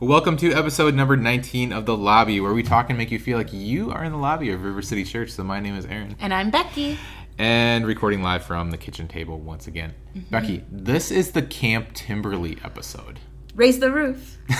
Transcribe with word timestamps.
Welcome 0.00 0.36
to 0.38 0.52
episode 0.52 0.94
number 0.94 1.16
19 1.16 1.72
of 1.72 1.84
The 1.84 1.96
Lobby, 1.96 2.40
where 2.40 2.54
we 2.54 2.62
talk 2.62 2.88
and 2.88 2.96
make 2.96 3.10
you 3.10 3.18
feel 3.18 3.36
like 3.36 3.52
you 3.52 3.90
are 3.90 4.02
in 4.02 4.12
the 4.12 4.18
lobby 4.18 4.50
of 4.50 4.62
River 4.64 4.80
City 4.80 5.04
Church. 5.04 5.30
So, 5.30 5.44
my 5.44 5.60
name 5.60 5.76
is 5.76 5.84
Aaron, 5.84 6.16
And 6.20 6.32
I'm 6.32 6.50
Becky. 6.50 6.98
and 7.38 7.86
recording 7.86 8.22
live 8.22 8.42
from 8.44 8.70
the 8.70 8.78
kitchen 8.78 9.08
table 9.08 9.38
once 9.38 9.66
again. 9.66 9.92
Becky, 10.30 10.64
this 10.70 11.10
is 11.10 11.32
the 11.32 11.42
Camp 11.42 11.92
Timberly 11.92 12.56
episode. 12.64 13.18
Raise 13.54 13.78
the 13.80 13.90
roof. 13.90 14.38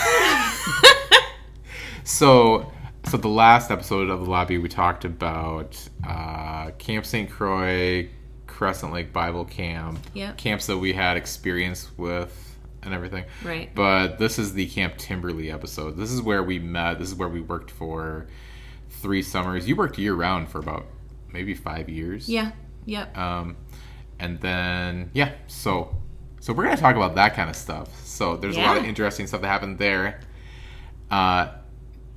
So, 2.02 2.72
so 3.04 3.18
the 3.18 3.28
last 3.28 3.70
episode 3.70 4.08
of 4.08 4.24
The 4.24 4.30
Lobby, 4.30 4.56
we 4.58 4.68
talked 4.68 5.04
about 5.04 5.78
uh, 6.04 6.70
Camp 6.78 7.04
St. 7.06 7.30
Croix, 7.30 8.08
Crescent 8.48 8.92
Lake 8.92 9.12
Bible 9.12 9.44
Camp, 9.44 9.98
Yep. 10.14 10.36
camps 10.38 10.66
that 10.66 10.78
we 10.78 10.92
had 10.94 11.16
experience 11.18 11.88
with 11.98 12.49
and 12.82 12.94
everything. 12.94 13.24
Right. 13.44 13.74
But 13.74 14.18
this 14.18 14.38
is 14.38 14.54
the 14.54 14.66
Camp 14.66 14.96
Timberly 14.96 15.50
episode. 15.50 15.96
This 15.96 16.10
is 16.10 16.22
where 16.22 16.42
we 16.42 16.58
met. 16.58 16.98
This 16.98 17.08
is 17.08 17.14
where 17.14 17.28
we 17.28 17.40
worked 17.40 17.70
for 17.70 18.26
three 18.88 19.22
summers. 19.22 19.68
You 19.68 19.76
worked 19.76 19.98
year 19.98 20.14
round 20.14 20.48
for 20.48 20.58
about 20.58 20.86
maybe 21.32 21.54
five 21.54 21.88
years. 21.88 22.28
Yeah. 22.28 22.52
Yep. 22.86 23.16
Um, 23.16 23.56
and 24.18 24.40
then 24.40 25.10
yeah, 25.14 25.32
so 25.46 25.96
so 26.40 26.52
we're 26.52 26.64
gonna 26.64 26.76
talk 26.76 26.96
about 26.96 27.14
that 27.14 27.34
kind 27.34 27.48
of 27.50 27.56
stuff. 27.56 27.88
So 28.04 28.36
there's 28.36 28.56
a 28.56 28.60
lot 28.60 28.76
of 28.76 28.84
interesting 28.84 29.26
stuff 29.26 29.40
that 29.42 29.48
happened 29.48 29.78
there. 29.78 30.20
Uh, 31.10 31.48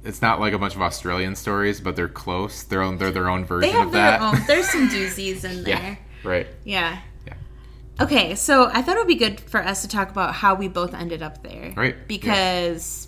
it's 0.03 0.21
not 0.21 0.39
like 0.39 0.53
a 0.53 0.59
bunch 0.59 0.75
of 0.75 0.81
Australian 0.81 1.35
stories, 1.35 1.79
but 1.79 1.95
they're 1.95 2.09
close. 2.09 2.63
They're 2.63 2.81
own, 2.81 2.97
they're 2.97 3.11
their 3.11 3.29
own 3.29 3.45
version 3.45 3.71
they 3.71 3.77
have 3.77 3.87
of 3.87 3.93
their 3.93 4.01
that. 4.01 4.21
own. 4.21 4.37
There's 4.47 4.67
some 4.67 4.89
doozies 4.89 5.45
in 5.45 5.65
yeah, 5.65 5.79
there. 5.79 5.99
right. 6.23 6.47
Yeah. 6.65 6.99
Yeah. 7.97 8.03
Okay, 8.05 8.35
so 8.35 8.69
I 8.73 8.81
thought 8.81 8.95
it 8.95 8.99
would 8.99 9.07
be 9.07 9.15
good 9.15 9.39
for 9.39 9.61
us 9.63 9.81
to 9.83 9.87
talk 9.87 10.09
about 10.09 10.33
how 10.35 10.55
we 10.55 10.67
both 10.67 10.93
ended 10.93 11.21
up 11.21 11.43
there. 11.43 11.73
Right, 11.75 11.95
yeah. 11.95 12.03
Because 12.07 13.07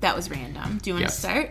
that 0.00 0.16
was 0.16 0.30
random. 0.30 0.78
Do 0.82 0.90
you 0.90 0.94
want 0.94 1.02
Yes. 1.02 1.14
to 1.16 1.20
start? 1.20 1.50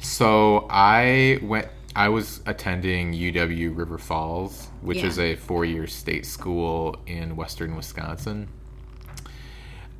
So 0.00 0.66
I 0.70 1.38
went. 1.42 1.68
I 1.94 2.10
was 2.10 2.40
attending 2.44 3.14
UW 3.14 3.70
River 3.74 3.96
Falls, 3.96 4.68
which 4.82 4.98
Yeah. 4.98 5.06
is 5.06 5.18
a 5.18 5.34
four-year 5.36 5.86
state 5.86 6.26
school 6.26 6.96
in 7.06 7.36
western 7.36 7.74
Wisconsin. 7.74 8.48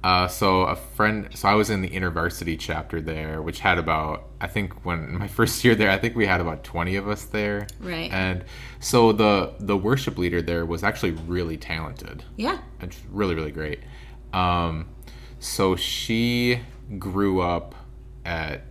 Uh, 0.05 0.29
so 0.29 0.63
a 0.63 0.77
friend, 0.77 1.29
so 1.35 1.49
I 1.49 1.55
was 1.55 1.69
in 1.69 1.83
the 1.83 1.91
intervarsity 1.91 2.57
chapter 2.59 3.01
there, 3.01 3.43
which 3.43 3.59
had 3.61 3.77
about, 3.79 4.29
I 4.41 4.47
think 4.47 4.85
when 4.85 5.19
my 5.19 5.27
first 5.27 5.65
year 5.65 5.75
there, 5.75 5.91
I 5.91 5.99
think 5.99 6.15
we 6.15 6.27
had 6.27 6.41
about 6.41 6.63
twenty 6.63 6.97
of 6.97 7.09
us 7.09 7.25
there. 7.25 7.67
Right. 7.81 8.13
And 8.13 8.45
so 8.79 9.13
the 9.13 9.55
the 9.59 9.77
worship 9.77 10.17
leader 10.19 10.41
there 10.41 10.65
was 10.65 10.85
actually 10.85 11.13
really 11.13 11.57
talented 11.57 12.25
Yeah. 12.37 12.59
it's 12.81 13.01
really 13.11 13.35
really 13.35 13.51
great 13.51 13.81
um 14.33 14.87
so 15.39 15.77
she 15.77 16.61
grew 16.99 17.41
up 17.41 17.75
at 18.25 18.63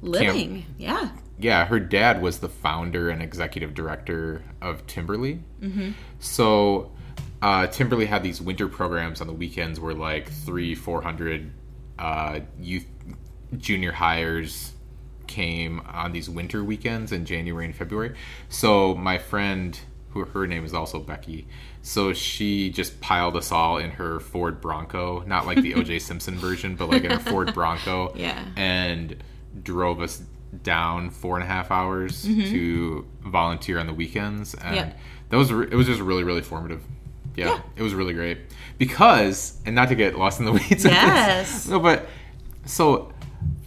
Living. 0.00 0.66
Yeah. 0.76 1.10
yeah 1.38 1.64
her 1.66 1.80
dad 1.80 2.20
was 2.20 2.38
the 2.38 2.48
founder 2.48 3.08
and 3.08 3.22
executive 3.22 3.74
director 3.74 4.44
of 4.60 4.86
timberly 4.86 5.42
mm-hmm. 5.60 5.90
so 6.18 6.92
uh, 7.46 7.66
timberly 7.66 8.06
had 8.06 8.22
these 8.22 8.40
winter 8.40 8.68
programs 8.68 9.20
on 9.20 9.26
the 9.26 9.32
weekends 9.44 9.78
where 9.78 9.94
like 9.94 10.26
three 10.46 10.74
four 10.74 11.02
hundred 11.02 11.50
uh, 11.98 12.40
youth 12.58 12.86
junior 13.58 13.92
hires 13.92 14.72
came 15.26 15.80
on 15.86 16.12
these 16.12 16.28
winter 16.28 16.62
weekends 16.64 17.12
in 17.12 17.24
january 17.24 17.64
and 17.66 17.74
february 17.76 18.14
so 18.48 18.94
my 18.94 19.16
friend 19.18 19.80
who 20.10 20.24
her 20.24 20.46
name 20.46 20.64
is 20.64 20.74
also 20.74 20.98
becky 21.00 21.46
so 21.82 22.12
she 22.12 22.70
just 22.70 23.00
piled 23.00 23.36
us 23.36 23.50
all 23.52 23.78
in 23.78 23.90
her 23.90 24.20
ford 24.20 24.60
bronco 24.60 25.22
not 25.26 25.46
like 25.46 25.60
the 25.62 25.72
oj 25.74 26.00
simpson 26.10 26.36
version 26.36 26.76
but 26.76 26.88
like 26.88 27.04
in 27.04 27.10
her 27.10 27.18
ford 27.18 27.52
bronco 27.54 28.12
Yeah. 28.16 28.44
and 28.56 29.16
drove 29.62 30.00
us 30.00 30.22
down 30.62 31.10
four 31.10 31.34
and 31.36 31.42
a 31.44 31.48
half 31.48 31.70
hours 31.70 32.22
to 32.22 33.04
volunteer 33.26 33.78
on 33.80 33.86
the 33.86 33.94
weekends 33.94 34.54
and 34.54 34.76
Mm-hmm. 34.76 34.98
That 35.30 35.36
was 35.38 35.50
it 35.50 35.74
was 35.74 35.86
just 35.86 36.00
really 36.00 36.22
really 36.22 36.42
formative 36.42 36.82
yeah, 37.36 37.46
Yeah. 37.46 37.60
it 37.76 37.82
was 37.82 37.94
really 37.94 38.14
great. 38.14 38.38
Because 38.78 39.58
and 39.66 39.74
not 39.74 39.88
to 39.88 39.94
get 39.94 40.18
lost 40.18 40.38
in 40.40 40.46
the 40.46 40.52
weeds 40.58 40.84
of 40.84 40.90
this, 40.90 41.68
no 41.68 41.78
but 41.80 42.06
so 42.66 43.12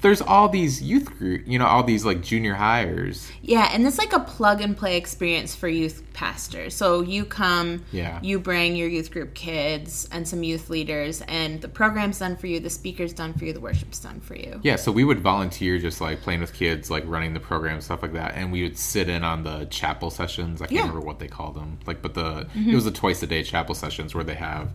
there's 0.02 0.22
all 0.22 0.48
these 0.48 0.82
youth 0.82 1.06
group 1.18 1.42
you 1.48 1.58
know 1.58 1.66
all 1.66 1.84
these 1.84 2.06
like 2.06 2.22
junior 2.22 2.54
hires 2.54 3.30
Yeah, 3.42 3.70
and 3.74 3.86
it's 3.88 3.98
like 3.98 4.14
a 4.14 4.20
plug 4.20 4.62
and 4.62 4.78
play 4.78 4.96
experience 4.98 5.56
for 5.56 5.68
youth 5.68 6.04
pastors. 6.14 6.76
So 6.76 7.02
you 7.02 7.26
come, 7.26 7.84
Yeah. 7.92 8.20
you 8.22 8.40
bring 8.40 8.76
your 8.76 8.88
youth 8.90 9.12
group 9.12 9.34
kids 9.34 10.08
and 10.12 10.28
some 10.28 10.44
youth 10.44 10.70
leaders, 10.70 11.22
and 11.28 11.62
the 11.62 11.68
program's 11.68 12.20
done 12.20 12.36
for 12.36 12.48
you, 12.48 12.60
the 12.60 12.70
speaker's 12.70 13.14
done 13.14 13.34
for 13.34 13.46
you, 13.46 13.54
the 13.54 13.60
worship's 13.60 14.00
done 14.00 14.20
for 14.20 14.36
you. 14.36 14.60
yeah 14.64 14.76
so 14.76 14.92
we 14.92 15.04
would 15.04 15.20
volunteer 15.20 15.80
just 15.80 16.00
like 16.00 16.22
playing 16.22 16.42
with 16.42 16.54
kids 16.54 16.90
like 16.92 17.04
running 17.08 17.34
the 17.34 17.40
program 17.40 17.82
stuff 17.82 18.02
like 18.04 18.14
that 18.14 18.34
and 18.36 18.52
we 18.52 18.64
would 18.64 18.78
sit 18.78 19.10
in 19.10 19.24
on 19.24 19.44
the 19.44 19.66
chapel 19.66 20.10
sessions 20.12 20.62
i 20.62 20.66
can't 20.66 20.72
Yeah. 20.72 20.82
Mm-hmm. 20.82 20.90
remember 20.90 21.08
what 21.08 21.20
they 21.20 21.28
call 21.28 21.52
them 21.52 21.80
like 21.88 22.02
but 22.02 22.14
the 22.14 22.48
it 22.56 22.74
was 22.76 22.86
a 22.86 22.92
twice 22.92 23.22
a 23.24 23.28
day 23.28 23.42
chapel 23.44 23.74
sessions 23.76 24.14
where 24.16 24.24
they 24.24 24.36
have 24.36 24.70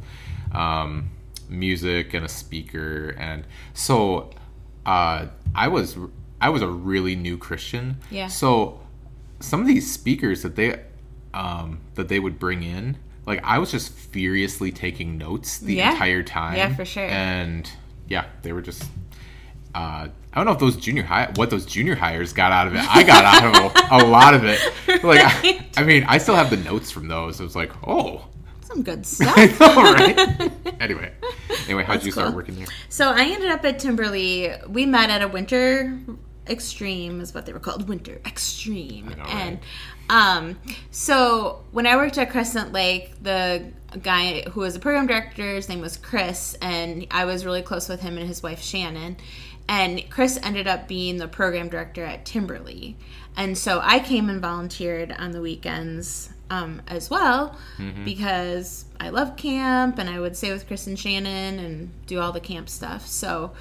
um, 0.53 1.11
music 1.49 2.15
and 2.15 2.25
a 2.25 2.29
speaker 2.29 3.15
and 3.19 3.45
so 3.75 4.31
uh, 4.87 5.27
i 5.55 5.69
was 5.69 5.97
i 6.41 6.49
was 6.49 6.63
a 6.63 6.69
really 6.69 7.15
new 7.17 7.37
christian 7.39 7.97
Yeah. 8.11 8.29
so 8.29 8.81
some 9.41 9.61
of 9.61 9.67
these 9.67 9.91
speakers 9.93 10.43
that 10.43 10.57
they 10.57 10.81
um, 11.35 11.81
that 11.95 12.09
they 12.09 12.19
would 12.21 12.39
bring 12.39 12.63
in 12.63 12.97
like 13.27 13.41
i 13.45 13.59
was 13.59 13.71
just 13.71 13.93
furiously 13.93 14.71
taking 14.73 15.17
notes 15.19 15.59
the 15.59 15.75
Yeah. 15.75 15.93
entire 15.93 16.23
time 16.23 16.57
Yeah, 16.57 16.75
for 16.75 16.85
sure. 16.85 17.07
and 17.09 17.71
yeah 18.09 18.27
they 18.43 18.53
were 18.53 18.63
just 18.63 18.85
uh, 19.75 20.09
I 20.35 20.37
don't 20.37 20.45
know 20.45 20.53
if 20.53 20.59
those 20.59 20.77
junior 20.77 21.03
high 21.03 21.31
what 21.37 21.49
those 21.49 21.65
junior 21.65 21.95
hires 21.95 22.35
got 22.35 22.53
out 22.53 22.67
of 22.67 22.75
it. 22.75 22.85
I 22.95 23.03
got 23.05 23.25
out 23.25 23.43
of 23.57 23.75
a, 23.91 24.05
a 24.05 24.07
lot 24.07 24.35
of 24.35 24.45
it. 24.45 24.61
Like, 25.03 25.21
I, 25.23 25.67
I 25.79 25.85
mean, 25.85 26.05
I 26.07 26.19
still 26.19 26.35
have 26.37 26.51
the 26.51 26.59
notes 26.59 26.91
from 26.91 27.09
those. 27.09 27.41
It 27.41 27.43
was 27.45 27.57
like, 27.57 27.73
oh, 27.89 28.27
Some 28.73 28.83
good 28.83 29.07
stuff. 29.07 29.37
Know, 29.61 29.93
right? 29.93 30.51
anyway, 30.81 31.13
anyway, 31.67 31.85
how'd 31.85 31.97
That's 31.97 32.07
you 32.07 32.13
start 32.13 32.29
cool. 32.29 32.37
working 32.37 32.57
there? 32.57 32.67
So 32.89 33.11
I 33.11 33.25
ended 33.25 33.51
up 33.51 33.65
at 33.65 33.79
Timberly. 33.79 34.53
We 34.69 34.87
met 34.87 35.11
at 35.11 35.23
a 35.23 35.29
winter 35.29 35.99
extreme, 36.49 37.21
is 37.21 37.35
what 37.35 37.47
they 37.47 37.53
were 37.53 37.61
called, 37.61 37.89
winter 37.89 38.21
extreme. 38.25 39.09
Know, 39.09 39.17
right? 39.17 39.29
And 39.29 39.59
um, 40.09 40.59
so 40.91 41.65
when 41.73 41.87
I 41.87 41.97
worked 41.97 42.19
at 42.19 42.31
Crescent 42.31 42.73
Lake, 42.73 43.13
the 43.23 43.73
guy 44.01 44.43
who 44.51 44.61
was 44.61 44.75
the 44.75 44.81
program 44.81 45.07
director, 45.07 45.55
his 45.55 45.69
name 45.69 45.81
was 45.81 45.97
Chris, 45.97 46.57
and 46.61 47.07
I 47.11 47.25
was 47.25 47.45
really 47.45 47.63
close 47.63 47.89
with 47.89 48.01
him 48.01 48.17
and 48.19 48.27
his 48.27 48.43
wife 48.43 48.63
Shannon. 48.63 49.17
And 49.69 50.09
Chris 50.11 50.39
ended 50.43 50.67
up 50.67 50.89
being 50.89 51.19
the 51.19 51.29
program 51.29 51.69
director 51.69 52.05
at 52.05 52.25
Timberly. 52.25 52.97
And 53.37 53.57
so 53.57 53.81
I 53.83 54.01
came 54.01 54.29
and 54.29 54.41
volunteered 54.41 55.13
on 55.13 55.31
the 55.31 55.41
weekends 55.41 56.32
um, 56.53 56.83
as 56.87 57.09
well 57.09 57.57
because 58.05 58.85
I 59.01 59.09
love 59.09 59.37
camp 59.37 59.99
and 59.99 60.09
I 60.09 60.21
would 60.21 60.37
stay 60.37 60.53
with 60.53 60.67
Chris 60.67 60.87
and 60.87 60.99
Shannon 60.99 61.59
and 61.59 62.07
do 62.07 62.21
all 62.21 62.31
the 62.31 62.41
camp 62.41 62.69
stuff. 62.69 63.07
So, 63.07 63.53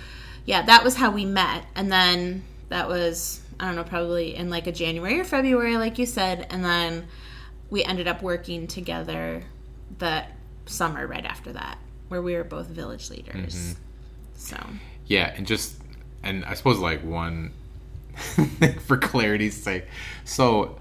yeah, 0.46 0.63
that 0.63 0.84
was 0.84 0.96
how 0.96 1.09
we 1.09 1.24
met. 1.24 1.66
And 1.74 1.90
then 1.90 2.44
that 2.68 2.90
was, 2.90 3.40
I 3.62 3.66
don't 3.66 3.78
know, 3.78 3.85
probably 3.85 4.35
in 4.35 4.50
like 4.50 4.68
a 4.68 4.74
January 4.74 5.19
or 5.19 5.24
February, 5.24 5.78
like 5.78 6.00
you 6.00 6.06
said. 6.06 6.47
And 6.50 6.66
then 6.66 7.07
we 7.69 7.81
ended 7.81 8.09
up 8.09 8.22
working 8.22 8.68
together 8.68 9.44
that 10.00 10.34
summer 10.66 11.08
right 11.08 11.25
after 11.25 11.53
that, 11.53 11.78
where 12.09 12.22
we 12.22 12.35
were 12.35 12.44
both 12.44 12.68
village 12.68 13.09
leaders. 13.09 13.78
So, 14.35 14.58
Yeah, 15.08 15.34
and 15.35 15.47
just 15.47 15.78
and 16.23 16.44
I 16.44 16.56
suppose 16.56 16.78
like 16.79 17.03
one 17.06 17.53
for 18.81 18.97
clarity's 18.97 19.62
sake. 19.62 19.85
So 20.25 20.81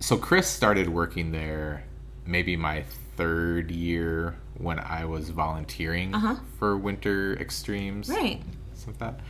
so 0.00 0.16
Chris 0.16 0.46
started 0.48 0.88
working 0.88 1.30
there 1.32 1.84
maybe 2.26 2.56
my 2.56 2.82
third 3.16 3.70
year 3.70 4.36
when 4.58 4.78
I 4.78 5.04
was 5.04 5.30
volunteering 5.30 6.14
Uh-huh. 6.14 6.36
for 6.58 6.76
winter 6.76 7.34
extremes. 7.40 8.08
right. 8.08 8.40
Something 8.74 9.06
like 9.06 9.16
that. 9.18 9.24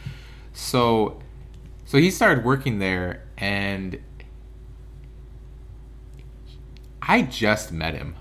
So 0.52 1.20
so 1.84 1.99
he 1.99 2.11
started 2.11 2.44
working 2.44 2.78
there 2.78 3.25
and 3.37 3.99
I 7.02 7.23
just 7.23 7.73
met 7.73 7.94
him. 7.94 8.14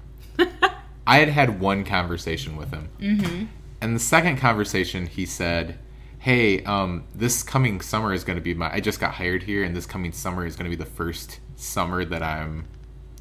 I 1.08 1.18
had 1.20 1.30
had 1.30 1.60
one 1.60 1.84
conversation 1.84 2.56
with 2.56 2.72
him. 2.72 2.90
Mm-hmm. 3.00 3.46
And 3.82 3.96
the 3.96 4.00
second 4.00 4.38
conversation, 4.38 5.06
he 5.08 5.26
said, 5.26 5.78
"Hey, 6.20 6.64
um, 6.64 7.04
this 7.14 7.44
coming 7.44 7.82
summer 7.82 8.14
is 8.14 8.24
going 8.24 8.38
to 8.38 8.42
be 8.44 8.54
my. 8.54 8.72
I 8.74 8.80
just 8.80 9.00
got 9.00 9.16
hired 9.16 9.44
here, 9.44 9.64
and 9.64 9.76
this 9.76 9.86
coming 9.86 10.12
summer 10.12 10.46
is 10.46 10.56
going 10.56 10.70
to 10.70 10.76
be 10.76 10.82
the 10.82 10.90
first 10.90 11.40
summer 11.60 12.06
that 12.06 12.24
I'm 12.24 12.66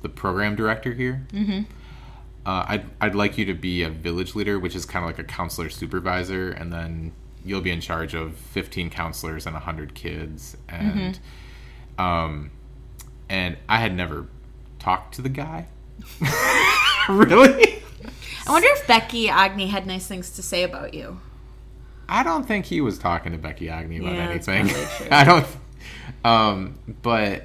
the 0.02 0.08
program 0.08 0.56
director 0.56 0.92
here. 0.94 1.26
Mm-hmm. 1.32 1.62
Uh, 2.46 2.64
I'd 2.68 2.86
I'd 3.00 3.14
like 3.14 3.36
you 3.36 3.44
to 3.46 3.54
be 3.54 3.82
a 3.82 3.90
village 3.90 4.34
leader, 4.34 4.58
which 4.58 4.74
is 4.74 4.86
kind 4.86 5.04
of 5.04 5.08
like 5.10 5.18
a 5.18 5.24
counselor 5.24 5.68
supervisor, 5.68 6.50
and 6.50 6.72
then 6.72 7.12
you'll 7.44 7.60
be 7.60 7.70
in 7.70 7.80
charge 7.80 8.14
of 8.14 8.36
15 8.36 8.90
counselors 8.90 9.46
and 9.46 9.54
100 9.54 9.94
kids, 9.94 10.56
and 10.68 11.18
um, 11.98 12.50
and 13.28 13.56
I 13.68 13.78
had 13.78 13.94
never 13.94 14.26
talked 14.78 15.14
to 15.16 15.22
the 15.22 15.28
guy. 15.28 15.66
really? 17.08 17.82
I 18.46 18.50
wonder 18.52 18.68
if 18.70 18.86
Becky 18.86 19.28
Agni 19.28 19.66
had 19.66 19.86
nice 19.86 20.06
things 20.06 20.30
to 20.30 20.42
say 20.42 20.62
about 20.62 20.94
you. 20.94 21.20
I 22.08 22.22
don't 22.22 22.46
think 22.46 22.64
he 22.64 22.80
was 22.80 22.98
talking 22.98 23.32
to 23.32 23.38
Becky 23.38 23.68
Agnew 23.68 24.00
about 24.02 24.14
Yeah, 24.14 24.30
anything. 24.30 24.70
I 25.10 25.24
don't. 25.24 25.46
Um, 26.24 26.78
but 27.02 27.44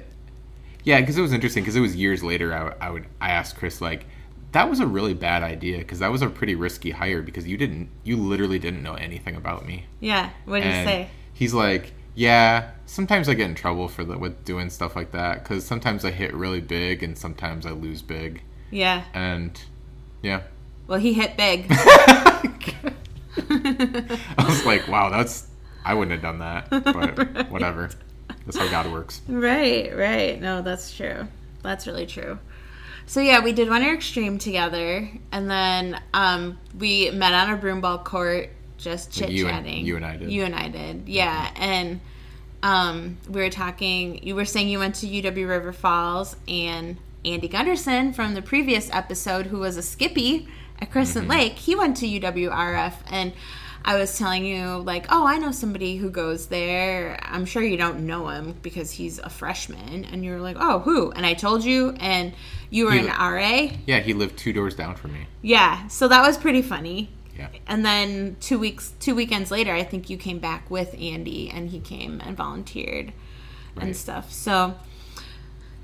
yeah, 0.84 1.00
because 1.00 1.18
it 1.18 1.22
was 1.22 1.32
interesting. 1.32 1.62
Because 1.64 1.76
it 1.76 1.80
was 1.80 1.96
years 1.96 2.22
later. 2.22 2.54
I, 2.54 2.86
I 2.86 2.90
would 2.90 3.06
I 3.20 3.30
asked 3.30 3.56
Chris 3.56 3.80
like, 3.80 4.06
that 4.52 4.70
was 4.70 4.78
a 4.80 4.86
really 4.86 5.14
bad 5.14 5.42
idea 5.42 5.78
because 5.78 5.98
that 5.98 6.12
was 6.12 6.22
a 6.22 6.28
pretty 6.28 6.54
risky 6.54 6.92
hire 6.92 7.22
because 7.22 7.46
you 7.46 7.56
didn't 7.56 7.88
you 8.04 8.16
literally 8.16 8.58
didn't 8.58 8.82
know 8.82 8.94
anything 8.94 9.34
about 9.36 9.66
me. 9.66 9.86
Yeah. 10.00 10.30
What 10.44 10.62
did 10.62 10.66
you 10.68 10.84
say? 10.84 11.08
He's 11.32 11.52
like, 11.52 11.92
yeah. 12.14 12.70
Sometimes 12.86 13.28
I 13.28 13.34
get 13.34 13.48
in 13.48 13.54
trouble 13.56 13.88
for 13.88 14.04
the 14.04 14.16
with 14.16 14.44
doing 14.44 14.70
stuff 14.70 14.94
like 14.94 15.10
that 15.12 15.42
because 15.42 15.64
sometimes 15.66 16.04
I 16.04 16.10
hit 16.12 16.32
really 16.34 16.60
big 16.60 17.02
and 17.02 17.18
sometimes 17.18 17.66
I 17.66 17.70
lose 17.70 18.02
big 18.02 18.42
Yeah. 18.70 19.04
and 19.12 19.60
yeah. 20.22 20.42
Well, 20.86 20.98
he 21.00 21.14
hit 21.14 21.36
big. 21.36 21.66
I 23.36 24.44
was 24.46 24.64
like, 24.66 24.86
wow, 24.88 25.10
that's 25.10 25.48
I 25.84 25.94
wouldn't 25.94 26.12
have 26.12 26.22
done 26.22 26.38
that, 26.38 26.70
but 26.70 27.50
whatever. 27.50 27.90
That's 28.46 28.58
how 28.58 28.68
God 28.68 28.90
works. 28.92 29.20
right, 29.28 29.94
right. 29.96 30.40
No, 30.40 30.62
that's 30.62 30.94
true. 30.94 31.26
That's 31.62 31.86
really 31.86 32.06
true. 32.06 32.38
So 33.06 33.20
yeah, 33.20 33.40
we 33.42 33.52
did 33.52 33.68
Winter 33.68 33.92
Extreme 33.94 34.38
together, 34.38 35.08
and 35.30 35.50
then 35.50 36.00
um, 36.14 36.58
we 36.78 37.10
met 37.10 37.32
on 37.34 37.50
a 37.52 37.58
broomball 37.58 38.02
court, 38.04 38.50
just 38.78 39.12
chit 39.12 39.30
chatting. 39.30 39.84
you 39.84 39.96
and 39.96 40.04
I 40.06 40.16
did. 40.16 40.30
You 40.32 40.44
and 40.44 40.54
I 40.54 40.68
did, 40.68 41.02
yeah. 41.06 41.50
And 41.56 42.00
um, 42.62 43.18
we 43.28 43.40
were 43.42 43.50
talking. 43.50 44.22
You 44.26 44.34
were 44.34 44.44
saying 44.46 44.68
you 44.68 44.78
went 44.78 44.94
to 44.96 45.06
UW 45.06 45.48
River 45.48 45.72
Falls, 45.72 46.34
and 46.48 46.96
Andy 47.24 47.48
Gunderson 47.48 48.12
from 48.14 48.34
the 48.34 48.42
previous 48.42 48.90
episode, 48.90 49.46
who 49.46 49.58
was 49.58 49.76
a 49.76 49.82
Skippy 49.82 50.48
at 50.80 50.90
Crescent 50.90 51.24
Mm-hmm. 51.28 51.30
Lake, 51.30 51.52
he 51.54 51.74
went 51.74 51.96
to 51.98 52.06
UWRF, 52.06 52.94
and 53.10 53.32
I 53.86 53.96
was 53.96 54.16
telling 54.16 54.46
you 54.46 54.78
like, 54.78 55.06
oh, 55.10 55.26
I 55.26 55.36
know 55.36 55.52
somebody 55.52 55.96
who 55.96 56.08
goes 56.08 56.46
there. 56.46 57.18
I'm 57.22 57.44
sure 57.44 57.62
you 57.62 57.76
don't 57.76 58.06
know 58.06 58.28
him 58.28 58.54
because 58.62 58.90
he's 58.90 59.18
a 59.18 59.28
freshman, 59.28 60.06
and 60.06 60.24
you're 60.24 60.40
like, 60.40 60.56
oh, 60.58 60.78
who? 60.78 61.10
And 61.10 61.26
I 61.26 61.34
told 61.34 61.62
you, 61.64 61.94
and 62.00 62.32
you 62.70 62.86
were 62.86 62.92
He 62.92 63.00
an 63.00 63.06
RA. 63.06 63.68
Yeah, 63.86 64.00
he 64.00 64.14
lived 64.14 64.38
two 64.38 64.54
doors 64.54 64.74
down 64.74 64.94
from 64.96 65.12
me. 65.12 65.26
Yeah, 65.42 65.86
so 65.88 66.08
that 66.08 66.26
was 66.26 66.38
pretty 66.38 66.62
funny. 66.62 67.10
Yeah. 67.36 67.48
And 67.66 67.84
then 67.84 68.36
two 68.40 68.58
weeks, 68.58 68.94
two 69.00 69.14
weekends 69.14 69.50
later, 69.50 69.74
I 69.74 69.82
think 69.82 70.08
you 70.08 70.16
came 70.16 70.38
back 70.38 70.70
with 70.70 70.94
Andy, 70.98 71.50
and 71.50 71.68
he 71.68 71.80
came 71.80 72.22
and 72.24 72.36
volunteered 72.36 73.12
and 73.76 73.94
stuff. 73.94 74.32
So, 74.32 74.76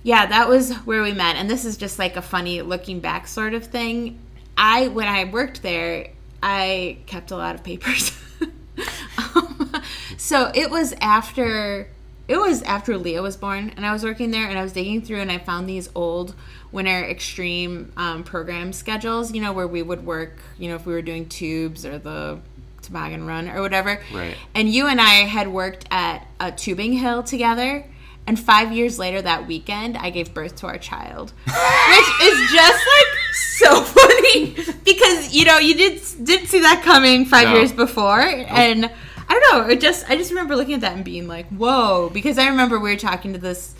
yeah, 0.02 0.24
that 0.26 0.48
was 0.48 0.72
where 0.86 1.02
we 1.02 1.12
met. 1.12 1.36
And 1.36 1.50
this 1.50 1.66
is 1.66 1.76
just 1.76 1.98
like 1.98 2.16
a 2.16 2.22
funny 2.22 2.62
looking 2.62 3.00
back 3.00 3.26
sort 3.26 3.52
of 3.52 3.66
thing. 3.66 4.20
I, 4.56 4.88
when 4.88 5.08
I 5.08 5.24
worked 5.24 5.62
there, 5.62 6.08
I 6.42 6.98
kept 7.06 7.30
a 7.30 7.36
lot 7.36 7.54
of 7.54 7.62
papers. 7.64 8.12
um, 9.18 9.82
so 10.16 10.50
it 10.54 10.70
was 10.70 10.94
after 11.00 11.88
it 12.28 12.36
was 12.36 12.62
after 12.62 12.96
Leah 12.96 13.22
was 13.22 13.36
born, 13.36 13.72
and 13.76 13.84
I 13.84 13.92
was 13.92 14.04
working 14.04 14.30
there, 14.30 14.48
and 14.48 14.56
I 14.56 14.62
was 14.62 14.72
digging 14.72 15.02
through, 15.02 15.18
and 15.20 15.32
I 15.32 15.38
found 15.38 15.68
these 15.68 15.90
old 15.94 16.34
winter 16.70 17.04
extreme 17.04 17.92
um, 17.96 18.22
program 18.22 18.72
schedules. 18.72 19.32
You 19.32 19.42
know, 19.42 19.52
where 19.52 19.66
we 19.66 19.82
would 19.82 20.06
work. 20.06 20.38
You 20.58 20.68
know, 20.68 20.76
if 20.76 20.86
we 20.86 20.92
were 20.92 21.02
doing 21.02 21.28
tubes 21.28 21.84
or 21.84 21.98
the 21.98 22.38
toboggan 22.82 23.26
run 23.26 23.48
or 23.48 23.60
whatever. 23.60 24.00
Right. 24.12 24.36
And 24.54 24.68
you 24.68 24.86
and 24.86 25.00
I 25.00 25.26
had 25.26 25.48
worked 25.48 25.86
at 25.90 26.26
a 26.38 26.52
tubing 26.52 26.92
hill 26.94 27.22
together. 27.22 27.84
And 28.30 28.38
five 28.38 28.70
years 28.70 28.96
later, 28.96 29.20
that 29.22 29.48
weekend, 29.48 29.96
I 29.96 30.10
gave 30.10 30.32
birth 30.32 30.54
to 30.58 30.68
our 30.68 30.78
child, 30.78 31.32
which 31.46 32.08
is 32.22 32.52
just 32.52 32.86
like 32.86 33.34
so 33.34 33.80
funny 33.98 34.54
because 34.84 35.34
you 35.34 35.44
know 35.46 35.58
you 35.58 35.74
did 35.74 36.00
didn't 36.22 36.46
see 36.46 36.60
that 36.60 36.82
coming 36.84 37.24
five 37.24 37.48
No. 37.48 37.54
years 37.56 37.72
before, 37.72 38.20
and 38.20 38.84
I 38.86 39.28
don't 39.28 39.52
know. 39.52 39.68
It 39.68 39.80
just 39.80 40.08
I 40.08 40.16
just 40.16 40.30
remember 40.30 40.54
looking 40.54 40.74
at 40.74 40.80
that 40.82 40.92
and 40.94 41.04
being 41.04 41.26
like, 41.26 41.48
"Whoa!" 41.48 42.08
Because 42.14 42.38
I 42.38 42.46
remember 42.50 42.78
we 42.78 42.90
were 42.92 42.96
talking 42.96 43.32
to 43.32 43.40
this 43.40 43.74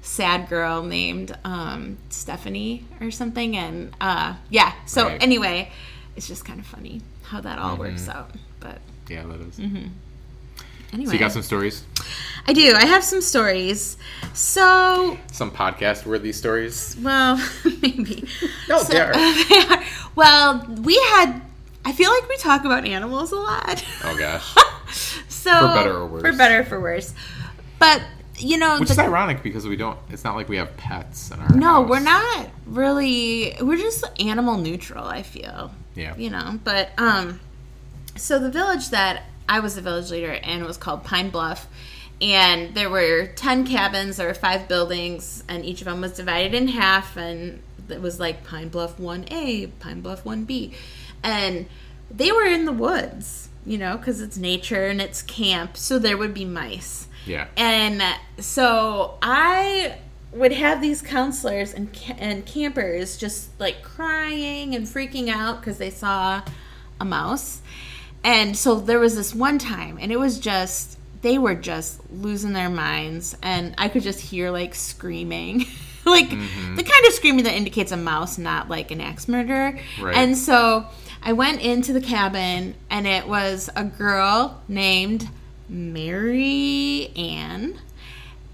sad 0.00 0.48
girl 0.48 0.82
named 0.82 1.38
um, 1.44 1.96
Stephanie 2.10 2.84
or 3.00 3.12
something, 3.12 3.56
and 3.56 3.94
uh, 4.00 4.34
yeah. 4.50 4.72
So 4.84 5.06
Right. 5.06 5.22
anyway, 5.22 5.70
it's 6.16 6.26
just 6.26 6.44
kind 6.44 6.58
of 6.58 6.66
funny 6.66 7.02
how 7.22 7.40
that 7.40 7.60
all 7.60 7.76
works 7.76 8.08
out. 8.08 8.32
But 8.58 8.80
Yeah, 9.08 9.22
that 9.26 9.40
is. 9.42 9.60
anyway, 9.60 9.90
So 11.06 11.12
you 11.12 11.18
got 11.20 11.30
some 11.30 11.42
stories? 11.42 11.84
I 12.46 12.52
do. 12.52 12.74
I 12.74 12.84
have 12.86 13.04
some 13.04 13.20
stories. 13.20 13.96
So 14.34 15.18
Some 15.30 15.50
podcast 15.50 16.06
worthy 16.06 16.32
stories? 16.32 16.96
Well, 17.00 17.36
maybe. 17.82 18.26
No, 18.68 18.78
So- 18.82 18.92
they 18.92 19.00
are. 19.00 19.12
they 19.48 19.74
are. 19.76 19.82
Well, 20.14 20.66
we 20.82 20.94
had. 20.96 21.40
I 21.84 21.92
feel 21.92 22.10
like 22.10 22.28
we 22.28 22.36
talk 22.36 22.64
about 22.64 22.84
animals 22.86 23.32
a 23.32 23.36
lot. 23.36 23.84
Oh 24.04 24.16
gosh. 24.16 24.54
so 25.28 25.50
For 25.52 25.74
better 25.74 25.96
or 25.96 26.06
worse. 26.06 26.22
For 26.22 26.32
better 26.36 26.60
or 26.60 26.64
for 26.64 26.80
worse. 26.80 27.14
But 27.78 28.02
you 28.38 28.56
know, 28.58 28.78
Which 28.80 28.88
the- 28.88 28.92
is 28.94 28.98
ironic 28.98 29.42
because 29.42 29.66
we 29.66 29.76
don't 29.76 29.98
it's 30.10 30.24
not 30.24 30.36
like 30.36 30.48
we 30.48 30.56
have 30.56 30.76
pets 30.76 31.30
in 31.30 31.38
our 31.40 31.54
no, 31.54 31.66
house. 31.82 31.88
we're 31.90 32.00
not 32.00 32.48
really. 32.66 33.54
We're 33.60 33.76
just 33.76 34.04
animal 34.20 34.56
neutral. 34.58 35.04
I 35.04 35.22
feel. 35.22 35.70
Yeah. 35.94 36.16
You 36.16 36.30
know, 36.30 36.58
but 36.64 36.90
um, 36.98 37.40
so 38.16 38.38
the 38.38 38.50
village 38.50 38.90
that 38.90 39.24
I 39.48 39.60
was 39.60 39.74
the 39.74 39.82
village 39.82 40.10
leader 40.10 40.32
in 40.32 40.64
was 40.64 40.76
called 40.76 41.04
Pine 41.04 41.30
Bluff. 41.30 41.66
And 42.22 42.74
there 42.74 42.88
were 42.88 43.26
10 43.26 43.66
cabins, 43.66 44.16
there 44.16 44.28
were 44.28 44.34
five 44.34 44.68
buildings, 44.68 45.42
and 45.48 45.66
each 45.66 45.80
of 45.80 45.86
them 45.86 46.00
was 46.00 46.12
divided 46.12 46.54
in 46.54 46.68
half. 46.68 47.16
And 47.16 47.60
it 47.88 48.00
was 48.00 48.20
like 48.20 48.44
Pine 48.44 48.68
Bluff 48.68 48.96
1A, 48.96 49.70
Pine 49.80 50.00
Bluff 50.00 50.22
1B. 50.22 50.72
And 51.24 51.66
they 52.10 52.30
were 52.30 52.44
in 52.44 52.64
the 52.64 52.72
woods, 52.72 53.48
you 53.66 53.76
know, 53.76 53.96
because 53.96 54.20
it's 54.20 54.36
nature 54.36 54.86
and 54.86 55.00
it's 55.00 55.20
camp. 55.20 55.76
So 55.76 55.98
there 55.98 56.16
would 56.16 56.32
be 56.32 56.44
mice. 56.44 57.08
Yeah. 57.26 57.48
And 57.56 58.02
so 58.38 59.18
I 59.20 59.98
would 60.32 60.52
have 60.52 60.80
these 60.80 61.02
counselors 61.02 61.74
and 61.74 61.90
and 62.18 62.46
campers 62.46 63.18
just 63.18 63.50
like 63.60 63.82
crying 63.82 64.74
and 64.74 64.86
freaking 64.86 65.28
out 65.28 65.60
because 65.60 65.78
they 65.78 65.90
saw 65.90 66.42
a 67.00 67.04
mouse. 67.04 67.60
And 68.24 68.56
so 68.56 68.76
there 68.76 68.98
was 68.98 69.16
this 69.16 69.34
one 69.34 69.58
time, 69.58 69.98
and 70.00 70.12
it 70.12 70.18
was 70.18 70.38
just 70.38 70.98
they 71.22 71.38
were 71.38 71.54
just 71.54 72.00
losing 72.12 72.52
their 72.52 72.68
minds, 72.70 73.36
and 73.42 73.74
I 73.78 73.88
could 73.88 74.02
just 74.02 74.20
hear 74.20 74.50
like 74.50 74.74
screaming. 74.74 75.64
like 76.04 76.28
the 76.30 76.82
kind 76.82 77.06
of 77.06 77.12
screaming 77.12 77.44
that 77.44 77.54
indicates 77.54 77.92
a 77.92 77.96
mouse, 77.96 78.36
not 78.38 78.68
like 78.68 78.90
an 78.90 79.00
axe 79.00 79.28
murderer. 79.28 79.78
Right. 80.00 80.16
And 80.16 80.36
so 80.36 80.86
I 81.22 81.32
went 81.32 81.60
into 81.62 81.92
the 81.92 82.00
cabin, 82.00 82.74
and 82.90 83.06
it 83.06 83.26
was 83.28 83.70
a 83.76 83.84
girl 83.84 84.60
named 84.68 85.28
Mary 85.68 87.10
Ann, 87.16 87.78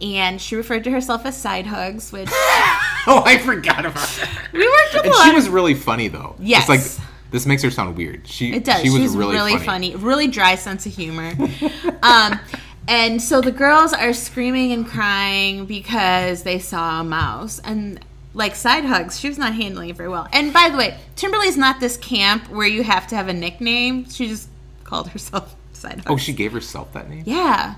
and 0.00 0.40
she 0.40 0.56
referred 0.56 0.84
to 0.84 0.90
herself 0.90 1.24
as 1.26 1.36
Side 1.36 1.66
Hugs, 1.66 2.12
which 2.12 2.28
oh, 2.32 3.22
I 3.24 3.38
forgot 3.38 3.80
about 3.80 3.94
that. 3.94 4.48
we 4.52 4.60
worked 4.60 4.94
with 4.94 5.04
And 5.06 5.14
a 5.14 5.16
lot. 5.16 5.28
she 5.28 5.34
was 5.34 5.48
really 5.48 5.74
funny 5.74 6.08
though. 6.08 6.36
Yes. 6.38 6.68
It's 6.68 6.98
like 6.98 7.06
this 7.30 7.44
makes 7.46 7.62
her 7.62 7.70
sound 7.70 7.96
weird. 7.96 8.26
She 8.26 8.52
It 8.54 8.64
does. 8.64 8.82
she 8.82 8.90
was 8.90 9.00
She's 9.00 9.16
really, 9.16 9.56
funny. 9.58 9.94
really 9.96 10.28
dry 10.28 10.54
sense 10.54 10.86
of 10.86 10.94
humor. 10.94 11.32
um, 12.02 12.38
and 12.88 13.22
so 13.22 13.40
the 13.40 13.52
girls 13.52 13.92
are 13.92 14.12
screaming 14.12 14.72
and 14.72 14.86
crying 14.86 15.66
because 15.66 16.42
they 16.42 16.58
saw 16.58 17.00
a 17.00 17.04
mouse 17.04 17.60
and 17.60 18.00
like 18.34 18.54
side 18.56 18.84
hugs. 18.84 19.18
She 19.20 19.28
was 19.28 19.38
not 19.38 19.54
handling 19.54 19.88
it 19.90 19.96
very 19.96 20.08
well. 20.08 20.26
And 20.32 20.52
by 20.52 20.68
the 20.70 20.76
way, 20.78 20.96
Timberley's 21.16 21.56
not 21.56 21.80
this 21.80 21.96
camp 21.96 22.48
where 22.50 22.66
you 22.66 22.82
have 22.82 23.06
to 23.08 23.16
have 23.16 23.28
a 23.28 23.32
nickname. 23.32 24.08
She 24.08 24.28
just 24.28 24.48
called 24.84 25.08
herself 25.08 25.54
Side 25.72 25.92
oh, 25.92 25.96
Hugs. 25.96 26.06
Oh, 26.08 26.16
she 26.16 26.32
gave 26.32 26.52
herself 26.52 26.92
that 26.94 27.08
name? 27.08 27.22
yeah. 27.26 27.76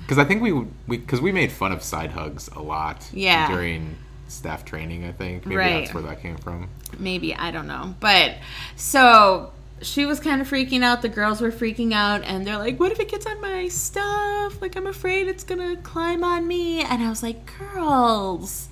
Because 0.00 0.18
I 0.18 0.24
think 0.24 0.42
we 0.42 0.52
we 0.52 0.66
because 0.98 1.20
we 1.20 1.32
made 1.32 1.52
fun 1.52 1.70
of 1.72 1.82
side 1.82 2.10
hugs 2.10 2.48
a 2.48 2.60
lot. 2.60 3.08
Yeah. 3.12 3.48
During 3.48 3.96
staff 4.28 4.64
training, 4.64 5.04
I 5.04 5.12
think 5.12 5.44
maybe 5.46 5.56
Right. 5.56 5.80
that's 5.84 5.94
where 5.94 6.02
that 6.04 6.20
came 6.22 6.36
from. 6.38 6.68
maybe 6.98 7.34
i 7.34 7.50
don't 7.50 7.66
know 7.66 7.94
but 8.00 8.34
so 8.76 9.52
she 9.82 10.06
was 10.06 10.20
kind 10.20 10.40
of 10.40 10.48
freaking 10.48 10.82
out. 10.82 11.02
The 11.02 11.08
girls 11.08 11.40
were 11.40 11.50
freaking 11.50 11.92
out 11.92 12.22
and 12.22 12.46
they're 12.46 12.58
like 12.58 12.78
what 12.78 12.92
if 12.92 13.00
it 13.00 13.08
gets 13.08 13.26
on 13.26 13.40
my 13.40 13.68
stuff? 13.68 14.60
Like 14.62 14.76
i'm 14.76 14.86
afraid 14.86 15.28
it's 15.28 15.44
gonna 15.44 15.76
climb 15.76 16.24
on 16.24 16.46
me. 16.46 16.80
And 16.80 17.02
i 17.02 17.08
was 17.08 17.22
like 17.22 17.50
girls 17.58 18.68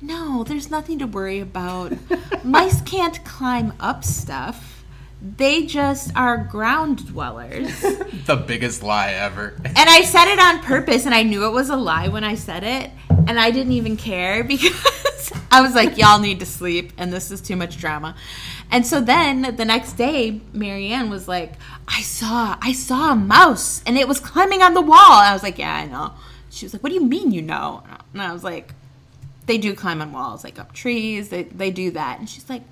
no 0.00 0.44
there's 0.44 0.70
nothing 0.70 0.98
to 0.98 1.06
worry 1.06 1.40
about. 1.40 1.92
Mice 2.44 2.80
can't 2.82 3.24
climb 3.24 3.72
up 3.80 4.04
stuff. 4.04 4.84
They 5.22 5.64
just 5.64 6.14
are 6.14 6.36
ground 6.36 7.06
dwellers. 7.08 7.82
The 8.26 8.36
biggest 8.36 8.82
lie 8.82 9.12
ever. 9.12 9.54
and 9.64 9.76
I 9.76 10.02
said 10.02 10.32
it 10.32 10.38
on 10.40 10.60
purpose, 10.60 11.06
and 11.06 11.14
I 11.14 11.22
knew 11.22 11.46
it 11.46 11.50
was 11.50 11.70
a 11.70 11.76
lie 11.76 12.08
when 12.08 12.24
I 12.24 12.34
said 12.34 12.64
it, 12.64 12.90
and 13.08 13.38
I 13.38 13.52
didn't 13.52 13.72
even 13.72 13.96
care 13.96 14.42
because 14.52 15.32
I 15.50 15.60
was 15.62 15.74
like, 15.76 15.96
"Y'all 15.96 16.18
need 16.18 16.40
to 16.40 16.46
sleep, 16.46 16.92
and 16.98 17.12
this 17.12 17.30
is 17.30 17.40
too 17.40 17.54
much 17.54 17.78
drama." 17.78 18.16
And 18.70 18.86
so 18.86 19.00
then 19.00 19.56
the 19.56 19.64
next 19.64 19.92
day, 19.94 20.40
Marianne 20.52 21.10
was 21.10 21.28
like, 21.28 21.52
"I 21.86 22.02
saw, 22.02 22.56
I 22.60 22.72
saw 22.72 23.12
a 23.12 23.16
mouse, 23.16 23.82
and 23.86 23.96
it 23.96 24.08
was 24.08 24.20
climbing 24.20 24.62
on 24.62 24.74
the 24.74 24.80
wall." 24.80 24.98
I 24.98 25.32
was 25.32 25.42
like, 25.42 25.58
"Yeah, 25.58 25.74
I 25.74 25.86
know." 25.86 26.12
She 26.50 26.64
was 26.64 26.72
like, 26.72 26.82
"What 26.82 26.88
do 26.90 26.94
you 26.94 27.04
mean 27.04 27.30
you 27.32 27.42
know?" 27.42 27.82
And 28.12 28.22
I 28.22 28.32
was 28.32 28.44
like, 28.44 28.74
"They 29.46 29.58
do 29.58 29.74
climb 29.74 30.02
on 30.02 30.12
walls, 30.12 30.44
like 30.44 30.58
up 30.58 30.72
trees. 30.72 31.28
They 31.28 31.44
they 31.44 31.70
do 31.70 31.90
that." 31.92 32.18
And 32.18 32.28
she's 32.28 32.48
like, 32.48 32.62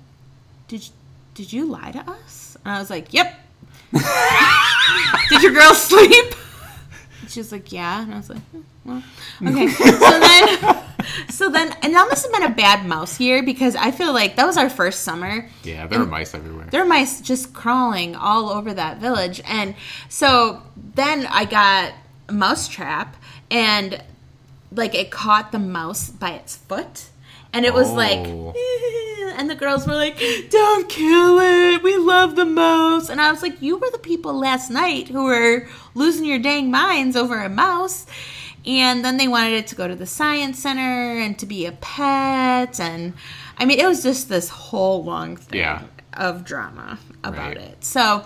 "Did 0.67 0.87
did 1.33 1.53
you 1.53 1.65
lie 1.65 1.91
to 1.91 2.09
us?" 2.09 2.57
And 2.63 2.73
I 2.73 2.79
was 2.79 2.89
like, 2.89 3.13
"Yep." 3.13 3.33
Did 5.29 5.41
your 5.41 5.53
girl 5.53 5.73
sleep? 5.73 6.35
She 7.35 7.41
was 7.41 7.51
like, 7.51 7.73
yeah. 7.73 8.01
And 8.01 8.13
I 8.13 8.17
was 8.17 8.29
like, 8.29 8.39
"Hmm, 8.39 8.61
well, 8.85 9.03
okay. 9.45 9.67
so 9.67 10.19
then, 10.21 10.83
so 11.27 11.49
then, 11.49 11.75
and 11.81 11.93
that 11.93 12.07
must 12.07 12.23
have 12.23 12.31
been 12.31 12.49
a 12.49 12.55
bad 12.55 12.85
mouse 12.85 13.19
year 13.19 13.43
because 13.43 13.75
I 13.75 13.91
feel 13.91 14.13
like 14.13 14.37
that 14.37 14.47
was 14.47 14.55
our 14.55 14.69
first 14.69 15.01
summer. 15.01 15.49
Yeah, 15.63 15.85
there 15.85 15.99
were 15.99 16.05
mice 16.05 16.33
everywhere. 16.33 16.67
There 16.71 16.81
were 16.81 16.87
mice 16.87 17.19
just 17.19 17.53
crawling 17.53 18.15
all 18.15 18.51
over 18.51 18.73
that 18.73 18.99
village. 18.99 19.41
And 19.43 19.75
so 20.07 20.61
then 20.93 21.27
I 21.29 21.43
got 21.43 21.91
a 22.29 22.31
mouse 22.31 22.69
trap 22.69 23.17
and 23.51 24.01
like 24.71 24.95
it 24.95 25.11
caught 25.11 25.51
the 25.51 25.59
mouse 25.59 26.09
by 26.09 26.31
its 26.35 26.55
foot. 26.55 27.09
And 27.55 27.65
it 27.65 27.73
was 27.73 27.91
like, 27.91 28.19
Oh. 28.27 28.53
and 29.37 29.49
the 29.49 29.55
girls 29.55 29.87
were 29.87 29.95
like, 29.95 30.17
don't 30.49 30.87
kill 30.89 31.39
it. 31.39 31.81
We 31.83 31.97
love 31.97 32.35
the 32.35 32.45
mouse. 32.45 33.09
And 33.09 33.19
I 33.21 33.31
was 33.31 33.41
like, 33.41 33.61
you 33.61 33.77
were 33.77 33.89
the 33.91 33.97
people 33.99 34.33
last 34.37 34.69
night 34.69 35.07
who 35.07 35.23
were 35.23 35.67
losing 35.93 36.25
your 36.25 36.39
dang 36.39 36.69
minds 36.71 37.15
over 37.15 37.41
a 37.41 37.49
mouse. 37.49 38.05
And 38.65 39.05
then 39.05 39.17
they 39.17 39.27
wanted 39.27 39.53
it 39.53 39.67
to 39.67 39.75
go 39.75 39.87
to 39.87 39.95
the 39.95 40.05
science 40.07 40.59
center 40.59 40.81
and 41.19 41.37
to 41.39 41.45
be 41.45 41.65
a 41.65 41.71
pet. 41.71 42.79
And 42.79 43.13
I 43.57 43.65
mean, 43.65 43.79
it 43.79 43.85
was 43.87 44.03
just 44.03 44.27
this 44.29 44.49
whole 44.49 45.03
long 45.03 45.35
thing 45.37 45.59
Yeah. 45.59 45.83
of 46.13 46.43
drama 46.45 46.97
about 47.23 47.49
Right. 47.49 47.57
it. 47.57 47.83
So, 47.83 48.23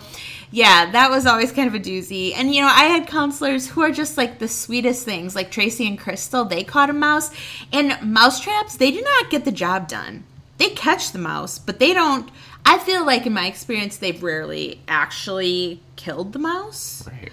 yeah, 0.51 0.91
that 0.91 1.09
was 1.09 1.25
always 1.25 1.51
kind 1.51 1.67
of 1.67 1.75
a 1.75 1.79
doozy. 1.79 2.33
And 2.35 2.53
you 2.53 2.61
know, 2.61 2.67
I 2.67 2.85
had 2.85 3.07
counselors 3.07 3.69
who 3.69 3.81
are 3.81 3.91
just 3.91 4.17
like 4.17 4.39
the 4.39 4.47
sweetest 4.47 5.05
things, 5.05 5.35
like 5.35 5.51
Tracy 5.51 5.87
and 5.87 5.99
Crystal. 5.99 6.45
They 6.45 6.63
caught 6.63 6.89
a 6.89 6.93
mouse, 6.93 7.31
and 7.71 7.97
mouse 8.01 8.39
traps. 8.39 8.77
They 8.77 8.91
do 8.91 9.01
not 9.01 9.29
get 9.29 9.45
the 9.45 9.51
job 9.51 9.87
done. 9.87 10.23
They 10.57 10.69
catch 10.69 11.11
the 11.11 11.19
mouse, 11.19 11.59
but 11.59 11.79
they 11.79 11.93
don't. 11.93 12.29
I 12.65 12.77
feel 12.79 13.05
like 13.05 13.25
in 13.25 13.33
my 13.33 13.47
experience, 13.47 13.97
they've 13.97 14.21
rarely 14.21 14.81
actually 14.87 15.81
killed 15.95 16.33
the 16.33 16.39
mouse. 16.39 17.07
Right. 17.07 17.31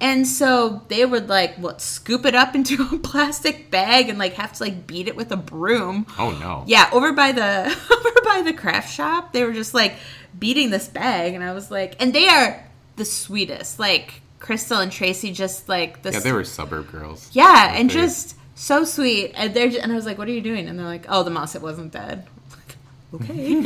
And 0.00 0.26
so 0.28 0.82
they 0.88 1.04
would 1.04 1.28
like 1.28 1.56
what 1.56 1.80
scoop 1.80 2.24
it 2.24 2.34
up 2.34 2.54
into 2.54 2.88
a 2.92 2.98
plastic 2.98 3.70
bag 3.70 4.08
and 4.08 4.18
like 4.18 4.34
have 4.34 4.52
to 4.54 4.62
like 4.62 4.86
beat 4.86 5.08
it 5.08 5.16
with 5.16 5.32
a 5.32 5.36
broom. 5.36 6.06
Oh 6.18 6.30
no. 6.30 6.64
Yeah, 6.66 6.88
over 6.92 7.12
by 7.12 7.32
the 7.32 7.66
over 7.90 8.20
by 8.24 8.42
the 8.42 8.52
craft 8.52 8.92
shop, 8.92 9.32
they 9.32 9.44
were 9.44 9.52
just 9.52 9.74
like 9.74 9.94
beating 10.38 10.70
this 10.70 10.88
bag, 10.88 11.34
and 11.34 11.42
I 11.42 11.52
was 11.52 11.70
like, 11.70 11.96
and 12.00 12.12
they 12.14 12.28
are 12.28 12.64
the 12.96 13.04
sweetest. 13.04 13.78
Like 13.78 14.20
Crystal 14.38 14.78
and 14.78 14.92
Tracy, 14.92 15.32
just 15.32 15.68
like 15.68 16.02
the 16.02 16.12
Yeah, 16.12 16.20
they 16.20 16.32
were 16.32 16.44
suburb 16.44 16.90
girls. 16.92 17.28
yeah, 17.32 17.74
and 17.74 17.90
just 17.90 18.36
so 18.54 18.84
sweet. 18.84 19.32
And 19.34 19.52
they're 19.54 19.68
just, 19.68 19.82
and 19.82 19.90
I 19.92 19.94
was 19.96 20.06
like, 20.06 20.18
what 20.18 20.28
are 20.28 20.32
you 20.32 20.40
doing? 20.40 20.68
And 20.68 20.78
they're 20.78 20.86
like, 20.86 21.06
oh, 21.08 21.22
the 21.22 21.30
mouse, 21.30 21.54
it 21.54 21.62
wasn't 21.62 21.92
dead. 21.92 22.26
okay. 23.14 23.62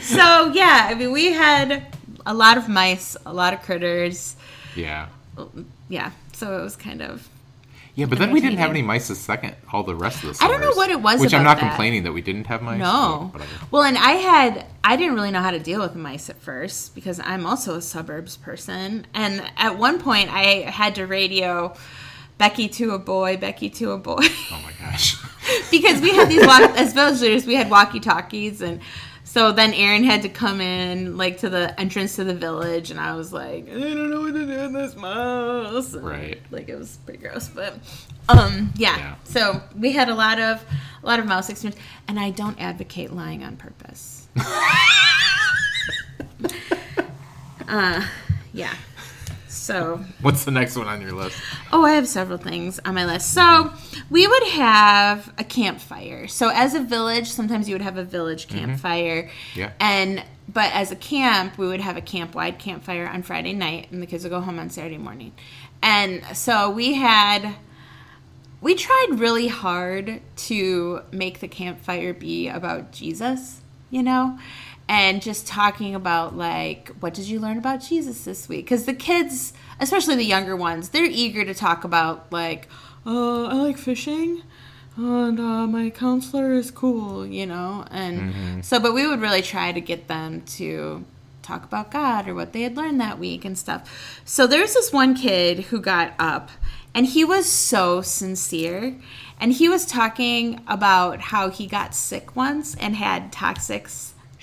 so 0.00 0.50
yeah, 0.54 0.88
I 0.90 0.94
mean, 0.94 1.12
we 1.12 1.32
had 1.32 1.94
a 2.24 2.32
lot 2.32 2.56
of 2.56 2.68
mice, 2.68 3.16
a 3.26 3.32
lot 3.32 3.52
of 3.52 3.62
critters. 3.62 4.36
Yeah. 4.74 5.08
Yeah, 5.88 6.10
so 6.32 6.58
it 6.58 6.62
was 6.62 6.76
kind 6.76 7.02
of 7.02 7.28
Yeah, 7.94 8.06
but 8.06 8.18
then 8.18 8.30
we 8.30 8.40
didn't 8.40 8.58
have 8.58 8.70
any 8.70 8.82
mice 8.82 9.08
the 9.08 9.14
second 9.14 9.54
all 9.72 9.82
the 9.82 9.94
rest 9.94 10.24
of 10.24 10.36
the 10.38 10.44
I 10.44 10.48
don't 10.48 10.60
know 10.60 10.72
what 10.72 10.90
it 10.90 11.00
was 11.00 11.20
Which 11.20 11.34
I'm 11.34 11.44
not 11.44 11.58
that. 11.60 11.68
complaining 11.68 12.02
that 12.04 12.12
we 12.12 12.22
didn't 12.22 12.46
have 12.46 12.62
mice. 12.62 12.78
No. 12.78 13.32
Well, 13.70 13.82
and 13.82 13.96
I 13.98 14.12
had 14.12 14.66
I 14.82 14.96
didn't 14.96 15.14
really 15.14 15.30
know 15.30 15.40
how 15.42 15.50
to 15.50 15.58
deal 15.58 15.80
with 15.80 15.94
mice 15.94 16.30
at 16.30 16.36
first 16.36 16.94
because 16.94 17.20
I'm 17.20 17.44
also 17.46 17.74
a 17.76 17.82
suburbs 17.82 18.36
person. 18.36 19.06
And 19.14 19.42
at 19.56 19.78
one 19.78 19.98
point 20.00 20.30
I 20.32 20.68
had 20.70 20.94
to 20.96 21.06
radio 21.06 21.74
Becky 22.38 22.68
to 22.68 22.90
a 22.92 22.98
boy, 22.98 23.36
Becky 23.38 23.70
to 23.70 23.92
a 23.92 23.98
boy. 23.98 24.18
Oh 24.20 24.62
my 24.62 24.72
gosh. 24.78 25.16
because 25.70 26.00
we 26.02 26.10
had 26.14 26.28
these 26.28 26.46
walk- 26.46 26.76
as 26.78 26.92
villagers, 26.92 27.46
we 27.46 27.54
had 27.54 27.70
walkie-talkies 27.70 28.60
and 28.60 28.80
so 29.28 29.50
then 29.50 29.74
Aaron 29.74 30.04
had 30.04 30.22
to 30.22 30.28
come 30.28 30.60
in 30.60 31.16
like 31.16 31.38
to 31.38 31.50
the 31.50 31.78
entrance 31.78 32.14
to 32.16 32.22
the 32.24 32.32
village 32.34 32.92
and 32.92 33.00
I 33.00 33.16
was 33.16 33.32
like, 33.32 33.68
I 33.68 33.72
don't 33.72 34.08
know 34.08 34.20
what 34.20 34.34
to 34.34 34.46
do 34.46 34.62
with 34.62 34.72
this 34.72 34.94
mouse. 34.96 35.94
And, 35.94 36.06
Right. 36.06 36.40
Like 36.52 36.68
it 36.68 36.76
was 36.78 36.96
pretty 37.04 37.18
gross, 37.18 37.48
but 37.48 37.74
um 38.28 38.72
yeah. 38.76 38.96
Yeah. 38.96 39.14
So 39.24 39.60
we 39.76 39.90
had 39.92 40.08
a 40.08 40.14
lot 40.14 40.38
of 40.38 40.64
a 41.02 41.06
lot 41.06 41.18
of 41.18 41.26
mouse 41.26 41.50
experience 41.50 41.80
and 42.06 42.20
I 42.20 42.30
don't 42.30 42.58
advocate 42.60 43.12
lying 43.12 43.42
on 43.42 43.56
purpose. 43.56 44.28
uh 47.68 48.06
yeah. 48.52 48.74
So 49.66 49.98
What's 50.20 50.44
the 50.44 50.52
next 50.52 50.76
one 50.76 50.86
on 50.86 51.00
your 51.00 51.10
list? 51.10 51.36
Oh, 51.72 51.84
I 51.84 51.94
have 51.94 52.06
several 52.06 52.38
things 52.38 52.78
on 52.84 52.94
my 52.94 53.04
list. 53.04 53.34
So 53.34 53.72
we 54.10 54.24
would 54.24 54.44
have 54.44 55.32
a 55.38 55.42
campfire. 55.44 56.28
So 56.28 56.50
as 56.50 56.74
a 56.74 56.80
village, 56.80 57.28
sometimes 57.28 57.68
you 57.68 57.74
would 57.74 57.82
have 57.82 57.96
a 57.96 58.04
village 58.04 58.46
mm-hmm. 58.46 58.58
campfire. 58.58 59.28
Yeah. 59.56 59.72
And 59.80 60.22
but 60.48 60.72
as 60.72 60.92
a 60.92 60.96
camp, 60.96 61.58
we 61.58 61.66
would 61.66 61.80
have 61.80 61.96
a 61.96 62.00
camp 62.00 62.36
wide 62.36 62.60
campfire 62.60 63.08
on 63.08 63.24
Friday 63.24 63.52
night, 63.52 63.88
and 63.90 64.00
the 64.00 64.06
kids 64.06 64.22
would 64.22 64.30
go 64.30 64.40
home 64.40 64.60
on 64.60 64.70
Saturday 64.70 64.98
morning. 64.98 65.32
And 65.82 66.24
so 66.36 66.70
we 66.70 66.94
had. 66.94 67.56
We 68.62 68.74
tried 68.74 69.08
really 69.18 69.48
hard 69.48 70.22
to 70.36 71.02
make 71.12 71.40
the 71.40 71.46
campfire 71.46 72.14
be 72.14 72.48
about 72.48 72.90
Jesus, 72.90 73.60
you 73.90 74.02
know, 74.02 74.38
and 74.88 75.20
just 75.20 75.46
talking 75.46 75.94
about 75.94 76.36
like, 76.36 76.90
what 77.00 77.14
did 77.14 77.26
you 77.26 77.40
learn 77.40 77.58
about 77.58 77.80
Jesus 77.80 78.24
this 78.24 78.48
week? 78.48 78.66
Because 78.66 78.84
the 78.84 78.94
kids, 78.94 79.52
especially 79.80 80.14
the 80.16 80.24
younger 80.24 80.54
ones, 80.56 80.90
they're 80.90 81.04
eager 81.04 81.44
to 81.44 81.54
talk 81.54 81.84
about 81.84 82.30
like, 82.30 82.68
uh, 83.04 83.44
I 83.46 83.54
like 83.54 83.78
fishing, 83.78 84.42
and 84.96 85.38
uh, 85.38 85.66
my 85.66 85.90
counselor 85.90 86.54
is 86.54 86.70
cool, 86.70 87.26
you 87.26 87.46
know, 87.46 87.84
and 87.90 88.64
so, 88.64 88.80
but 88.80 88.94
we 88.94 89.06
would 89.06 89.20
really 89.20 89.42
try 89.42 89.72
to 89.72 89.80
get 89.80 90.08
them 90.08 90.42
to 90.42 91.04
talk 91.42 91.64
about 91.64 91.90
God 91.90 92.26
or 92.28 92.34
what 92.34 92.52
they 92.52 92.62
had 92.62 92.76
learned 92.76 93.00
that 93.00 93.18
week 93.18 93.44
and 93.44 93.56
stuff. 93.56 94.20
So 94.24 94.46
there's 94.46 94.74
this 94.74 94.92
one 94.92 95.14
kid 95.14 95.66
who 95.66 95.80
got 95.80 96.14
up 96.18 96.50
and 96.94 97.06
he 97.06 97.24
was 97.24 97.46
so 97.50 98.02
sincere 98.02 98.96
and 99.38 99.52
he 99.52 99.68
was 99.68 99.86
talking 99.86 100.60
about 100.66 101.20
how 101.20 101.50
he 101.50 101.66
got 101.66 101.94
sick 101.94 102.34
once 102.34 102.74
and 102.76 102.96
had 102.96 103.30
toxic 103.32 103.88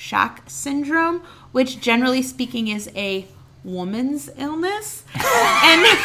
shock 0.03 0.41
syndrome, 0.47 1.21
which 1.53 1.79
generally 1.79 2.21
speaking 2.21 2.67
is 2.67 2.89
a 2.93 3.25
woman's 3.63 4.29
illness. 4.37 5.03
and 5.15 5.85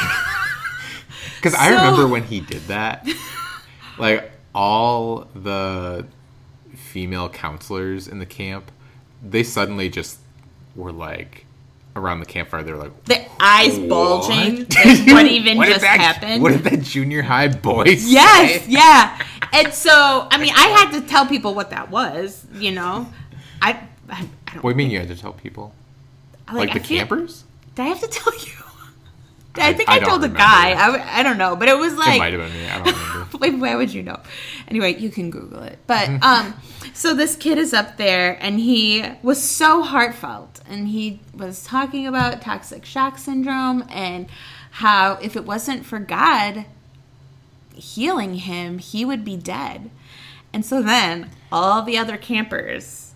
Because 1.36 1.54
I 1.54 1.70
remember 1.70 2.06
when 2.06 2.22
he 2.22 2.40
did 2.40 2.62
that, 2.68 3.06
like 3.98 4.30
all 4.54 5.28
the 5.34 6.06
female 6.76 7.28
counselors 7.28 8.06
in 8.08 8.18
the 8.18 8.26
camp, 8.26 8.70
they 9.22 9.42
suddenly 9.42 9.88
just 9.88 10.18
were 10.76 10.92
like 10.92 11.46
around 11.96 12.20
the 12.20 12.26
campfire. 12.26 12.62
They're 12.62 12.76
like, 12.76 13.04
the 13.04 13.24
eyes 13.40 13.78
bulging. 13.78 14.58
What? 14.58 14.76
Like, 14.84 15.06
what 15.08 15.26
even 15.26 15.56
What 15.58 15.68
just 15.68 15.80
that- 15.80 16.00
happened? 16.00 16.42
What 16.42 16.52
did 16.52 16.64
that 16.64 16.82
junior 16.82 17.22
high 17.22 17.48
boy 17.48 17.84
say? 17.96 18.10
Yes, 18.12 18.68
yeah. 18.68 19.20
And 19.52 19.72
so, 19.72 20.28
I 20.30 20.38
mean, 20.38 20.52
I 20.54 20.66
had 20.68 21.00
to 21.00 21.06
tell 21.06 21.26
people 21.26 21.54
what 21.54 21.70
that 21.70 21.90
was, 21.90 22.46
you 22.54 22.70
know. 22.72 23.08
I, 23.62 23.72
I, 24.08 24.28
I 24.46 24.54
don't 24.54 24.62
What 24.62 24.62
do 24.62 24.68
you 24.70 24.74
mean 24.76 24.90
you 24.90 24.98
had 24.98 25.08
to 25.08 25.16
tell 25.16 25.32
people? 25.32 25.74
Like, 26.52 26.70
I 26.70 26.74
the 26.74 26.80
campers? 26.80 27.44
Did 27.74 27.82
I 27.82 27.88
have 27.88 28.00
to 28.00 28.08
tell 28.08 28.32
you? 28.34 28.52
I, 29.56 29.70
I- 29.70 29.72
think 29.74 29.88
I 29.88 29.96
I, 29.96 29.98
told 30.00 30.22
a 30.24 30.28
guy. 30.28 30.74
I 31.18 31.22
don't 31.22 31.36
know, 31.38 31.56
but 31.56 31.68
it 31.68 31.76
was 31.76 31.92
it 31.94 31.98
like 31.98 32.18
might 32.18 32.32
have 32.32 32.40
been 32.42 32.52
me. 32.52 32.68
I 32.68 32.82
don't 32.82 32.96
remember. 33.12 33.38
Wait, 33.40 33.54
why 33.58 33.74
would 33.74 33.92
you 33.92 34.02
know? 34.02 34.20
Anyway, 34.68 34.94
you 34.96 35.10
can 35.10 35.30
Google 35.30 35.62
it. 35.62 35.78
But 35.86 36.08
Mm-hmm. 36.08 36.22
um, 36.22 36.54
so 36.94 37.12
this 37.14 37.34
kid 37.36 37.58
is 37.58 37.74
up 37.74 37.96
there, 37.96 38.38
and 38.40 38.58
he 38.60 39.04
was 39.22 39.42
so 39.42 39.82
heartfelt, 39.82 40.60
and 40.68 40.88
he 40.88 41.20
was 41.34 41.64
talking 41.64 42.06
about 42.06 42.40
toxic 42.40 42.84
shock 42.84 43.18
syndrome 43.18 43.84
and 43.90 44.26
how 44.70 45.14
if 45.20 45.34
it 45.36 45.44
wasn't 45.44 45.84
for 45.84 45.98
God 45.98 46.64
healing 47.74 48.34
him, 48.34 48.78
he 48.78 49.04
would 49.04 49.24
be 49.24 49.36
dead. 49.36 49.90
And 50.52 50.64
so 50.64 50.82
then 50.82 51.30
all 51.52 51.82
the 51.82 51.98
other 51.98 52.16
campers, 52.16 53.07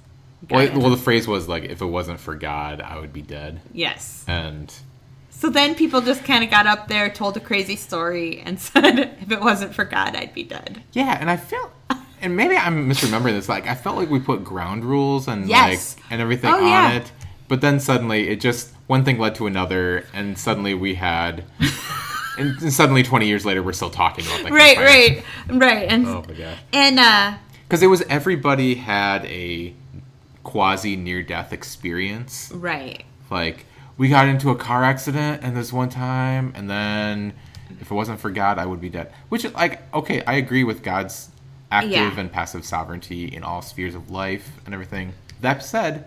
well, 0.51 0.79
well, 0.81 0.91
the 0.91 0.97
phrase 0.97 1.27
was 1.29 1.49
like, 1.49 1.65
if 1.65 1.81
it 1.83 1.87
wasn't 1.87 2.21
for 2.21 2.35
God, 2.35 2.81
I 2.81 2.99
would 2.99 3.13
be 3.13 3.23
dead. 3.23 3.61
yes. 3.73 4.25
And 4.27 4.73
So 5.31 5.51
then 5.51 5.75
people 5.75 6.01
just 6.01 6.25
kind 6.25 6.45
of 6.45 6.51
got 6.51 6.67
up 6.67 6.89
there, 6.89 7.11
told 7.11 7.37
a 7.37 7.41
crazy 7.41 7.77
story, 7.77 8.41
and 8.45 8.61
said, 8.71 8.99
"If 9.21 9.31
it 9.31 9.41
wasn't 9.41 9.75
for 9.75 9.85
God, 9.85 10.15
I'd 10.17 10.35
be 10.35 10.45
dead." 10.45 10.83
yeah, 10.93 11.17
and 11.21 11.29
I 11.31 11.37
felt, 11.37 11.71
and 12.23 12.37
maybe 12.37 12.57
I'm 12.57 12.89
misremembering 12.89 13.33
this. 13.33 13.49
Like, 13.49 13.67
I 13.67 13.75
felt 13.75 13.97
like 13.97 14.11
we 14.11 14.21
put 14.21 14.45
ground 14.45 14.85
rules 14.85 15.29
and 15.29 15.49
Yes. 15.49 15.97
like 15.97 16.05
and 16.11 16.21
everything 16.21 16.51
Oh, 16.53 16.59
on 16.63 16.69
yeah. 16.69 16.93
it, 16.93 17.13
but 17.49 17.61
then 17.61 17.81
suddenly 17.81 18.29
it 18.29 18.41
just 18.41 18.73
one 18.87 19.05
thing 19.05 19.19
led 19.19 19.35
to 19.37 19.47
another, 19.47 20.05
and 20.15 20.37
suddenly 20.39 20.75
we 20.75 20.95
had, 20.95 21.45
and 22.39 22.73
suddenly 22.73 23.03
20 23.03 23.27
years 23.27 23.45
later, 23.45 23.63
we're 23.63 23.73
still 23.73 23.91
talking 23.91 24.25
about 24.27 24.43
that. 24.43 24.53
Right, 24.53 24.77
right, 24.79 25.25
right, 25.49 25.89
and 25.91 26.07
Oh 26.07 26.25
my 26.29 26.35
gosh. 26.35 26.59
and 26.73 26.99
uh, 26.99 27.35
Because 27.69 27.83
it 27.83 27.87
was 27.89 28.03
everybody 28.03 28.75
had 28.77 29.25
a 29.27 29.75
quasi 30.45 30.97
near 30.97 31.23
death 31.23 31.53
experience. 31.53 32.51
right. 32.55 33.05
Like 33.31 33.65
we 33.97 34.09
got 34.09 34.27
into 34.29 34.51
a 34.51 34.57
car 34.57 34.85
accident 34.85 35.43
and 35.43 35.57
this 35.57 35.73
one 35.73 35.89
time, 35.89 36.53
and 36.55 36.69
then 36.69 37.33
if 37.81 37.91
it 37.91 37.95
wasn't 37.95 38.21
for 38.21 38.31
God, 38.31 38.59
I 38.59 38.67
would 38.67 38.81
be 38.81 38.89
dead. 38.91 39.13
Which, 39.29 39.51
like, 39.55 39.81
okay, 39.95 40.23
I 40.25 40.35
agree 40.35 40.65
with 40.65 40.83
God's 40.83 41.31
active 41.71 41.93
Yeah. 41.93 42.21
and 42.21 42.31
passive 42.31 42.65
sovereignty 42.67 43.25
in 43.27 43.43
all 43.43 43.63
spheres 43.63 43.95
of 43.95 44.11
life 44.11 44.51
and 44.67 44.75
everything. 44.75 45.15
That 45.41 45.63
said, 45.65 46.07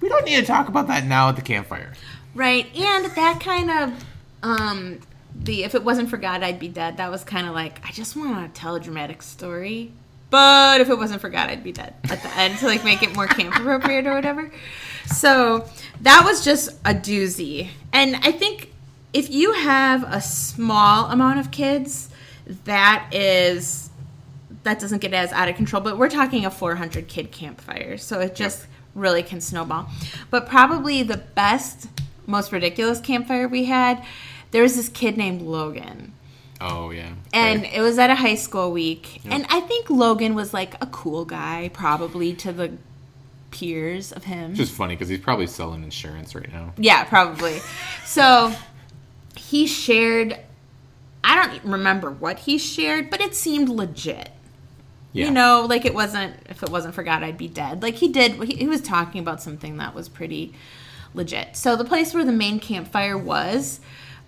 we 0.00 0.08
don't 0.08 0.24
need 0.24 0.36
to 0.40 0.46
talk 0.46 0.68
about 0.68 0.88
that 0.88 1.04
now 1.06 1.28
at 1.28 1.36
the 1.36 1.42
campfire. 1.42 1.92
Right, 2.34 2.66
and 2.76 3.04
that 3.06 3.40
kind 3.40 3.70
of 3.70 4.04
um 4.42 5.00
the 5.34 5.62
if 5.64 5.74
it 5.74 5.84
wasn't 5.84 6.08
for 6.10 6.16
God, 6.16 6.42
I'd 6.42 6.58
be 6.58 6.68
dead. 6.68 6.96
That 6.96 7.10
was 7.10 7.22
kind 7.22 7.46
of 7.46 7.54
like 7.54 7.80
I 7.86 7.92
just 7.92 8.16
want 8.16 8.52
to 8.52 8.60
tell 8.60 8.74
a 8.74 8.80
dramatic 8.80 9.22
story, 9.22 9.92
but 10.30 10.80
if 10.80 10.88
it 10.88 10.96
wasn't 10.96 11.20
for 11.20 11.28
God, 11.28 11.50
I'd 11.50 11.64
be 11.64 11.72
dead 11.72 11.94
at 12.04 12.22
the 12.22 12.34
end 12.36 12.58
to 12.58 12.66
like 12.66 12.84
make 12.84 13.02
it 13.02 13.14
more 13.14 13.26
camp 13.26 13.56
appropriate 13.56 14.06
or 14.06 14.14
whatever. 14.14 14.50
So 15.06 15.68
that 16.00 16.22
was 16.24 16.44
just 16.44 16.70
a 16.84 16.94
doozy, 16.94 17.68
and 17.92 18.16
I 18.16 18.32
think 18.32 18.72
if 19.12 19.30
you 19.30 19.52
have 19.52 20.04
a 20.04 20.20
small 20.20 21.10
amount 21.10 21.40
of 21.40 21.50
kids, 21.50 22.10
that 22.64 23.08
is 23.12 23.90
that 24.62 24.78
doesn't 24.78 25.00
get 25.00 25.12
as 25.14 25.32
out 25.32 25.48
of 25.48 25.56
control. 25.56 25.82
But 25.82 25.98
we're 25.98 26.10
talking 26.10 26.44
a 26.44 26.50
400 26.50 27.08
kid 27.08 27.32
campfire, 27.32 27.96
so 27.96 28.20
it 28.20 28.34
just 28.34 28.66
really 28.94 29.22
can 29.22 29.40
snowball. 29.40 29.88
But 30.30 30.48
probably 30.48 31.02
the 31.02 31.16
best, 31.16 31.88
most 32.26 32.52
ridiculous 32.52 33.00
campfire 33.00 33.48
we 33.48 33.64
had, 33.64 34.04
there 34.50 34.62
was 34.62 34.76
this 34.76 34.88
kid 34.88 35.16
named 35.16 35.42
Logan. 35.42 36.12
Oh 36.60 36.90
yeah. 36.90 37.10
And 37.32 37.62
Right. 37.62 37.72
it 37.74 37.80
was 37.80 37.98
at 37.98 38.10
a 38.10 38.14
high 38.14 38.34
school 38.34 38.70
week. 38.72 39.20
And 39.24 39.46
I 39.48 39.60
think 39.60 39.88
Logan 39.88 40.34
was 40.34 40.52
like 40.52 40.74
a 40.82 40.86
cool 40.86 41.24
guy, 41.24 41.70
probably 41.72 42.34
to 42.34 42.52
the 42.52 42.72
peers 43.50 44.12
of 44.12 44.24
him. 44.24 44.50
Which 44.52 44.60
is 44.60 44.70
funny 44.70 44.94
because 44.94 45.08
he's 45.08 45.20
probably 45.20 45.46
selling 45.46 45.82
insurance 45.82 46.34
right 46.34 46.52
now. 46.52 46.72
Yeah, 46.76 47.04
probably. 47.04 47.60
So 48.04 48.52
he 49.36 49.66
shared, 49.66 50.38
I 51.24 51.34
don't 51.48 51.64
remember 51.64 52.10
what 52.10 52.40
he 52.40 52.58
shared, 52.58 53.10
but 53.10 53.20
it 53.20 53.34
seemed 53.34 53.68
legit. 53.68 54.30
Yeah. 55.12 55.26
You 55.26 55.30
know, 55.32 55.66
like 55.68 55.84
it 55.84 55.94
wasn't, 55.94 56.36
if 56.48 56.62
it 56.62 56.68
wasn't 56.68 56.94
for 56.94 57.02
God, 57.02 57.22
I'd 57.22 57.38
be 57.38 57.48
dead. 57.48 57.82
Like 57.82 57.94
he 57.96 58.08
did, 58.08 58.32
he, 58.44 58.54
he 58.54 58.66
was 58.68 58.80
talking 58.80 59.20
about 59.20 59.42
something 59.42 59.78
that 59.78 59.94
was 59.94 60.08
pretty 60.08 60.52
legit. 61.14 61.56
So 61.56 61.74
the 61.74 61.84
place 61.84 62.14
where 62.14 62.24
the 62.24 62.30
main 62.32 62.60
campfire 62.60 63.18
was, 63.18 63.80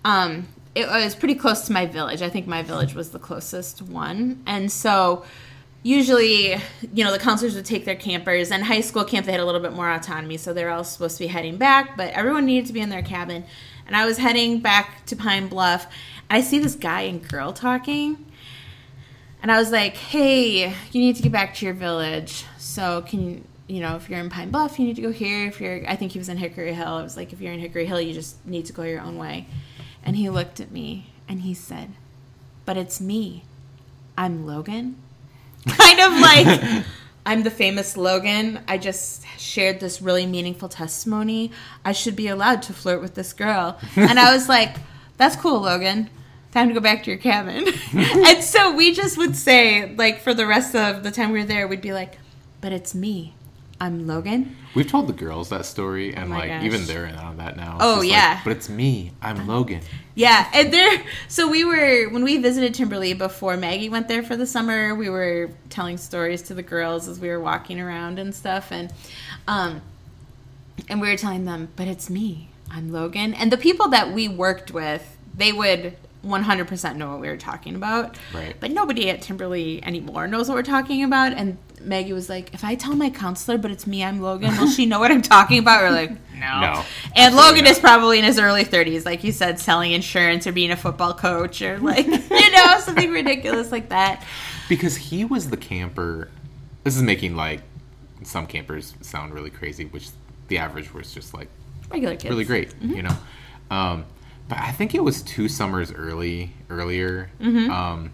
um, 0.05 0.49
it 0.75 0.85
uh, 0.85 1.05
was 1.05 1.15
pretty 1.15 1.35
close 1.35 1.67
to 1.67 1.73
my 1.73 1.87
village. 1.87 2.23
I 2.23 2.29
think 2.29 2.47
my 2.47 2.63
village 2.63 2.95
was 2.95 3.11
the 3.11 3.19
closest 3.19 3.83
one. 3.83 4.43
And 4.47 4.71
so 4.71 5.25
usually, 5.83 6.53
you 6.95 7.05
know, 7.05 7.13
the 7.13 7.19
counselors 7.19 7.55
would 7.55 7.65
take 7.65 7.85
their 7.85 7.97
campers 7.97 8.51
and 8.51 8.65
high 8.65 8.81
school 8.81 9.05
camp, 9.05 9.27
they 9.27 9.33
had 9.33 9.41
a 9.41 9.45
little 9.45 9.61
bit 9.61 9.73
more 9.73 9.91
autonomy. 9.91 10.37
So 10.37 10.53
they're 10.53 10.71
all 10.71 10.85
supposed 10.85 11.19
to 11.19 11.25
be 11.25 11.29
heading 11.29 11.57
back, 11.57 11.97
but 11.97 12.13
everyone 12.15 12.47
needed 12.47 12.67
to 12.67 12.73
be 12.73 12.81
in 12.81 12.89
their 12.89 13.03
cabin. 13.03 13.45
And 13.87 13.97
I 13.97 14.07
was 14.07 14.19
heading 14.19 14.61
back 14.61 15.05
to 15.07 15.17
Pine 15.17 15.49
Bluff. 15.49 15.87
I 16.31 16.41
see 16.41 16.59
this 16.59 16.75
guy 16.75 17.03
and 17.03 17.27
girl 17.27 17.53
talking. 17.53 18.27
And 19.43 19.51
I 19.51 19.59
was 19.59 19.73
like, 19.73 19.97
hey, 19.97 20.69
you 20.93 21.01
need 21.01 21.17
to 21.17 21.23
get 21.23 21.33
back 21.33 21.55
to 21.57 21.65
your 21.67 21.75
village. 21.75 22.45
So 22.59 23.03
can 23.03 23.45
you 23.69 23.81
know, 23.81 23.97
if 23.97 24.11
you're 24.11 24.19
in 24.19 24.29
Pine 24.29 24.51
Bluff, 24.51 24.79
you 24.79 24.85
need 24.85 24.97
to 24.97 25.03
go 25.03 25.13
here. 25.13 25.47
If 25.47 25.59
you're, 25.59 25.89
I 25.89 25.97
think 25.97 26.13
he 26.13 26.19
was 26.19 26.29
in 26.29 26.37
Hickory 26.37 26.75
Hill. 26.75 26.89
I 26.89 27.03
was 27.03 27.17
like, 27.17 27.33
if 27.33 27.41
you're 27.41 27.53
in 27.53 27.61
Hickory 27.61 27.87
Hill, 27.87 28.01
you 28.01 28.13
just 28.13 28.45
need 28.45 28.67
to 28.67 28.73
go 28.75 28.83
your 28.83 29.01
own 29.01 29.17
way. 29.17 29.47
And 30.03 30.17
he 30.17 30.29
looked 30.29 30.61
at 30.61 30.71
me 30.71 31.13
and 31.29 31.43
he 31.43 31.55
said, 31.55 31.93
but 32.65 32.77
it's 32.77 33.01
me. 33.01 33.45
I'm 34.17 34.47
Logan. 34.47 34.97
Kind 35.69 36.01
of 36.01 36.13
like, 36.21 36.85
I'm 37.25 37.43
the 37.43 37.51
famous 37.51 37.97
Logan. 37.97 38.61
I 38.67 38.79
just 38.79 39.25
shared 39.39 39.81
this 39.81 40.03
really 40.03 40.27
meaningful 40.27 40.69
testimony. 40.69 41.53
I 41.85 41.93
should 41.93 42.17
be 42.17 42.29
allowed 42.29 42.63
to 42.63 42.73
flirt 42.73 43.01
with 43.01 43.15
this 43.15 43.33
girl. 43.33 43.79
And 43.97 44.19
I 44.19 44.33
was 44.33 44.49
like, 44.49 44.77
that's 45.17 45.37
cool, 45.37 45.61
Logan. 45.61 46.11
Time 46.53 46.69
to 46.69 46.75
go 46.75 46.81
back 46.81 47.05
to 47.05 47.11
your 47.11 47.19
cabin. 47.19 47.67
and 47.93 48.43
so 48.43 48.75
we 48.75 48.93
just 48.93 49.17
would 49.17 49.37
say, 49.37 49.95
like, 49.95 50.21
for 50.21 50.35
the 50.35 50.47
rest 50.47 50.75
of 50.75 51.03
the 51.03 51.11
time 51.11 51.33
we 51.33 51.39
were 51.39 51.47
there, 51.47 51.67
we'd 51.67 51.81
be 51.81 51.93
like, 51.93 52.19
but 52.61 52.73
it's 52.73 52.95
me. 52.95 53.35
I'm 53.83 54.07
Logan. 54.07 54.55
We've 54.77 54.87
told 54.87 55.09
the 55.09 55.13
girls 55.13 55.49
that 55.49 55.67
story, 55.67 56.15
and 56.15 56.33
Oh 56.33 56.37
like 56.37 56.51
gosh. 56.51 56.63
even 56.63 56.87
they're 56.87 57.05
in 57.05 57.17
on 57.17 57.39
that 57.39 57.57
now. 57.57 57.79
Oh, 57.81 57.95
just 57.97 57.99
like, 57.99 58.11
yeah. 58.11 58.41
but 58.45 58.53
it's 58.53 58.69
me. 58.69 59.11
I'm 59.21 59.49
Logan. 59.49 59.81
Yeah, 60.15 60.49
and 60.55 60.73
there. 60.73 61.03
So 61.27 61.51
we 61.51 61.65
were 61.65 62.09
when 62.11 62.23
we 62.23 62.37
visited 62.37 62.75
Timberley 62.75 63.13
before 63.13 63.57
Maggie 63.57 63.89
went 63.89 64.07
there 64.07 64.23
for 64.23 64.37
the 64.37 64.47
summer. 64.47 64.95
We 64.95 65.11
were 65.11 65.51
telling 65.69 65.97
stories 65.97 66.43
to 66.43 66.55
the 66.55 66.63
girls 66.63 67.09
as 67.09 67.19
we 67.19 67.29
were 67.29 67.41
walking 67.41 67.81
around 67.81 68.21
and 68.21 68.33
stuff, 68.33 68.71
and 68.71 68.93
um, 69.49 69.83
and 70.89 71.01
we 71.01 71.09
were 71.09 71.17
telling 71.17 71.45
them, 71.45 71.69
but 71.75 71.89
it's 71.89 72.09
me. 72.09 72.51
I'm 72.71 72.93
Logan, 72.93 73.35
and 73.35 73.51
the 73.51 73.59
people 73.59 73.89
that 73.89 74.13
we 74.13 74.29
worked 74.29 74.71
with, 74.71 75.17
they 75.37 75.53
would 75.53 75.97
100% 76.25 76.97
know 76.97 77.11
what 77.11 77.21
we 77.21 77.29
were 77.29 77.37
talking 77.37 77.75
about. 77.75 78.17
Right. 78.33 78.55
But 78.61 78.71
nobody 78.71 79.11
at 79.11 79.23
Timberley 79.23 79.83
anymore 79.85 80.29
knows 80.29 80.49
what 80.49 80.55
we're 80.55 80.63
talking 80.63 81.03
about. 81.03 81.33
And 81.33 81.59
Maggie 81.85 82.13
was 82.13 82.29
like, 82.29 82.53
if 82.55 82.65
I 82.65 82.75
tell 82.75 82.95
my 82.95 83.11
counselor, 83.11 83.59
but 83.59 83.71
it's 83.71 83.87
me, 83.87 84.03
I'm 84.05 84.21
Logan, 84.21 84.57
will 84.59 84.71
she 84.71 84.87
know 84.87 85.01
what 85.01 85.11
I'm 85.11 85.23
talking 85.23 85.59
about? 85.59 85.83
We're 85.83 85.91
like, 85.91 86.11
no. 86.39 86.61
No, 86.61 86.83
And 87.17 87.35
Logan 87.37 87.65
not. 87.65 87.71
is 87.73 87.79
probably 87.79 88.19
in 88.19 88.25
his 88.25 88.39
early 88.39 88.65
30s, 88.65 89.05
like 89.05 89.23
you 89.25 89.33
said, 89.33 89.59
selling 89.59 89.93
insurance 89.93 90.47
or 90.47 90.53
being 90.53 90.71
a 90.71 90.77
football 90.77 91.15
coach 91.15 91.63
or 91.63 91.79
like, 91.79 92.07
you 92.31 92.51
know, 92.53 92.79
something 92.81 93.11
ridiculous 93.13 93.71
like 93.73 93.89
that. 93.91 94.25
because 94.69 94.97
he 94.97 95.25
was 95.25 95.51
the 95.51 95.57
camper. 95.57 96.29
This 96.85 96.97
is 96.97 97.03
making 97.03 97.37
like 97.37 97.61
some 98.23 98.47
campers 98.47 98.95
sound 99.01 99.35
really 99.35 99.51
crazy, 99.51 99.85
which 99.87 100.09
the 100.49 100.59
average 100.59 100.93
was 100.93 101.13
just 101.13 101.33
like 101.35 101.49
Regular 101.91 102.15
kids. 102.17 102.31
really 102.31 102.45
great, 102.45 102.75
you 102.81 103.03
know. 103.03 103.17
Um, 103.71 104.05
but 104.49 104.59
I 104.59 104.73
think 104.73 104.95
it 104.95 105.03
was 105.03 105.23
two 105.23 105.49
summers 105.49 105.93
early 105.93 106.53
earlier, 106.71 107.31
um, 107.41 108.11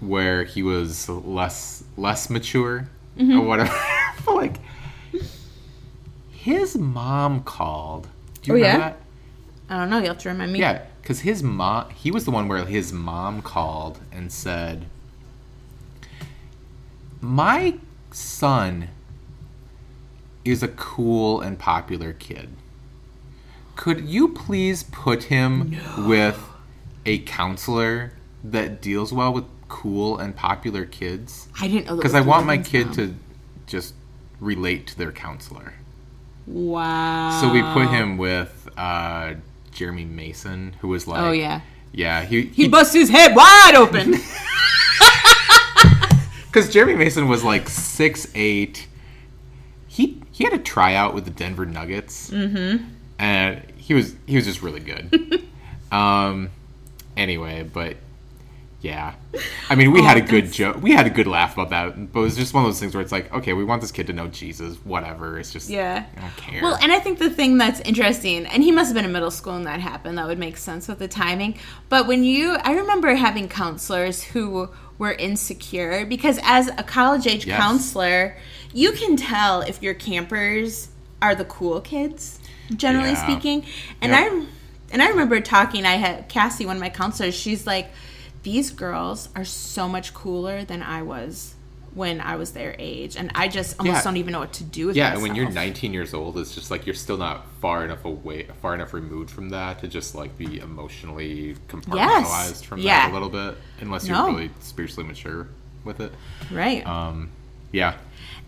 where 0.00 0.44
he 0.44 0.62
was 0.62 1.08
less 1.08 1.84
less 1.96 2.30
mature 2.30 2.88
mm-hmm. 3.18 3.38
or 3.38 3.46
whatever. 3.46 3.74
Like 4.26 4.56
his 6.30 6.76
mom 6.76 7.42
called. 7.42 8.08
Do 8.42 8.52
you 8.52 8.52
Oh, 8.52 8.56
remember 8.56 8.78
yeah? 8.78 8.88
that? 8.90 9.00
I 9.68 9.78
don't 9.78 9.90
know. 9.90 9.98
You'll 9.98 10.08
have 10.08 10.18
to 10.18 10.28
remind 10.28 10.52
me. 10.52 10.60
Yeah, 10.60 10.84
because 11.02 11.20
his 11.20 11.42
mom, 11.42 11.90
he 11.90 12.10
was 12.10 12.24
the 12.24 12.30
one 12.30 12.48
where 12.48 12.64
his 12.64 12.92
mom 12.92 13.42
called 13.42 14.00
and 14.12 14.30
said, 14.32 14.86
My 17.20 17.78
son 18.10 18.88
is 20.44 20.62
a 20.62 20.68
cool 20.68 21.40
and 21.40 21.58
popular 21.58 22.12
kid. 22.12 22.50
Could 23.76 24.00
you 24.08 24.28
please 24.28 24.82
put 24.84 25.24
him 25.24 25.76
with 25.98 26.40
a 27.06 27.18
counselor 27.20 28.12
that 28.44 28.80
deals 28.80 29.12
well 29.12 29.32
with 29.32 29.44
cool 29.70 30.18
and 30.18 30.36
popular 30.36 30.84
kids? 30.84 31.48
I 31.58 31.68
didn't 31.68 31.86
know 31.86 31.96
Because 31.96 32.14
I 32.14 32.20
want 32.20 32.44
my 32.44 32.58
kid 32.58 32.92
to 32.94 33.14
just 33.66 33.94
relate 34.40 34.86
to 34.88 34.98
their 34.98 35.12
counselor. 35.12 35.72
Wow. 36.46 37.38
So 37.40 37.50
we 37.50 37.62
put 37.62 37.88
him 37.88 38.18
with 38.18 38.68
uh, 38.76 39.34
Jeremy 39.70 40.04
Mason, 40.04 40.74
who 40.80 40.88
was 40.88 41.06
like, 41.06 41.22
Oh, 41.22 41.32
yeah. 41.32 41.62
yeah, 41.92 42.22
he 42.22 42.42
He 42.42 42.68
busts 42.68 42.92
his 42.92 43.08
head 43.08 43.34
wide 43.34 43.74
open. 43.76 44.16
because 46.46 46.72
Jeremy 46.72 46.96
Mason 46.96 47.28
was 47.28 47.44
like 47.44 47.68
six 47.68 48.26
eight. 48.34 48.88
He 49.86 50.22
he 50.32 50.44
had 50.44 50.52
a 50.52 50.58
tryout 50.58 51.14
with 51.14 51.24
the 51.24 51.30
Denver 51.30 51.66
Nuggets, 51.66 52.30
mm-hmm. 52.30 52.84
and 53.18 53.62
he 53.76 53.94
was 53.94 54.14
he 54.26 54.36
was 54.36 54.44
just 54.44 54.62
really 54.62 54.80
good. 54.80 55.44
um, 55.92 56.50
anyway, 57.16 57.62
but 57.62 57.96
yeah, 58.82 59.14
I 59.68 59.74
mean, 59.74 59.92
we 59.92 60.00
Oh, 60.00 60.04
had 60.04 60.16
a 60.16 60.22
oh, 60.22 60.26
good 60.26 60.50
joke. 60.52 60.82
We 60.82 60.92
had 60.92 61.06
a 61.06 61.10
good 61.10 61.26
laugh 61.26 61.52
about 61.54 61.70
that, 61.70 62.12
but 62.12 62.20
it 62.20 62.22
was 62.22 62.36
just 62.36 62.54
one 62.54 62.64
of 62.64 62.68
those 62.68 62.80
things 62.80 62.94
where 62.94 63.02
it's 63.02 63.12
like, 63.12 63.32
okay, 63.32 63.52
we 63.52 63.62
want 63.62 63.82
this 63.82 63.92
kid 63.92 64.06
to 64.06 64.12
know 64.14 64.26
Jesus, 64.28 64.76
whatever. 64.84 65.38
It's 65.38 65.52
just 65.52 65.68
Yeah. 65.68 66.06
I 66.16 66.20
don't 66.20 66.36
care. 66.36 66.62
Well, 66.62 66.78
and 66.82 66.90
I 66.90 66.98
think 66.98 67.18
the 67.18 67.28
thing 67.30 67.58
that's 67.58 67.80
interesting, 67.80 68.46
and 68.46 68.62
he 68.62 68.72
must 68.72 68.88
have 68.88 68.94
been 68.94 69.04
in 69.04 69.12
middle 69.12 69.30
school 69.30 69.52
when 69.52 69.64
that 69.64 69.80
happened. 69.80 70.16
That 70.16 70.26
would 70.26 70.38
make 70.38 70.56
sense 70.56 70.88
with 70.88 70.98
the 70.98 71.08
timing. 71.08 71.58
But 71.90 72.06
when 72.06 72.24
you, 72.24 72.56
I 72.64 72.72
remember 72.72 73.14
having 73.14 73.48
counselors 73.48 74.22
who 74.22 74.70
were 74.96 75.12
insecure 75.12 76.06
because 76.06 76.38
as 76.42 76.68
a 76.68 76.82
college 76.82 77.26
age 77.26 77.46
Yes. 77.46 77.58
counselor, 77.60 78.36
you 78.72 78.92
can 78.92 79.16
tell 79.16 79.60
if 79.60 79.82
your 79.82 79.94
campers 79.94 80.88
are 81.20 81.34
the 81.34 81.44
cool 81.44 81.80
kids, 81.82 82.38
generally 82.74 83.10
Yeah. 83.12 83.22
speaking. 83.26 83.66
And 84.00 84.12
Yep. 84.12 84.32
I, 84.32 84.46
and 84.92 85.02
I 85.02 85.08
remember 85.08 85.40
talking. 85.40 85.84
I 85.84 85.96
had 85.96 86.28
Cassie, 86.28 86.64
one 86.66 86.76
of 86.76 86.80
my 86.82 86.88
counselors. 86.88 87.34
She's 87.34 87.66
like, 87.66 87.90
"These 88.42 88.70
girls 88.70 89.28
are 89.36 89.44
so 89.44 89.88
much 89.88 90.14
cooler 90.14 90.64
than 90.64 90.82
I 90.82 91.02
was." 91.02 91.54
When 91.92 92.20
I 92.20 92.36
was 92.36 92.52
their 92.52 92.76
age, 92.78 93.16
and 93.16 93.32
I 93.34 93.48
just 93.48 93.74
almost 93.80 93.96
Yeah. 93.96 94.02
don't 94.04 94.16
even 94.16 94.30
know 94.32 94.38
what 94.38 94.52
to 94.52 94.62
do 94.62 94.86
with 94.86 94.96
yeah, 94.96 95.06
myself. 95.08 95.14
and 95.16 95.22
when 95.28 95.34
you're 95.34 95.50
19 95.50 95.92
years 95.92 96.14
old, 96.14 96.38
it's 96.38 96.54
just 96.54 96.70
like 96.70 96.86
you're 96.86 96.94
still 96.94 97.16
not 97.16 97.44
far 97.60 97.84
enough 97.84 98.04
away, 98.04 98.46
far 98.62 98.76
enough 98.76 98.94
removed 98.94 99.28
from 99.28 99.48
that 99.48 99.80
to 99.80 99.88
just 99.88 100.14
like 100.14 100.38
be 100.38 100.60
emotionally 100.60 101.56
compartmentalized 101.68 102.64
from 102.64 102.78
Yeah. 102.78 103.06
that 103.06 103.10
a 103.10 103.12
little 103.12 103.28
bit, 103.28 103.56
unless 103.80 104.06
you're 104.06 104.24
really 104.24 104.50
spiritually 104.60 105.02
mature 105.08 105.48
with 105.84 105.98
it. 105.98 106.12
right? 106.52 106.86
Um, 106.86 107.30
yeah, 107.72 107.94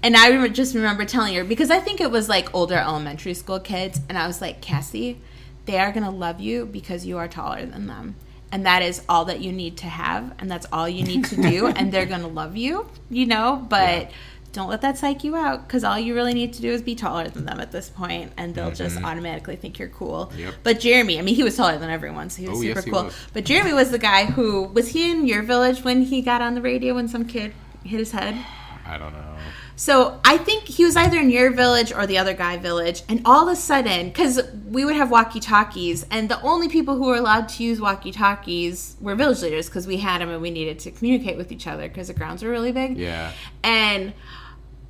And 0.05 0.17
I 0.17 0.47
just 0.47 0.77
remember 0.77 1.05
telling 1.05 1.35
her 1.35 1.43
because 1.43 1.71
I 1.73 1.81
think 1.81 2.01
it 2.01 2.13
was 2.13 2.29
like 2.29 2.53
older 2.55 2.77
elementary 2.77 3.35
school 3.35 3.59
kids, 3.59 4.01
and 4.09 4.17
I 4.17 4.29
was 4.29 4.41
like, 4.41 4.61
Cassie, 4.61 5.19
they 5.67 5.81
are 5.81 5.91
gonna 5.91 6.11
love 6.13 6.41
you 6.41 6.65
because 6.65 7.05
you 7.07 7.19
are 7.19 7.27
taller 7.27 7.67
than 7.67 7.89
them, 7.89 8.15
and 8.53 8.65
that 8.67 8.83
is 8.83 9.03
all 9.09 9.25
that 9.25 9.41
you 9.41 9.51
need 9.51 9.79
to 9.79 9.87
have, 9.87 10.33
and 10.39 10.49
that's 10.51 10.67
all 10.73 10.89
you 10.89 11.03
need 11.03 11.25
to 11.27 11.37
do, 11.43 11.67
and 11.67 11.91
they're 11.91 12.07
gonna 12.07 12.29
love 12.43 12.57
you, 12.57 12.87
you 13.11 13.27
know. 13.27 13.67
But 13.69 14.11
don't 14.53 14.69
let 14.69 14.83
that 14.83 14.99
psych 14.99 15.25
you 15.25 15.35
out 15.35 15.67
because 15.67 15.83
all 15.83 15.99
you 15.99 16.15
really 16.15 16.35
need 16.35 16.53
to 16.53 16.61
do 16.61 16.71
is 16.71 16.83
be 16.83 16.95
taller 16.95 17.27
than 17.27 17.47
them 17.47 17.59
at 17.59 17.73
this 17.73 17.89
point 17.89 18.31
and 18.37 18.55
they'll 18.55 18.71
just 18.71 19.03
automatically 19.03 19.57
think 19.57 19.79
you're 19.79 19.89
cool 19.89 20.27
Mm-hmm. 20.27 20.41
Yep. 20.41 20.55
but 20.63 20.79
jeremy 20.79 21.19
i 21.19 21.23
mean 21.23 21.35
he 21.35 21.43
was 21.43 21.57
taller 21.57 21.79
than 21.79 21.89
everyone 21.89 22.29
so 22.29 22.43
he 22.43 22.49
was 22.51 22.59
Oh, 22.59 22.61
super 22.61 22.75
yes, 22.81 22.85
he 22.85 22.91
cool 22.91 23.05
was. 23.05 23.17
but 23.33 23.45
jeremy 23.47 23.73
was 23.73 23.91
the 23.91 23.99
guy 23.99 24.27
who 24.27 24.65
was 24.65 24.89
he 24.89 25.11
in 25.11 25.27
your 25.27 25.43
village 25.43 25.83
when 25.85 26.03
he 26.03 26.21
got 26.21 26.43
on 26.43 26.55
the 26.55 26.61
radio 26.61 26.93
when 26.97 27.09
some 27.09 27.25
kid 27.25 27.55
hit 27.83 27.99
his 27.99 28.13
head 28.13 28.37
I 28.85 28.99
don't 28.99 29.15
know. 29.15 29.32
So 29.77 30.21
I 30.25 30.37
think 30.39 30.65
he 30.65 30.85
was 30.85 30.97
either 30.97 31.19
in 31.19 31.31
your 31.31 31.51
village 31.53 31.93
or 31.93 32.07
the 32.07 32.19
other 32.19 32.35
guy 32.35 32.57
village, 32.57 33.03
and 33.09 33.23
all 33.25 33.49
of 33.49 33.53
a 33.53 33.57
sudden, 33.57 34.09
because 34.09 34.41
we 34.69 34.85
would 34.85 34.97
have 34.97 35.11
walkie 35.11 35.41
talkies, 35.41 36.07
and 36.11 36.29
the 36.29 36.41
only 36.43 36.69
people 36.69 36.97
who 36.97 37.07
were 37.07 37.17
allowed 37.17 37.49
to 37.51 37.65
use 37.65 37.81
walkie 37.81 38.13
talkies 38.13 38.97
were 39.01 39.15
village 39.15 39.43
leaders 39.43 39.67
because 39.67 39.87
we 39.87 39.99
had 39.99 40.21
them 40.21 40.31
and 40.31 40.43
we 40.43 40.51
needed 40.51 40.79
to 40.81 40.91
communicate 40.91 41.37
with 41.37 41.51
each 41.51 41.67
other 41.67 41.89
because 41.89 42.09
the 42.09 42.15
grounds 42.15 42.43
were 42.43 42.51
really 42.51 42.73
big. 42.73 42.97
Yeah. 42.97 43.33
And 43.63 44.13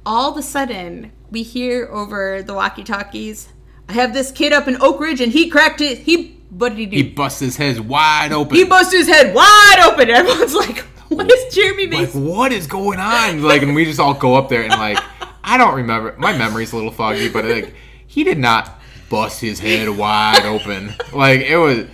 all 0.04 0.30
of 0.30 0.36
a 0.36 0.42
sudden, 0.42 1.12
we 1.30 1.42
hear 1.42 1.88
over 1.90 2.42
the 2.42 2.54
walkie 2.54 2.84
talkies, 2.84 3.48
"I 3.88 3.92
have 3.92 4.12
this 4.12 4.30
kid 4.32 4.52
up 4.52 4.66
in 4.66 4.80
Oak 4.82 5.00
Ridge, 5.00 5.20
and 5.20 5.32
he 5.32 5.48
cracked 5.48 5.80
it. 5.80 5.98
He 5.98 6.38
what 6.50 6.70
did 6.70 6.78
he 6.78 6.86
do? 6.86 6.96
He 6.96 7.02
busts 7.02 7.40
his 7.40 7.56
head 7.56 7.80
wide 7.80 8.32
open. 8.32 8.56
He 8.56 8.64
busted 8.64 8.98
his 8.98 9.08
head 9.08 9.34
wide 9.34 9.78
open. 9.84 10.10
Everyone's 10.10 10.54
like, 10.54 10.84
"What 11.16 11.30
is 11.30 11.54
Jeremy 11.54 11.86
like, 11.86 12.10
what 12.10 12.52
is 12.52 12.66
going 12.66 12.98
on? 12.98 13.42
Like, 13.42 13.62
and 13.62 13.74
we 13.74 13.84
just 13.84 14.00
all 14.00 14.14
go 14.14 14.34
up 14.34 14.48
there 14.48 14.62
and 14.62 14.70
like, 14.70 14.98
I 15.44 15.58
don't 15.58 15.74
remember. 15.74 16.14
My 16.18 16.36
memory's 16.36 16.72
a 16.72 16.76
little 16.76 16.90
foggy, 16.90 17.28
but 17.28 17.44
like, 17.44 17.74
he 18.06 18.24
did 18.24 18.38
not 18.38 18.80
bust 19.08 19.40
his 19.40 19.58
head 19.60 19.88
wide 19.90 20.44
open. 20.44 20.94
Like 21.12 21.40
it 21.40 21.56
was, 21.56 21.86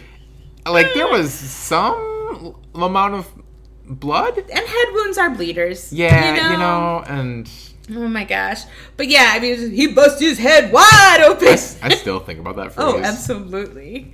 like 0.66 0.92
there 0.94 1.08
was 1.08 1.32
some 1.32 2.54
amount 2.74 3.14
of 3.14 3.26
blood. 3.84 4.38
And 4.38 4.50
head 4.50 4.86
wounds 4.92 5.18
are 5.18 5.30
bleeders. 5.30 5.92
Yeah, 5.92 6.50
you 6.52 6.58
know, 6.58 7.02
and 7.06 7.50
Oh 7.90 8.06
my 8.06 8.24
gosh. 8.24 8.62
But 8.96 9.08
yeah, 9.08 9.32
I 9.34 9.40
mean, 9.40 9.70
he 9.70 9.86
busted 9.88 10.28
his 10.28 10.38
head 10.38 10.72
wide 10.72 11.22
open. 11.26 11.48
I 11.48 11.94
still 11.94 12.20
think 12.20 12.38
about 12.38 12.56
that 12.56 12.72
phrase. 12.74 12.86
oh, 12.86 12.98
absolutely. 12.98 14.12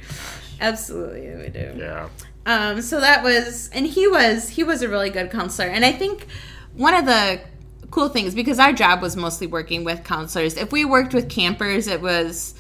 Absolutely, 0.61 1.35
we 1.43 1.49
do. 1.49 1.75
Yeah. 1.77 2.09
Um, 2.47 2.83
so 2.83 3.01
that 3.01 3.23
was, 3.23 3.71
and 3.73 3.87
he 3.87 4.07
was, 4.07 4.49
he 4.51 4.65
was 4.65 4.83
a 4.83 4.89
really 4.89 5.11
good 5.11 5.31
counselor. 5.31 5.69
And 5.69 5.85
I 5.85 5.93
think 5.93 6.27
one 6.75 6.95
of 6.95 7.07
the 7.07 7.41
cool 7.91 8.09
things, 8.09 8.35
because 8.35 8.59
our 8.59 8.73
job 8.73 9.01
was 9.01 9.17
mostly 9.17 9.47
working 9.47 9.85
with 9.85 10.05
counselors, 10.05 10.57
if 10.57 10.73
we 10.73 10.85
worked 10.85 11.15
with 11.15 11.29
campers, 11.29 11.87
it 11.87 12.01
was 12.03 12.55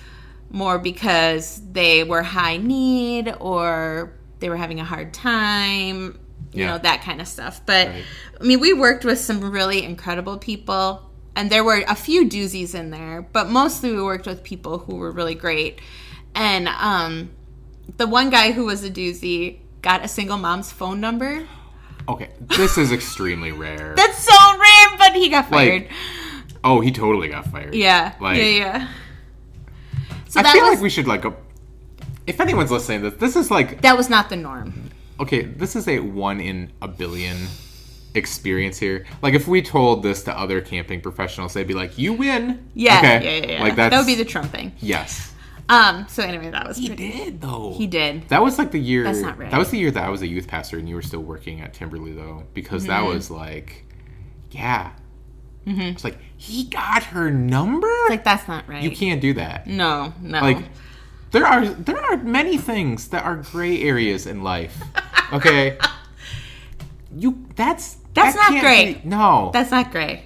more 0.51 0.79
because 0.79 1.61
they 1.73 2.05
were 2.05 2.23
high 2.23 2.57
need 2.57 3.35
or 3.41 4.13
they 4.39 4.49
were 4.49 4.57
having 4.57 4.81
a 4.81 4.85
hard 4.85 5.13
time, 5.13 6.19
you 6.53 6.63
Yeah. 6.65 6.73
know, 6.73 6.79
that 6.79 7.03
kind 7.03 7.21
of 7.21 7.27
stuff. 7.29 7.61
But 7.67 7.89
Right. 7.89 8.05
I 8.41 8.45
mean, 8.45 8.61
we 8.61 8.73
worked 8.73 9.05
with 9.05 9.19
some 9.19 9.41
really 9.51 9.83
incredible 9.83 10.39
people, 10.39 11.11
and 11.37 11.51
there 11.51 11.65
were 11.65 11.83
a 11.89 11.95
few 11.97 12.29
doozies 12.29 12.75
in 12.75 12.91
there, 12.91 13.27
but 13.33 13.51
mostly 13.51 13.91
we 13.93 14.01
worked 14.01 14.27
with 14.27 14.43
people 14.45 14.79
who 14.79 14.97
were 14.97 15.11
really 15.11 15.35
great. 15.35 15.81
And 16.35 16.69
um, 16.69 17.31
the 17.97 18.07
one 18.07 18.31
guy 18.31 18.53
who 18.53 18.65
was 18.67 18.85
a 18.85 18.91
doozy 18.91 19.59
got 19.85 20.05
a 20.05 20.09
single 20.09 20.39
mom's 20.39 20.73
phone 20.73 20.99
number. 21.01 21.47
Okay, 22.09 22.31
this 22.41 22.77
is 22.77 22.91
extremely 22.91 23.53
rare. 23.53 23.95
That's 23.97 24.19
so 24.19 24.59
rare, 24.59 24.99
but 24.99 25.13
he 25.13 25.29
got 25.29 25.49
fired. 25.49 25.83
Like, 25.83 25.93
oh, 26.65 26.81
he 26.81 26.91
totally 26.91 27.29
got 27.29 27.47
fired. 27.47 27.75
yeah, 27.75 28.15
Like, 28.21 28.39
yeah, 28.39 28.45
yeah. 28.45 28.89
So 30.29 30.41
I 30.41 30.53
feel 30.53 30.63
was 30.63 30.75
like 30.75 30.83
we 30.83 30.91
should 30.91 31.07
like 31.07 31.23
go. 31.23 31.37
If 32.27 32.41
anyone's 32.41 32.71
listening 32.71 33.03
to 33.03 33.11
this, 33.11 33.21
this 33.21 33.37
is 33.37 33.51
like 33.51 33.83
that 33.83 33.97
was 33.97 34.09
not 34.11 34.31
the 34.31 34.37
norm. 34.37 34.91
okay, 35.21 35.43
this 35.43 35.77
is 35.77 35.87
a 35.87 36.01
one 36.01 36.41
in 36.41 36.73
a 36.83 36.89
billion 36.89 37.37
experience 38.15 38.79
here. 38.79 39.05
Like 39.23 39.35
if 39.35 39.47
we 39.47 39.63
told 39.63 40.03
this 40.03 40.25
to 40.25 40.37
other 40.37 40.61
camping 40.61 41.01
professionals, 41.03 41.53
they'd 41.55 41.67
be 41.69 41.75
like, 41.75 41.99
"You 41.99 42.15
win." 42.15 42.69
Yeah, 42.75 42.99
okay. 42.99 43.25
yeah, 43.25 43.47
yeah, 43.47 43.53
yeah. 43.53 43.63
Like 43.63 43.77
that's 43.77 43.93
that 43.93 43.99
would 43.99 44.07
be 44.07 44.15
the 44.17 44.25
Trump 44.25 44.51
thing. 44.51 44.73
yes. 44.81 45.34
Um. 45.69 46.07
So 46.09 46.23
anyway, 46.23 46.51
that 46.51 46.67
was 46.69 46.77
He 46.77 46.89
pretty. 46.89 47.11
did 47.11 47.41
though. 47.41 47.73
He 47.77 47.87
did. 47.87 48.29
That 48.29 48.43
was 48.43 48.59
like 48.59 48.71
the 48.71 48.79
year. 48.81 49.05
That's 49.05 49.21
not 49.21 49.39
right. 49.39 49.51
That 49.51 49.59
was 49.59 49.71
the 49.71 49.79
year 49.79 49.91
that 49.91 50.05
I 50.05 50.11
was 50.11 50.21
a 50.23 50.27
youth 50.27 50.47
pastor 50.47 50.79
and 50.79 50.89
you 50.89 50.95
were 50.95 51.03
still 51.03 51.21
working 51.23 51.61
at 51.61 51.73
Timberley 51.75 52.13
though, 52.13 52.45
because 52.53 52.83
Mm-hmm. 52.83 52.91
that 52.91 53.05
was 53.07 53.31
like, 53.31 53.85
yeah. 54.51 54.93
It's 55.67 56.05
like 56.05 56.19
he 56.37 56.65
got 56.65 57.05
her 57.05 57.31
number. 57.31 57.91
Like 58.11 58.23
that's 58.25 58.47
not 58.47 58.69
right. 58.69 58.83
you 58.83 58.91
can't 58.91 59.23
do 59.23 59.33
that. 59.35 59.67
No, 59.67 60.13
no. 60.21 60.41
Like 60.43 60.59
there 61.31 61.47
are 61.47 61.65
there 61.67 61.97
are 61.99 62.19
many 62.19 62.59
things 62.59 63.09
that 63.09 63.25
are 63.25 63.37
gray 63.37 63.81
areas 63.83 64.27
in 64.27 64.43
life. 64.43 64.77
Okay. 65.33 65.79
you 67.17 67.47
that's 67.57 67.97
That's 68.13 68.35
that 68.37 68.43
not 68.43 68.49
can't 68.51 68.63
great. 68.63 69.03
be- 69.05 69.09
no. 69.09 69.51
That's 69.55 69.71
not 69.71 69.91
great. 69.91 70.23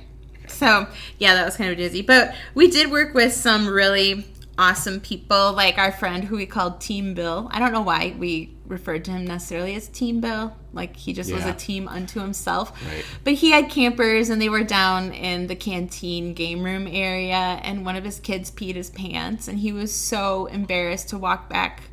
So 0.48 0.88
yeah, 1.18 1.34
that 1.34 1.44
was 1.44 1.56
kind 1.56 1.70
of 1.70 1.76
dizzy. 1.76 2.02
But 2.02 2.34
we 2.56 2.68
did 2.68 2.90
work 2.90 3.14
with 3.14 3.32
some 3.32 3.68
really 3.68 4.26
awesome 4.58 5.00
people, 5.00 5.52
like 5.52 5.78
our 5.78 5.92
friend 5.92 6.24
who 6.24 6.36
we 6.36 6.44
called 6.44 6.80
Team 6.80 7.14
Bill. 7.14 7.48
I 7.52 7.60
don't 7.60 7.72
know 7.72 7.80
why 7.80 8.14
we 8.18 8.56
referred 8.66 9.04
to 9.06 9.12
him 9.12 9.24
necessarily 9.24 9.74
as 9.76 9.88
Team 9.88 10.20
Bill. 10.20 10.54
Like 10.72 10.96
he 10.96 11.12
just 11.12 11.32
was 11.32 11.44
a 11.44 11.54
team 11.54 11.88
unto 11.88 12.20
himself. 12.20 12.72
Right. 12.86 13.04
But 13.24 13.34
he 13.34 13.52
had 13.52 13.70
campers 13.70 14.28
and 14.28 14.42
they 14.42 14.48
were 14.48 14.64
down 14.64 15.12
in 15.12 15.46
the 15.46 15.56
canteen 15.56 16.34
game 16.34 16.62
room 16.62 16.86
area 16.86 17.60
and 17.62 17.86
one 17.86 17.96
of 17.96 18.04
his 18.04 18.20
kids 18.20 18.50
peed 18.50 18.74
his 18.74 18.90
pants 18.90 19.48
and 19.48 19.58
he 19.60 19.72
was 19.72 19.94
so 19.94 20.46
embarrassed 20.46 21.08
to 21.10 21.18
walk 21.18 21.48
back 21.48 21.84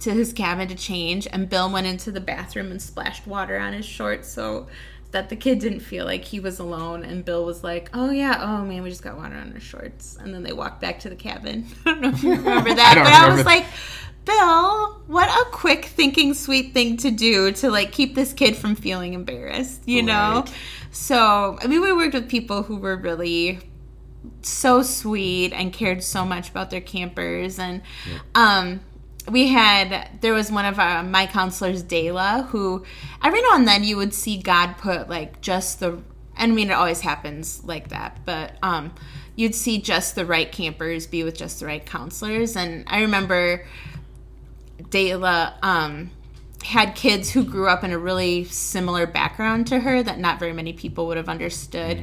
to 0.00 0.12
his 0.12 0.32
cabin 0.32 0.68
to 0.68 0.74
change 0.74 1.28
and 1.32 1.48
Bill 1.48 1.70
went 1.70 1.86
into 1.86 2.10
the 2.10 2.20
bathroom 2.20 2.70
and 2.70 2.80
splashed 2.80 3.26
water 3.26 3.58
on 3.58 3.72
his 3.72 3.86
shorts 3.86 4.28
so 4.28 4.66
that 5.14 5.28
the 5.28 5.36
kid 5.36 5.60
didn't 5.60 5.78
feel 5.78 6.04
like 6.04 6.24
he 6.24 6.40
was 6.40 6.58
alone 6.58 7.04
and 7.04 7.24
Bill 7.24 7.44
was 7.44 7.62
like, 7.62 7.88
"Oh 7.94 8.10
yeah, 8.10 8.36
oh 8.40 8.64
man, 8.64 8.82
we 8.82 8.90
just 8.90 9.02
got 9.02 9.16
water 9.16 9.36
on 9.36 9.52
our 9.52 9.60
shorts." 9.60 10.18
And 10.20 10.34
then 10.34 10.42
they 10.42 10.52
walked 10.52 10.80
back 10.80 10.98
to 11.00 11.08
the 11.08 11.14
cabin. 11.14 11.66
I 11.86 11.90
don't 11.92 12.00
know 12.00 12.08
if 12.08 12.22
you 12.22 12.30
remember 12.34 12.74
that, 12.74 12.98
I 12.98 13.04
but 13.04 13.12
I 13.12 13.34
was 13.34 13.46
like, 13.46 13.64
"Bill, 14.24 15.02
what 15.06 15.28
a 15.28 15.50
quick 15.52 15.84
thinking 15.84 16.34
sweet 16.34 16.74
thing 16.74 16.96
to 16.98 17.12
do 17.12 17.52
to 17.52 17.70
like 17.70 17.92
keep 17.92 18.16
this 18.16 18.32
kid 18.32 18.56
from 18.56 18.74
feeling 18.74 19.14
embarrassed, 19.14 19.82
you 19.86 20.02
know?" 20.02 20.44
So, 20.90 21.58
I 21.60 21.66
mean, 21.68 21.80
we 21.80 21.92
worked 21.92 22.14
with 22.14 22.28
people 22.28 22.64
who 22.64 22.76
were 22.76 22.96
really 22.96 23.60
so 24.42 24.82
sweet 24.82 25.52
and 25.52 25.72
cared 25.72 26.02
so 26.02 26.24
much 26.24 26.50
about 26.50 26.70
their 26.70 26.80
campers 26.80 27.58
and 27.58 27.82
um 28.34 28.80
we 29.30 29.48
had 29.48 30.08
there 30.20 30.34
was 30.34 30.50
one 30.50 30.64
of 30.64 30.78
uh, 30.78 31.02
my 31.02 31.26
counselors 31.26 31.82
Dela 31.82 32.46
who 32.50 32.84
every 33.22 33.40
now 33.42 33.56
and 33.56 33.66
then 33.66 33.84
you 33.84 33.96
would 33.96 34.12
see 34.12 34.38
God 34.38 34.76
put 34.78 35.08
like 35.08 35.40
just 35.40 35.80
the 35.80 36.02
I 36.36 36.46
mean 36.46 36.70
it 36.70 36.74
always 36.74 37.00
happens 37.00 37.64
like 37.64 37.88
that 37.88 38.18
but 38.24 38.52
um 38.62 38.92
you'd 39.36 39.54
see 39.54 39.80
just 39.80 40.14
the 40.14 40.26
right 40.26 40.50
campers 40.50 41.06
be 41.06 41.24
with 41.24 41.36
just 41.36 41.60
the 41.60 41.66
right 41.66 41.84
counselors 41.84 42.56
and 42.56 42.84
I 42.86 43.00
remember 43.00 43.66
Dela 44.90 45.56
um 45.62 46.10
had 46.64 46.94
kids 46.94 47.30
who 47.30 47.44
grew 47.44 47.68
up 47.68 47.84
in 47.84 47.92
a 47.92 47.98
really 47.98 48.44
similar 48.44 49.06
background 49.06 49.66
to 49.66 49.78
her 49.78 50.02
that 50.02 50.18
not 50.18 50.38
very 50.38 50.52
many 50.52 50.72
people 50.72 51.06
would 51.06 51.18
have 51.18 51.28
understood. 51.28 52.02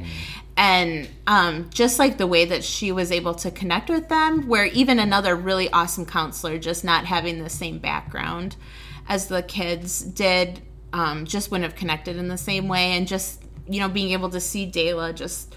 And 0.56 1.08
um, 1.26 1.70
just 1.70 1.98
like 1.98 2.18
the 2.18 2.26
way 2.26 2.44
that 2.44 2.62
she 2.62 2.92
was 2.92 3.10
able 3.10 3.34
to 3.36 3.50
connect 3.50 3.88
with 3.88 4.08
them, 4.08 4.48
where 4.48 4.66
even 4.66 4.98
another 4.98 5.34
really 5.34 5.70
awesome 5.70 6.04
counselor, 6.04 6.58
just 6.58 6.84
not 6.84 7.06
having 7.06 7.42
the 7.42 7.50
same 7.50 7.78
background 7.78 8.56
as 9.08 9.28
the 9.28 9.42
kids 9.42 10.00
did, 10.00 10.60
um, 10.92 11.24
just 11.24 11.50
wouldn't 11.50 11.70
have 11.70 11.78
connected 11.78 12.16
in 12.16 12.28
the 12.28 12.36
same 12.36 12.68
way. 12.68 12.92
And 12.92 13.08
just, 13.08 13.42
you 13.66 13.80
know, 13.80 13.88
being 13.88 14.12
able 14.12 14.28
to 14.30 14.40
see 14.40 14.66
Dela 14.66 15.12
just 15.12 15.54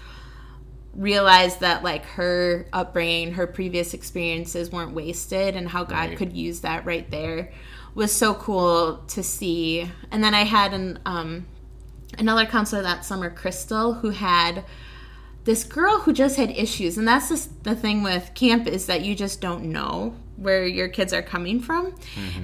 realize 0.94 1.58
that 1.58 1.82
like 1.84 2.06
her 2.06 2.66
upbringing, 2.72 3.34
her 3.34 3.46
previous 3.46 3.92
experiences 3.92 4.72
weren't 4.72 4.92
wasted 4.92 5.54
and 5.54 5.68
how 5.68 5.84
God 5.84 6.08
Right. 6.08 6.16
could 6.16 6.32
use 6.32 6.60
that 6.60 6.86
right 6.86 7.08
there 7.10 7.52
was 7.94 8.12
so 8.12 8.34
cool 8.34 8.98
to 9.08 9.22
see. 9.22 9.90
And 10.10 10.22
then 10.22 10.34
I 10.34 10.44
had 10.44 10.72
an 10.72 10.98
um 11.04 11.46
another 12.18 12.46
counselor 12.46 12.82
that 12.82 13.04
summer, 13.04 13.30
Crystal, 13.30 13.94
who 13.94 14.10
had 14.10 14.64
this 15.46 15.64
girl 15.64 16.00
who 16.00 16.12
just 16.12 16.36
had 16.36 16.50
issues. 16.50 16.98
And 16.98 17.08
that's 17.08 17.30
just 17.30 17.64
the 17.64 17.74
thing 17.74 18.02
with 18.02 18.32
camp 18.34 18.66
is 18.66 18.86
that 18.86 19.02
you 19.02 19.14
just 19.14 19.40
don't 19.40 19.64
know 19.64 20.14
where 20.36 20.66
your 20.66 20.88
kids 20.88 21.12
are 21.14 21.22
coming 21.22 21.60
from. 21.60 21.94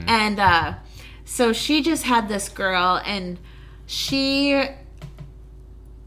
And 0.07 0.41
uh 0.41 0.75
so 1.25 1.53
she 1.53 1.83
just 1.83 2.05
had 2.05 2.29
this 2.29 2.49
girl 2.49 3.01
and 3.05 3.39
she 3.87 4.65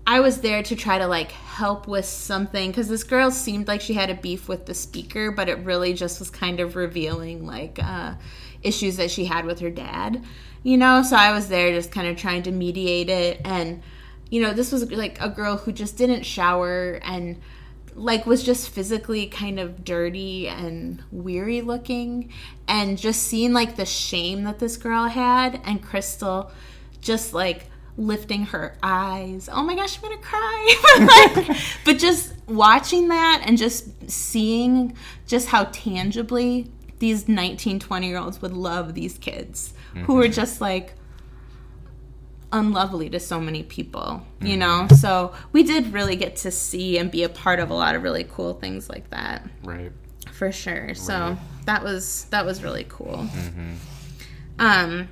I 0.08 0.20
was 0.20 0.42
there 0.42 0.62
to 0.64 0.76
try 0.76 0.98
to 1.00 1.08
like 1.08 1.32
help 1.32 1.88
with 1.88 2.06
something 2.06 2.70
because 2.70 2.88
this 2.88 3.04
girl 3.04 3.32
seemed 3.32 3.68
like 3.68 3.82
she 3.82 3.94
had 3.94 4.10
a 4.10 4.16
beef 4.16 4.48
with 4.48 4.66
the 4.66 4.74
speaker, 4.74 5.32
but 5.32 5.50
it 5.50 5.58
really 5.60 5.94
just 5.94 6.20
was 6.20 6.30
kind 6.30 6.60
of 6.60 6.76
revealing 6.76 7.48
like 7.48 7.80
uh, 7.82 8.14
issues 8.62 8.98
that 8.98 9.10
she 9.10 9.26
had 9.26 9.46
with 9.46 9.60
her 9.62 9.72
dad, 9.72 10.24
you 10.62 10.78
know. 10.78 11.02
So 11.02 11.16
I 11.16 11.32
was 11.32 11.48
there 11.48 11.72
just 11.72 11.92
kind 11.92 12.08
of 12.08 12.18
trying 12.18 12.44
to 12.44 12.52
mediate 12.52 13.10
it, 13.10 13.42
and 13.44 13.82
you 14.36 14.42
know, 14.42 14.52
this 14.52 14.74
was 14.74 14.92
like 14.92 15.18
a 15.22 15.30
girl 15.30 15.56
who 15.56 15.72
just 15.72 15.96
didn't 15.96 16.24
shower 16.24 17.00
and 17.04 17.38
like 17.94 18.26
was 18.26 18.44
just 18.44 18.68
physically 18.68 19.28
kind 19.28 19.62
of 19.62 19.86
dirty 19.86 20.50
and 20.50 21.02
weary 21.10 21.62
looking, 21.62 22.34
and 22.68 22.98
just 22.98 23.24
seeing 23.24 23.54
like 23.54 23.78
the 23.78 23.86
shame 23.86 24.44
that 24.44 24.60
this 24.60 24.76
girl 24.76 25.08
had, 25.08 25.62
and 25.64 25.82
Crystal 25.82 26.52
just 27.00 27.34
like 27.34 27.68
lifting 27.96 28.48
her 28.48 28.76
eyes. 28.84 29.48
Oh 29.50 29.64
my 29.64 29.74
gosh, 29.74 29.96
I'm 29.96 30.02
gonna 30.02 30.18
cry. 30.18 31.36
like, 31.48 31.58
but 31.86 31.98
just 31.98 32.34
watching 32.46 33.08
that 33.08 33.42
and 33.46 33.58
just 33.58 34.12
seeing 34.12 34.98
just 35.28 35.48
how 35.48 35.64
tangibly 35.72 36.70
these 37.00 37.30
19, 37.30 37.80
20 37.80 38.06
year 38.06 38.18
olds 38.18 38.42
would 38.42 38.52
love 38.52 38.96
these 38.96 39.18
kids 39.18 39.74
who 39.94 40.16
were 40.16 40.26
mm-hmm. 40.26 40.34
just 40.34 40.60
like 40.60 40.94
unlovely 42.52 43.10
to 43.10 43.20
so 43.20 43.40
many 43.40 43.64
people, 43.64 44.22
you 44.42 44.56
know? 44.58 44.88
So 45.00 45.34
we 45.52 45.64
did 45.64 45.92
really 45.94 46.16
get 46.16 46.36
to 46.38 46.52
see 46.52 46.98
and 46.98 47.10
be 47.12 47.24
a 47.24 47.30
part 47.30 47.60
of 47.60 47.70
a 47.70 47.74
lot 47.74 47.96
of 47.96 48.04
really 48.04 48.24
cool 48.24 48.54
things 48.54 48.90
like 48.90 49.10
that 49.10 49.46
Right. 49.64 49.92
for 50.32 50.52
sure. 50.52 50.94
So 50.96 51.38
that 51.66 51.84
was 51.84 52.26
that 52.32 52.46
was 52.46 52.64
really 52.64 52.86
cool. 52.88 53.28
Um, 54.60 55.10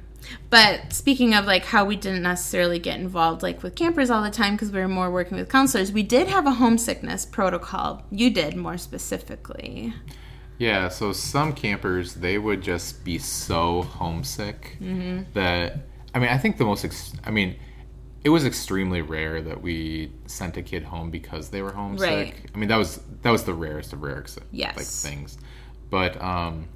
but 0.49 0.93
speaking 0.93 1.33
of 1.33 1.45
like 1.45 1.65
how 1.65 1.83
we 1.85 1.95
didn't 1.97 2.23
necessarily 2.23 2.79
get 2.79 2.97
involved 2.99 3.43
like 3.43 3.61
with 3.61 3.75
campers 3.75 4.09
all 4.09 4.23
the 4.23 4.29
time 4.31 4.53
because 4.55 4.71
we 4.71 4.79
were 4.79 4.87
more 4.87 5.11
working 5.11 5.37
with 5.37 5.49
counselors, 5.49 5.91
we 5.91 6.03
did 6.03 6.27
have 6.27 6.45
a 6.45 6.51
homesickness 6.51 7.25
protocol. 7.25 8.03
You 8.09 8.29
did 8.29 8.55
more 8.55 8.77
specifically. 8.77 9.93
Yeah, 10.59 10.87
so 10.87 11.11
some 11.11 11.51
campers 11.53 12.13
they 12.15 12.37
would 12.37 12.61
just 12.61 13.03
be 13.03 13.17
so 13.17 13.81
homesick 13.81 14.77
Mm-hmm. 14.79 15.23
that 15.33 15.79
I 16.13 16.19
mean, 16.19 16.30
I 16.30 16.38
think 16.38 16.58
the 16.58 16.65
most 16.65 16.86
ex- 16.86 17.13
I 17.23 17.32
mean, 17.32 17.56
it 18.23 18.30
was 18.30 18.45
extremely 18.45 19.02
rare 19.02 19.41
that 19.41 19.62
we 19.62 20.12
sent 20.28 20.56
a 20.58 20.62
kid 20.62 20.84
home 20.84 21.10
because 21.12 21.49
they 21.49 21.62
were 21.62 21.71
homesick. 21.73 22.10
Right. 22.10 22.36
I 22.54 22.58
mean, 22.58 22.69
that 22.69 22.78
was 22.78 22.99
that 23.23 23.32
was 23.32 23.43
the 23.43 23.54
rarest 23.54 23.93
of 23.93 24.02
rare 24.04 24.19
ex- 24.19 24.38
Yes. 24.52 24.78
like 24.78 24.86
things. 24.86 25.38
But 25.89 26.21
um 26.21 26.67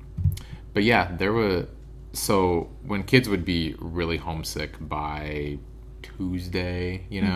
but 0.73 0.83
yeah, 0.83 1.15
there 1.17 1.33
were 1.33 1.67
so 2.13 2.69
when 2.83 3.03
kids 3.03 3.29
would 3.29 3.45
be 3.45 3.75
really 3.79 4.17
homesick 4.17 4.75
by 4.79 5.57
Tuesday, 6.01 7.05
you 7.09 7.21
know, 7.21 7.27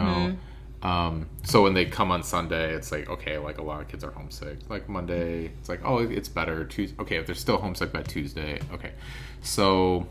Mm-hmm. 0.81 0.87
um, 0.87 1.29
so 1.43 1.61
when 1.63 1.73
they 1.75 1.85
come 1.85 2.11
on 2.11 2.23
Sunday, 2.23 2.73
it's 2.73 2.91
like 2.91 3.07
okay, 3.09 3.37
like 3.37 3.59
a 3.59 3.61
lot 3.63 3.81
of 3.81 3.87
kids 3.87 4.03
are 4.03 4.11
homesick. 4.11 4.57
Like 4.69 4.89
Monday, 4.89 5.45
it's 5.59 5.69
like 5.69 5.81
oh, 5.85 5.99
it's 5.99 6.29
better. 6.29 6.65
Tuesday, 6.65 6.95
okay, 6.99 7.17
if 7.17 7.25
they're 7.27 7.35
still 7.35 7.57
homesick 7.57 7.91
by 7.93 8.01
Tuesday, 8.03 8.59
okay. 8.73 8.91
So, 9.41 10.07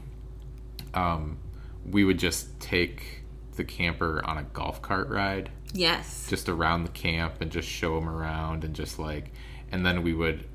um, 0.95 1.39
we 1.89 2.05
would 2.05 2.19
just 2.19 2.59
take 2.61 3.23
the 3.57 3.65
camper 3.65 4.23
on 4.25 4.39
a 4.39 4.43
golf 4.43 4.81
cart 4.83 5.09
ride, 5.09 5.51
Yes. 5.73 6.27
just 6.29 6.49
around 6.49 6.85
the 6.85 6.91
camp, 6.91 7.35
and 7.41 7.51
just 7.51 7.69
show 7.69 7.95
them 7.99 8.09
around, 8.09 8.65
and 8.65 8.75
just 8.75 8.99
like, 8.99 9.33
and 9.73 9.85
then 9.85 10.03
we 10.03 10.15
would, 10.15 10.47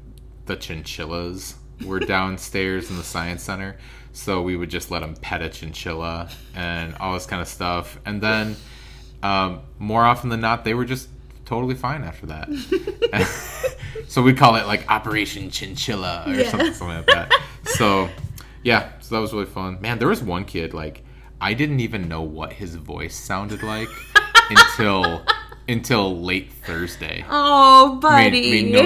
the 0.46 0.56
chinchillas 0.56 1.56
were 1.86 2.00
downstairs 2.16 2.90
in 2.90 2.98
the 2.98 3.04
science 3.04 3.44
center, 3.44 3.78
so 4.14 4.42
we 4.42 4.56
would 4.56 4.70
just 4.70 4.92
let 4.92 5.00
them 5.02 5.16
pet 5.16 5.42
a 5.42 5.50
chinchilla 5.50 6.30
and 6.56 6.96
all 6.96 7.14
this 7.14 7.26
kind 7.26 7.42
of 7.42 7.48
stuff, 7.48 8.00
and 8.06 8.22
then 8.22 8.56
um, 9.24 9.62
more 9.80 10.04
often 10.04 10.30
than 10.30 10.42
not, 10.42 10.64
they 10.64 10.74
were 10.74 10.86
just 10.86 11.10
totally 11.46 11.76
fine 11.76 12.04
after 12.04 12.26
that. 12.28 12.48
so 14.08 14.22
we 14.22 14.34
call 14.34 14.56
it 14.56 14.66
like 14.68 14.90
Operation 14.90 15.50
Chinchilla 15.50 16.24
or 16.28 16.34
Yeah. 16.34 16.50
something, 16.50 16.74
something 16.74 16.98
like 16.98 17.06
that. 17.08 17.32
So 17.64 18.10
yeah, 18.64 18.92
so 19.00 19.16
that 19.16 19.22
was 19.22 19.34
really 19.34 19.46
fun. 19.46 19.80
Man, 19.82 20.00
there 20.00 20.08
was 20.08 20.22
one 20.24 20.46
kid 20.46 20.74
like 20.74 21.04
I 21.42 21.54
didn't 21.54 21.80
even 21.82 22.08
know 22.08 22.22
what 22.22 22.54
his 22.54 22.76
voice 22.76 23.16
sounded 23.16 23.62
like 23.64 23.90
until 24.50 25.26
until 25.68 26.22
late 26.22 26.52
Thursday. 26.64 27.26
Oh, 27.28 27.96
buddy. 28.00 28.60
I 28.60 28.62
mean, 28.64 28.72
no 28.72 28.82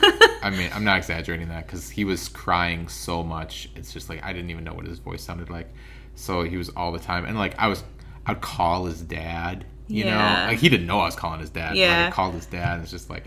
joke. 0.00 0.12
I 0.42 0.50
mean, 0.50 0.68
I'm 0.74 0.82
not 0.84 0.98
exaggerating 0.98 1.48
that 1.48 1.66
because 1.66 1.88
he 1.88 2.04
was 2.04 2.28
crying 2.28 2.88
so 2.88 3.22
much. 3.22 3.70
It's 3.76 3.92
just 3.92 4.08
like 4.08 4.22
I 4.24 4.32
didn't 4.32 4.50
even 4.50 4.64
know 4.64 4.74
what 4.74 4.86
his 4.86 4.98
voice 4.98 5.22
sounded 5.22 5.48
like. 5.48 5.68
So 6.16 6.42
he 6.42 6.56
was 6.56 6.68
all 6.70 6.92
the 6.92 6.98
time, 6.98 7.24
and 7.24 7.36
like 7.38 7.54
I 7.58 7.68
was, 7.68 7.82
I'd 8.26 8.40
call 8.40 8.86
his 8.86 9.00
dad. 9.00 9.64
You 9.86 10.04
Yeah. 10.04 10.44
know, 10.44 10.50
like 10.52 10.58
he 10.58 10.68
didn't 10.68 10.86
know 10.86 11.00
I 11.00 11.06
was 11.06 11.16
calling 11.16 11.40
his 11.40 11.50
dad. 11.50 11.76
Yeah. 11.76 12.06
I 12.08 12.10
called 12.10 12.34
his 12.34 12.46
dad, 12.46 12.74
and 12.74 12.82
it's 12.82 12.90
just 12.90 13.08
like 13.10 13.24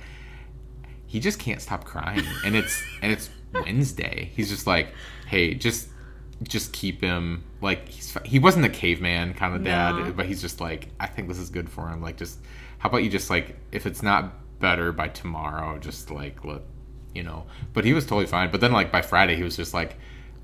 he 1.06 1.20
just 1.20 1.40
can't 1.40 1.62
stop 1.62 1.86
crying, 1.86 2.24
and 2.46 2.56
it's 2.56 2.82
and 3.02 3.12
it's 3.12 3.30
Wednesday. 3.54 4.32
He's 4.36 4.50
just 4.50 4.68
like, 4.68 4.90
hey, 5.28 5.54
just 5.54 5.88
just 6.44 6.72
keep 6.74 7.02
him 7.02 7.44
like 7.62 7.88
he's 7.90 8.16
he 8.26 8.38
wasn't 8.40 8.64
a 8.66 8.70
caveman 8.70 9.34
kind 9.34 9.56
of 9.56 9.64
dad, 9.64 9.96
No. 9.96 10.12
but 10.12 10.26
he's 10.28 10.42
just 10.42 10.62
like 10.62 10.90
I 11.00 11.08
think 11.08 11.28
this 11.28 11.40
is 11.40 11.50
good 11.50 11.70
for 11.70 11.88
him. 11.90 12.02
Like 12.02 12.18
just 12.18 12.40
how 12.80 12.90
about 12.90 13.04
you 13.04 13.10
just 13.10 13.30
like 13.30 13.56
if 13.72 13.86
it's 13.86 14.04
not 14.04 14.34
better 14.60 14.92
by 14.92 15.08
tomorrow, 15.08 15.78
just 15.80 16.12
like 16.12 16.44
let 16.46 16.62
you 17.16 17.24
know. 17.24 17.46
But 17.74 17.86
he 17.86 17.94
was 17.94 18.06
totally 18.06 18.28
fine. 18.28 18.52
But 18.52 18.62
then 18.62 18.72
like 18.72 18.92
by 18.92 19.02
Friday, 19.02 19.36
he 19.36 19.44
was 19.44 19.56
just 19.56 19.74
like. 19.74 19.98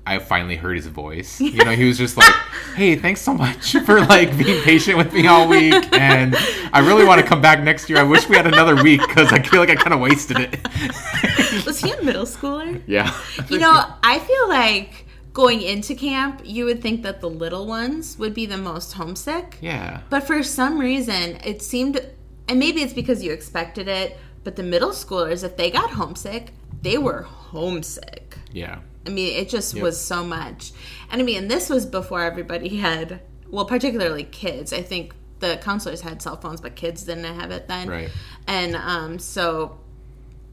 I 0.06 0.18
finally 0.18 0.56
heard 0.56 0.76
his 0.76 0.86
voice. 0.86 1.40
You 1.40 1.64
know, 1.64 1.70
he 1.70 1.86
was 1.88 1.96
just 1.96 2.18
like, 2.18 2.30
"Hey, 2.76 2.94
thanks 2.94 3.22
so 3.22 3.32
much 3.32 3.72
for 3.86 4.00
like 4.02 4.36
being 4.36 4.62
patient 4.62 4.98
with 4.98 5.14
me 5.14 5.26
all 5.26 5.48
week, 5.48 5.72
and 5.94 6.36
I 6.74 6.80
really 6.80 7.06
want 7.06 7.22
to 7.22 7.26
come 7.26 7.40
back 7.40 7.62
next 7.62 7.88
year. 7.88 7.98
I 7.98 8.02
wish 8.02 8.28
we 8.28 8.36
had 8.36 8.46
another 8.46 8.82
week 8.82 9.00
because 9.00 9.32
I 9.32 9.40
feel 9.40 9.60
like 9.60 9.70
I 9.70 9.74
kind 9.76 9.94
of 9.94 10.00
wasted 10.00 10.36
it." 10.40 11.64
Was 11.64 11.80
he 11.80 11.92
a 11.92 12.02
middle 12.02 12.26
schooler? 12.26 12.82
yeah, 12.86 13.18
You 13.48 13.58
know, 13.58 13.82
I 14.02 14.18
feel 14.18 14.46
like 14.50 15.03
going 15.34 15.60
into 15.60 15.94
camp, 15.94 16.40
you 16.44 16.64
would 16.64 16.80
think 16.80 17.02
that 17.02 17.20
the 17.20 17.28
little 17.28 17.66
ones 17.66 18.16
would 18.18 18.32
be 18.32 18.46
the 18.46 18.56
most 18.56 18.92
homesick. 18.94 19.58
yeah, 19.60 20.00
But 20.08 20.26
for 20.26 20.42
some 20.42 20.78
reason, 20.78 21.38
it 21.44 21.60
seemed, 21.60 22.00
and 22.48 22.58
maybe 22.58 22.80
it's 22.82 22.92
because 22.94 23.22
you 23.22 23.32
expected 23.32 23.86
it, 23.88 24.16
but 24.44 24.56
the 24.56 24.62
middle 24.62 24.90
schoolers, 24.90 25.44
if 25.44 25.56
they 25.56 25.70
got 25.70 25.90
homesick, 25.90 26.52
they 26.82 26.96
were 26.98 27.22
homesick. 27.22 28.38
yeah, 28.52 28.78
I 29.06 29.10
mean, 29.10 29.36
it 29.36 29.48
just 29.50 29.74
Yep. 29.74 29.82
was 29.82 30.00
so 30.00 30.24
much. 30.24 30.72
And 31.10 31.20
I 31.20 31.24
mean, 31.24 31.36
and 31.42 31.50
this 31.50 31.68
was 31.68 31.84
before 31.84 32.22
everybody 32.22 32.76
had, 32.76 33.20
well, 33.50 33.64
particularly 33.66 34.24
kids. 34.24 34.72
I 34.72 34.82
think 34.82 35.14
the 35.40 35.58
counselors 35.62 36.00
had 36.00 36.22
cell 36.22 36.36
phones, 36.36 36.60
but 36.60 36.74
kids 36.76 37.02
didn't 37.02 37.24
have 37.24 37.50
it 37.50 37.66
then. 37.68 37.88
Right. 37.88 38.10
And 38.46 38.76
um, 38.76 39.18
so 39.18 39.78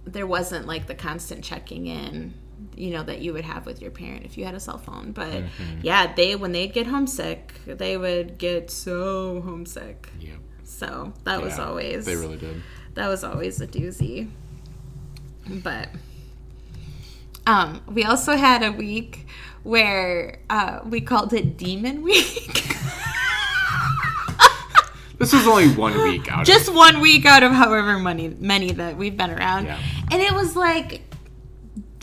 there 0.06 0.26
wasn't 0.28 0.66
like 0.68 0.88
the 0.88 0.96
constant 0.96 1.44
checking 1.44 1.86
in, 1.88 2.34
you 2.76 2.92
know, 2.92 3.04
that 3.04 3.20
you 3.22 3.34
would 3.34 3.44
have 3.46 3.66
with 3.66 3.82
your 3.82 3.92
parent 3.92 4.26
if 4.26 4.38
you 4.38 4.46
had 4.46 4.56
a 4.56 4.60
cell 4.60 4.78
phone. 4.78 5.12
But 5.12 5.30
Mm-hmm. 5.32 5.80
yeah, 5.84 6.14
they, 6.14 6.36
when 6.36 6.52
they'd 6.52 6.74
get 6.74 6.88
homesick, 6.88 7.54
they 7.66 7.98
would 7.98 8.38
get 8.38 8.72
so 8.72 9.42
homesick. 9.42 10.10
yeah. 10.20 10.36
So 10.64 11.14
that 11.26 11.42
was 11.42 11.60
always 11.60 12.06
They 12.06 12.16
really 12.16 12.38
did. 12.38 12.62
that 12.96 13.08
was 13.08 13.24
always 13.24 13.60
a 13.62 13.68
doozy. 13.68 14.30
But 15.48 15.90
um, 17.46 17.82
we 17.88 18.04
also 18.06 18.36
had 18.38 18.64
a 18.64 18.72
week 18.72 19.26
where 19.64 20.40
uh, 20.50 20.80
we 20.86 21.02
called 21.02 21.34
it 21.34 21.58
Demon 21.58 22.02
Week. 22.10 22.68
This 25.18 25.34
was 25.34 25.46
only 25.46 25.70
one 25.76 25.94
week 26.02 26.32
out. 26.32 26.42
Of 26.42 26.48
just 26.48 26.74
one 26.74 27.00
week 27.00 27.26
out 27.28 27.44
of 27.44 27.52
however 27.52 28.00
many 28.00 28.30
many 28.30 28.72
that 28.72 28.98
we've 28.98 29.16
been 29.16 29.30
around, 29.30 29.66
Yeah. 29.66 29.80
and 30.12 30.20
it 30.20 30.32
was 30.34 30.56
like 30.56 31.02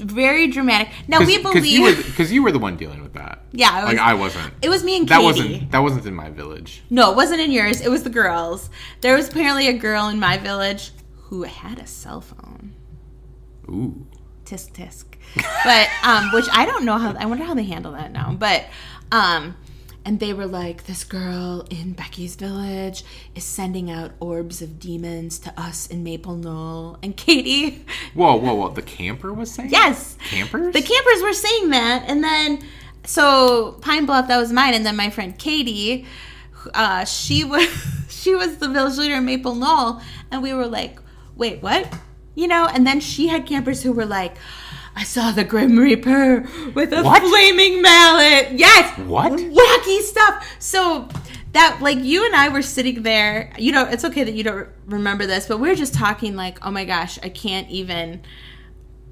very 0.00 0.46
dramatic. 0.48 0.88
Now 1.06 1.20
we 1.24 1.42
believe, 1.42 2.06
because 2.06 2.32
you 2.32 2.42
were 2.42 2.52
the 2.52 2.58
one 2.58 2.76
dealing 2.76 3.02
with 3.02 3.14
that. 3.14 3.42
yeah, 3.52 3.84
was, 3.84 3.94
Like 3.94 3.98
I 3.98 4.14
wasn't. 4.14 4.52
it 4.62 4.68
was 4.68 4.82
me 4.84 4.96
and 4.98 5.08
Katie. 5.08 5.18
That 5.20 5.24
wasn't 5.24 5.70
that 5.72 5.78
wasn't 5.80 6.06
in 6.06 6.14
my 6.14 6.30
village. 6.30 6.82
No, 6.90 7.10
it 7.12 7.16
wasn't 7.16 7.40
in 7.40 7.50
yours. 7.50 7.80
It 7.80 7.90
was 7.90 8.02
the 8.02 8.10
girls. 8.10 8.70
There 9.00 9.14
was 9.16 9.28
apparently 9.28 9.68
a 9.68 9.72
girl 9.72 10.08
in 10.08 10.18
my 10.20 10.38
village 10.38 10.92
who 11.24 11.42
had 11.42 11.78
a 11.78 11.86
cell 11.86 12.20
phone. 12.20 12.74
Ooh. 13.68 14.06
tisk 14.46 14.72
tisk 14.72 15.04
but 15.62 15.88
um 16.02 16.30
which 16.32 16.46
i 16.54 16.64
don't 16.64 16.86
know 16.86 16.96
how 16.96 17.14
i 17.18 17.26
wonder 17.26 17.44
how 17.44 17.52
they 17.52 17.64
handle 17.64 17.92
that 17.92 18.10
now 18.12 18.32
but 18.32 18.64
um 19.12 19.54
and 20.08 20.20
they 20.20 20.32
were 20.32 20.46
like 20.46 20.86
this 20.86 21.04
girl 21.04 21.66
in 21.68 21.92
becky's 21.92 22.34
village 22.34 23.04
is 23.34 23.44
sending 23.44 23.90
out 23.90 24.10
orbs 24.20 24.62
of 24.62 24.80
demons 24.80 25.38
to 25.38 25.52
us 25.60 25.86
in 25.88 26.02
maple 26.02 26.34
knoll 26.34 26.96
and 27.02 27.14
katie 27.14 27.84
Whoa, 28.14 28.36
whoa, 28.36 28.54
whoa! 28.54 28.68
The 28.70 28.80
camper 28.80 29.34
was 29.34 29.52
saying. 29.52 29.68
yes. 29.68 30.16
Campers. 30.30 30.72
the 30.72 30.80
campers 30.80 31.22
were 31.22 31.34
saying 31.34 31.68
that. 31.70 32.04
And 32.08 32.24
then 32.24 32.64
so 33.04 33.72
pine 33.82 34.06
bluff 34.06 34.28
that 34.28 34.38
was 34.38 34.50
mine. 34.50 34.72
And 34.72 34.84
then 34.86 34.96
my 34.96 35.10
friend 35.10 35.38
katie 35.38 36.06
uh, 36.72 37.04
she 37.04 37.44
was 37.52 37.68
she 38.08 38.34
was 38.34 38.56
the 38.56 38.68
village 38.68 38.96
leader 38.96 39.16
in 39.16 39.26
maple 39.26 39.54
knoll. 39.54 40.00
And 40.30 40.42
we 40.42 40.54
were 40.54 40.66
like 40.66 40.98
wait 41.36 41.62
what? 41.62 41.92
You 42.34 42.48
know? 42.48 42.66
And 42.66 42.86
then 42.86 43.00
she 43.00 43.28
had 43.28 43.44
campers 43.46 43.82
who 43.82 43.92
were 43.92 44.06
like 44.06 44.36
i 44.98 45.04
saw 45.04 45.30
the 45.32 45.44
grim 45.44 45.78
reaper 45.78 46.46
with 46.74 46.92
a 46.92 47.02
What? 47.02 47.22
flaming 47.22 47.80
mallet 47.80 48.52
yes 48.52 48.98
What? 48.98 49.32
wacky 49.32 50.00
stuff 50.00 50.56
so 50.58 51.08
that 51.52 51.78
like 51.80 51.98
you 51.98 52.26
and 52.26 52.34
i 52.34 52.48
were 52.48 52.62
sitting 52.62 53.02
there 53.02 53.52
you 53.58 53.72
know 53.72 53.84
it's 53.86 54.04
okay 54.04 54.24
that 54.24 54.34
you 54.34 54.42
don't 54.44 54.68
remember 54.86 55.24
this 55.26 55.46
but 55.46 55.58
we 55.58 55.68
were 55.68 55.74
just 55.74 55.94
talking 55.94 56.36
like 56.36 56.58
oh 56.66 56.70
my 56.70 56.84
gosh 56.84 57.18
i 57.22 57.28
can't 57.28 57.68
even 57.70 58.20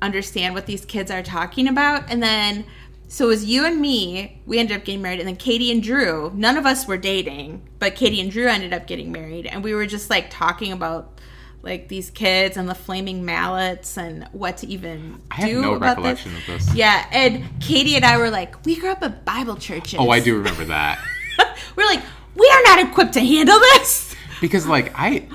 understand 0.02 0.54
what 0.54 0.66
these 0.66 0.84
kids 0.84 1.10
are 1.10 1.22
talking 1.22 1.66
about. 1.68 2.04
And 2.10 2.22
then, 2.22 2.66
so 3.08 3.24
it 3.24 3.28
was 3.28 3.44
you 3.46 3.64
and 3.64 3.80
me, 3.80 4.42
we 4.44 4.58
ended 4.58 4.76
up 4.76 4.84
getting 4.84 5.00
married. 5.00 5.20
And 5.20 5.26
then 5.28 5.36
Katie 5.36 5.70
and 5.70 5.82
Drew, 5.82 6.30
none 6.34 6.58
of 6.58 6.66
us 6.66 6.86
were 6.86 6.98
dating, 6.98 7.66
but 7.78 7.94
Katie 7.94 8.20
and 8.20 8.30
Drew 8.30 8.46
ended 8.46 8.74
up 8.74 8.86
getting 8.86 9.10
married. 9.10 9.46
And 9.46 9.64
we 9.64 9.72
were 9.74 9.86
just 9.86 10.10
like 10.10 10.26
talking 10.28 10.70
about 10.70 11.18
like 11.66 11.88
these 11.88 12.08
kids 12.10 12.56
and 12.56 12.68
the 12.68 12.74
flaming 12.74 13.24
mallets 13.24 13.98
and 13.98 14.26
what 14.32 14.56
to 14.58 14.66
even 14.68 15.20
I 15.30 15.34
have 15.36 15.48
do 15.50 15.60
no 15.62 15.74
about 15.74 16.02
this. 16.02 16.24
of 16.24 16.32
this. 16.46 16.74
Yeah. 16.74 17.06
And 17.12 17.44
Katie 17.60 17.96
and 17.96 18.04
I 18.04 18.16
were 18.16 18.30
like, 18.30 18.64
we 18.64 18.76
grew 18.80 18.90
up 18.90 19.02
at 19.02 19.24
Bible 19.26 19.56
churches. 19.56 19.98
Oh, 20.00 20.08
I 20.10 20.20
do 20.20 20.36
remember 20.36 20.64
that. 20.66 20.98
we're 21.76 21.84
like, 21.86 22.02
we 22.34 22.48
are 22.48 22.62
not 22.64 22.78
equipped 22.88 23.12
to 23.14 23.20
handle 23.20 23.58
this. 23.58 24.14
because 24.40 24.66
like 24.66 24.92
I 24.94 25.28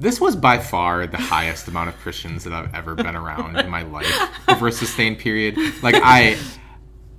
this 0.00 0.20
was 0.20 0.34
by 0.36 0.58
far 0.58 1.06
the 1.06 1.16
highest 1.16 1.68
amount 1.68 1.88
of 1.88 1.96
Christians 1.98 2.44
that 2.44 2.52
I've 2.52 2.74
ever 2.74 2.94
been 2.94 3.14
around 3.16 3.56
in 3.58 3.70
my 3.70 3.82
life 3.82 4.12
over 4.48 4.68
a 4.68 4.72
sustained 4.72 5.18
period. 5.18 5.56
Like 5.82 5.94
I 5.96 6.36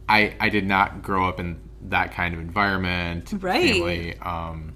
I 0.07 0.35
I 0.39 0.49
did 0.49 0.65
not 0.67 1.01
grow 1.01 1.27
up 1.27 1.39
in 1.39 1.59
that 1.83 2.11
kind 2.13 2.33
of 2.33 2.39
environment, 2.39 3.33
Right. 3.39 3.73
family, 3.73 4.17
um 4.19 4.73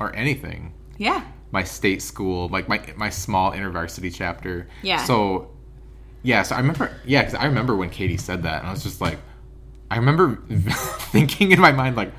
or 0.00 0.14
anything. 0.16 0.72
Yeah. 0.96 1.22
My 1.54 1.62
state 1.62 2.02
school, 2.02 2.48
like 2.48 2.68
my 2.68 2.80
my 2.96 3.10
small 3.10 3.52
intervarsity 3.52 4.12
chapter. 4.12 4.66
Yeah. 4.82 5.04
So 5.04 5.50
yeah, 6.24 6.42
so 6.42 6.56
I 6.56 6.58
remember 6.58 6.90
yeah, 7.06 7.22
cuz 7.22 7.34
I 7.34 7.44
remember 7.46 7.76
when 7.76 7.90
Katie 7.90 8.16
said 8.16 8.42
that 8.42 8.58
and 8.60 8.68
I 8.68 8.72
was 8.72 8.82
just 8.82 9.00
like 9.00 9.18
I 9.88 9.96
remember 9.96 10.42
thinking 11.14 11.52
in 11.52 11.60
my 11.60 11.70
mind 11.70 11.94
like 11.94 12.10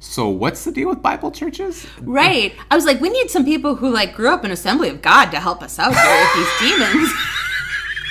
so 0.00 0.28
what's 0.28 0.64
the 0.64 0.70
deal 0.70 0.90
with 0.90 1.00
Bible 1.00 1.30
churches? 1.30 1.86
Right. 2.02 2.54
I 2.70 2.74
was 2.76 2.84
like, 2.84 3.00
we 3.00 3.08
need 3.08 3.30
some 3.30 3.46
people 3.46 3.74
who 3.76 3.88
like 3.90 4.14
grew 4.14 4.28
up 4.28 4.44
in 4.44 4.50
Assembly 4.50 4.90
of 4.90 5.00
God 5.00 5.30
to 5.30 5.40
help 5.40 5.62
us 5.62 5.78
out 5.78 5.94
here 5.94 6.18
with 6.20 6.34
these 6.36 6.52
demons. 6.68 7.10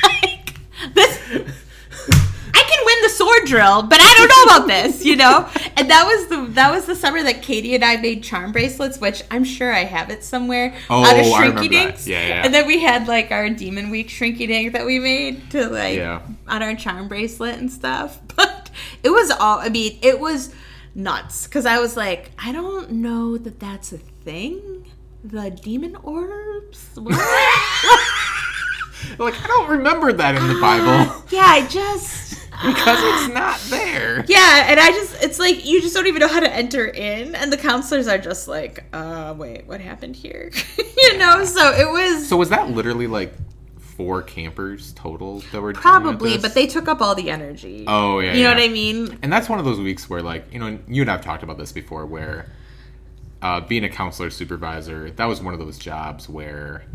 like 0.01 0.55
this 0.95 1.19
I 2.55 2.63
can 2.69 2.85
win 2.85 2.97
the 3.03 3.09
sword 3.09 3.45
drill, 3.45 3.83
but 3.83 3.99
I 4.01 4.13
don't 4.17 4.27
know 4.27 4.43
about 4.55 4.67
this, 4.67 5.05
you 5.05 5.15
know? 5.15 5.47
And 5.75 5.89
that 5.89 6.05
was 6.05 6.27
the 6.27 6.53
that 6.53 6.71
was 6.71 6.85
the 6.85 6.95
summer 6.95 7.21
that 7.23 7.41
Katie 7.41 7.73
and 7.75 7.83
I 7.83 7.97
made 7.97 8.23
charm 8.23 8.51
bracelets, 8.51 8.99
which 8.99 9.23
I'm 9.31 9.43
sure 9.43 9.73
I 9.73 9.83
have 9.83 10.09
it 10.09 10.23
somewhere 10.23 10.75
Oh, 10.89 11.03
out 11.03 11.19
of 11.19 11.25
I 11.25 11.39
remember 11.39 11.61
shrinky 11.61 11.69
that. 11.71 11.85
dinks. 11.87 12.07
Yeah, 12.07 12.27
yeah. 12.27 12.41
And 12.45 12.53
then 12.53 12.67
we 12.67 12.79
had 12.79 13.07
like 13.07 13.31
our 13.31 13.49
demon 13.49 13.89
week 13.89 14.09
shrinky 14.09 14.47
dink 14.47 14.73
that 14.73 14.85
we 14.85 14.99
made 14.99 15.49
to 15.51 15.67
like 15.69 15.97
Yeah. 15.97 16.21
on 16.47 16.61
our 16.63 16.75
charm 16.75 17.07
bracelet 17.07 17.57
and 17.59 17.71
stuff. 17.71 18.19
But 18.35 18.69
it 19.03 19.09
was 19.09 19.29
all 19.31 19.59
I 19.59 19.69
mean, 19.69 19.99
it 20.01 20.19
was 20.19 20.53
nuts 20.95 21.45
because 21.47 21.65
I 21.65 21.79
was 21.79 21.95
like, 21.97 22.31
I 22.37 22.51
don't 22.51 22.91
know 22.91 23.37
that 23.37 23.59
that's 23.59 23.91
a 23.93 23.97
thing. 23.97 24.85
The 25.23 25.49
demon 25.51 25.95
orbs? 25.97 26.89
What? 26.95 27.13
Like 29.19 29.33
I 29.43 29.47
don't 29.47 29.69
remember 29.69 30.13
that 30.13 30.35
in 30.35 30.47
the 30.47 30.59
Bible 30.61 30.87
uh, 31.11 31.21
yeah, 31.29 31.41
I 31.45 31.67
just. 31.67 32.42
Because 32.65 32.99
it's 33.01 33.33
not 33.33 33.59
there. 33.69 34.25
Yeah, 34.33 34.65
and 34.67 34.79
I 34.79 34.91
just, 34.91 35.23
it's 35.23 35.39
like, 35.39 35.65
you 35.65 35.81
just 35.81 35.93
don't 35.93 36.07
even 36.07 36.19
know 36.19 36.27
how 36.27 36.39
to 36.39 36.51
enter 36.51 36.85
in. 36.85 37.35
And 37.35 37.51
the 37.51 37.57
counselors 37.57 38.07
are 38.07 38.17
just 38.17 38.47
like, 38.47 38.83
uh, 38.93 39.33
wait, 39.37 39.67
what 39.67 39.81
happened 39.81 40.15
here? 40.15 40.51
you 40.97 41.17
know, 41.17 41.43
so 41.45 41.71
it 41.71 41.89
was 41.89 42.27
So 42.27 42.37
was 42.37 42.49
that 42.49 42.69
literally 42.69 43.07
like 43.07 43.33
four 43.77 44.21
campers 44.21 44.93
total 44.93 45.39
that 45.51 45.61
were 45.61 45.73
doing 45.73 45.81
probably, 45.81 46.37
but 46.37 46.53
they 46.53 46.67
took 46.67 46.87
up 46.87 47.01
all 47.01 47.15
the 47.15 47.29
energy. 47.29 47.85
Oh 47.87 48.19
yeah, 48.19 48.33
You 48.33 48.43
know 48.43 48.49
what 48.49 48.63
I 48.63 48.67
mean? 48.67 49.19
And 49.21 49.31
that's 49.31 49.49
one 49.49 49.59
of 49.59 49.65
those 49.65 49.79
weeks 49.79 50.09
where 50.09 50.21
like 50.21 50.51
you 50.51 50.59
know 50.59 50.79
you 50.87 51.01
and 51.01 51.11
I've 51.11 51.21
talked 51.21 51.43
about 51.43 51.57
this 51.57 51.71
before 51.71 52.05
where 52.05 52.51
uh, 53.41 53.59
being 53.61 53.83
a 53.83 53.89
counselor 53.89 54.29
supervisor 54.29 55.11
that 55.11 55.25
was 55.25 55.41
one 55.41 55.53
of 55.53 55.59
those 55.59 55.77
jobs 55.77 56.27
where 56.29 56.85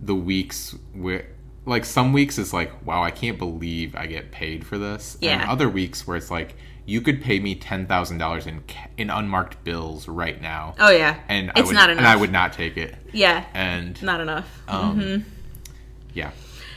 the 0.00 0.14
weeks 0.14 0.74
where 0.92 1.26
like 1.66 1.84
some 1.84 2.12
weeks 2.12 2.38
it's 2.38 2.52
like 2.52 2.70
wow 2.86 3.02
I 3.02 3.10
can't 3.10 3.38
believe 3.38 3.94
I 3.96 4.06
get 4.06 4.30
paid 4.30 4.64
for 4.66 4.78
this. 4.78 5.14
And 5.16 5.22
Yeah. 5.42 5.50
other 5.52 5.68
weeks 5.68 6.06
where 6.06 6.16
it's 6.16 6.30
like 6.30 6.56
you 6.86 7.00
could 7.00 7.20
pay 7.20 7.40
me 7.40 7.54
ten 7.56 7.86
thousand 7.86 8.18
dollars 8.18 8.46
in 8.46 8.62
in 8.96 9.10
unmarked 9.10 9.62
bills 9.64 10.06
right 10.08 10.40
now. 10.40 10.74
Oh, 10.78 10.90
yeah. 10.90 11.18
And 11.28 11.50
I 11.54 11.60
it's 11.60 11.66
would, 11.66 11.74
not 11.74 11.90
enough. 11.90 11.98
and 11.98 12.06
I 12.06 12.14
would 12.16 12.30
not 12.30 12.52
take 12.52 12.76
it. 12.76 12.94
yeah, 13.12 13.44
And 13.54 14.00
not 14.02 14.20
enough. 14.20 14.48
um, 14.68 15.24
yeah, 16.14 16.30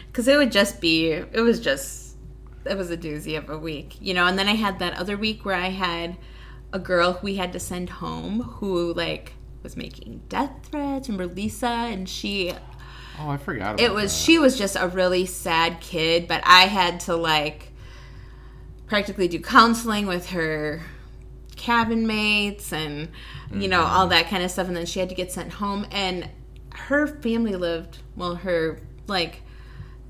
because 0.08 0.28
it 0.28 0.36
would 0.38 0.52
just 0.52 0.82
be 0.82 1.12
it 1.12 1.42
was 1.42 1.60
just 1.60 2.16
it 2.66 2.76
was 2.78 2.90
a 2.92 2.98
doozy 2.98 3.38
of 3.38 3.50
a 3.50 3.58
week 3.58 3.96
you 4.02 4.14
know 4.14 4.26
and 4.28 4.38
then 4.38 4.48
i 4.50 4.54
had 4.54 4.80
that 4.80 4.94
other 4.96 5.16
week 5.16 5.46
where 5.46 5.56
i 5.56 5.70
had 5.70 6.18
a 6.74 6.78
girl 6.78 7.14
who 7.14 7.26
we 7.26 7.36
had 7.38 7.54
to 7.54 7.60
send 7.60 7.90
home 7.90 8.42
who 8.42 8.94
like 8.94 9.32
was 9.64 9.78
making 9.78 10.22
death 10.28 10.52
threats 10.64 11.08
and 11.08 11.18
Lisa 11.36 11.68
and 11.68 12.08
she 12.10 12.54
oh 13.20 13.30
I 13.30 13.38
forgot. 13.38 13.76
About 13.76 13.82
it 13.82 13.94
was 13.94 14.12
that. 14.12 14.24
she 14.24 14.40
was 14.40 14.58
just 14.58 14.76
a 14.80 14.88
really 14.88 15.26
sad 15.26 15.80
kid 15.82 16.28
but 16.28 16.42
i 16.46 16.62
had 16.62 17.00
to 17.02 17.16
like 17.16 17.72
practically 18.88 19.28
do 19.28 19.40
counseling 19.40 20.08
with 20.08 20.30
her 20.32 20.82
cabin 21.56 22.08
mates 22.08 22.72
and 22.72 23.10
you 23.52 23.68
know 23.68 23.82
all 23.82 24.02
mm-hmm. 24.02 24.12
that 24.12 24.28
kind 24.28 24.44
of 24.44 24.50
stuff 24.50 24.68
and 24.68 24.76
then 24.76 24.86
she 24.86 25.00
had 25.00 25.10
to 25.10 25.16
get 25.16 25.32
sent 25.32 25.54
home 25.54 25.86
and 25.92 26.30
her 26.74 27.06
family 27.06 27.56
lived 27.56 28.00
well 28.16 28.36
her 28.36 28.80
like 29.08 29.42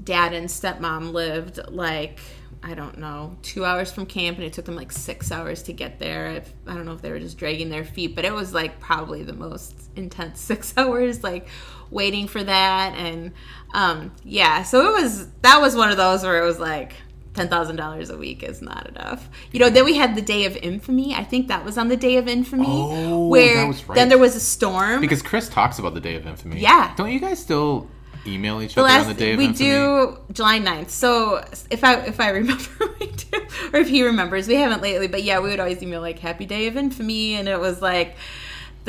dad 0.04 0.34
and 0.34 0.48
stepmom 0.48 1.12
lived 1.12 1.60
like 1.70 2.20
I 2.62 2.74
don't 2.74 2.98
know, 2.98 3.38
two 3.42 3.64
hours 3.64 3.90
from 3.92 4.06
camp, 4.06 4.38
and 4.38 4.46
it 4.46 4.52
took 4.52 4.66
them 4.66 4.76
like 4.76 4.92
six 4.92 5.32
hours 5.32 5.64
to 5.64 5.74
get 5.74 5.98
there. 5.98 6.28
If, 6.28 6.54
I 6.68 6.74
don't 6.74 6.86
know 6.86 6.92
if 6.92 7.02
they 7.02 7.10
were 7.10 7.20
just 7.20 7.38
dragging 7.38 7.70
their 7.70 7.86
feet, 7.86 8.16
but 8.16 8.26
it 8.26 8.34
was 8.34 8.54
like 8.54 8.82
probably 8.82 9.24
the 9.24 9.34
most 9.34 9.90
intense 9.96 10.42
six 10.42 10.74
hours, 10.76 11.24
like 11.24 11.48
waiting 11.92 12.28
for 12.28 12.44
that. 12.44 12.94
And 12.96 13.32
um, 13.74 14.12
yeah, 14.24 14.64
so 14.64 14.88
it 14.96 15.02
was 15.02 15.28
that 15.42 15.60
was 15.62 15.76
one 15.76 15.90
of 15.92 15.98
those 15.98 16.24
where 16.24 16.42
it 16.42 16.46
was 16.46 16.60
like 16.60 16.94
ten 17.34 17.48
thousand 17.48 17.76
dollars 17.76 18.10
a 18.10 18.18
week 18.18 18.42
is 18.44 18.62
not 18.62 18.88
enough. 18.90 19.30
You 19.52 19.60
know, 19.60 19.70
then 19.70 19.86
we 19.86 19.96
had 19.96 20.16
the 20.16 20.22
day 20.22 20.46
of 20.46 20.56
infamy. 20.58 21.14
I 21.14 21.24
think 21.24 21.48
that 21.50 21.64
was 21.64 21.78
on 21.78 21.88
the 21.88 21.98
day 21.98 22.18
of 22.18 22.28
infamy, 22.28 22.66
Oh, 22.68 23.28
where 23.28 23.56
that 23.58 23.68
was 23.68 23.88
right. 23.88 23.96
then 23.96 24.10
there 24.10 24.18
was 24.18 24.36
a 24.36 24.40
storm. 24.40 25.02
because 25.02 25.22
Chris 25.22 25.48
talks 25.50 25.78
about 25.80 25.94
the 25.94 26.02
day 26.02 26.16
of 26.16 26.26
infamy. 26.26 26.60
Yeah. 26.60 26.94
Don't 26.98 27.12
you 27.12 27.20
guys 27.20 27.40
still 27.40 27.88
email 28.28 28.62
each 28.62 28.76
the 28.76 28.82
other 28.82 28.90
last 28.90 29.02
on 29.04 29.14
the 29.14 29.20
day 29.20 29.32
of 29.34 29.38
we 29.38 29.46
infamy? 29.46 29.70
We 29.70 29.76
do 29.76 30.18
July 30.34 30.60
9th. 30.60 30.90
So 30.90 31.44
if 31.70 31.84
I 31.84 32.02
if 32.02 32.20
I 32.20 32.30
remember 32.30 32.64
we 33.00 33.08
do 33.08 33.40
or 33.72 33.80
if 33.80 33.88
he 33.88 34.04
remembers, 34.04 34.48
we 34.48 34.56
haven't 34.56 34.82
lately, 34.82 35.08
but 35.08 35.24
yeah, 35.24 35.40
we 35.40 35.50
would 35.50 35.60
always 35.60 35.82
email 35.82 36.02
like 36.02 36.20
happy 36.20 36.46
day 36.46 36.68
of 36.68 36.76
infamy 36.76 37.36
and 37.36 37.48
it 37.48 37.60
was 37.60 37.82
like 37.82 38.16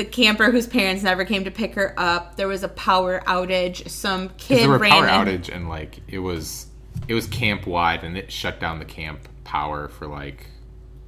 the 0.01 0.05
camper 0.07 0.51
whose 0.51 0.67
parents 0.67 1.03
never 1.03 1.27
came 1.27 1.45
to 1.45 1.51
pick 1.51 1.75
her 1.75 1.93
up. 1.99 2.37
There 2.37 2.49
was 2.49 2.63
a 2.63 2.69
power 2.69 3.21
outage. 3.27 3.87
Some 3.91 4.31
kid 4.39 4.61
there 4.61 4.69
were 4.71 4.79
ran 4.79 4.91
power 4.93 5.07
in- 5.07 5.11
outage 5.41 5.55
and 5.55 5.69
like 5.69 5.99
it 6.09 6.21
was 6.21 6.69
it 7.07 7.13
was 7.13 7.27
camp 7.27 7.67
wide 7.67 8.03
and 8.03 8.17
it 8.17 8.33
shut 8.33 8.61
down 8.61 8.79
the 8.79 8.85
camp 8.87 9.29
power 9.45 9.89
for 9.89 10.07
like 10.07 10.47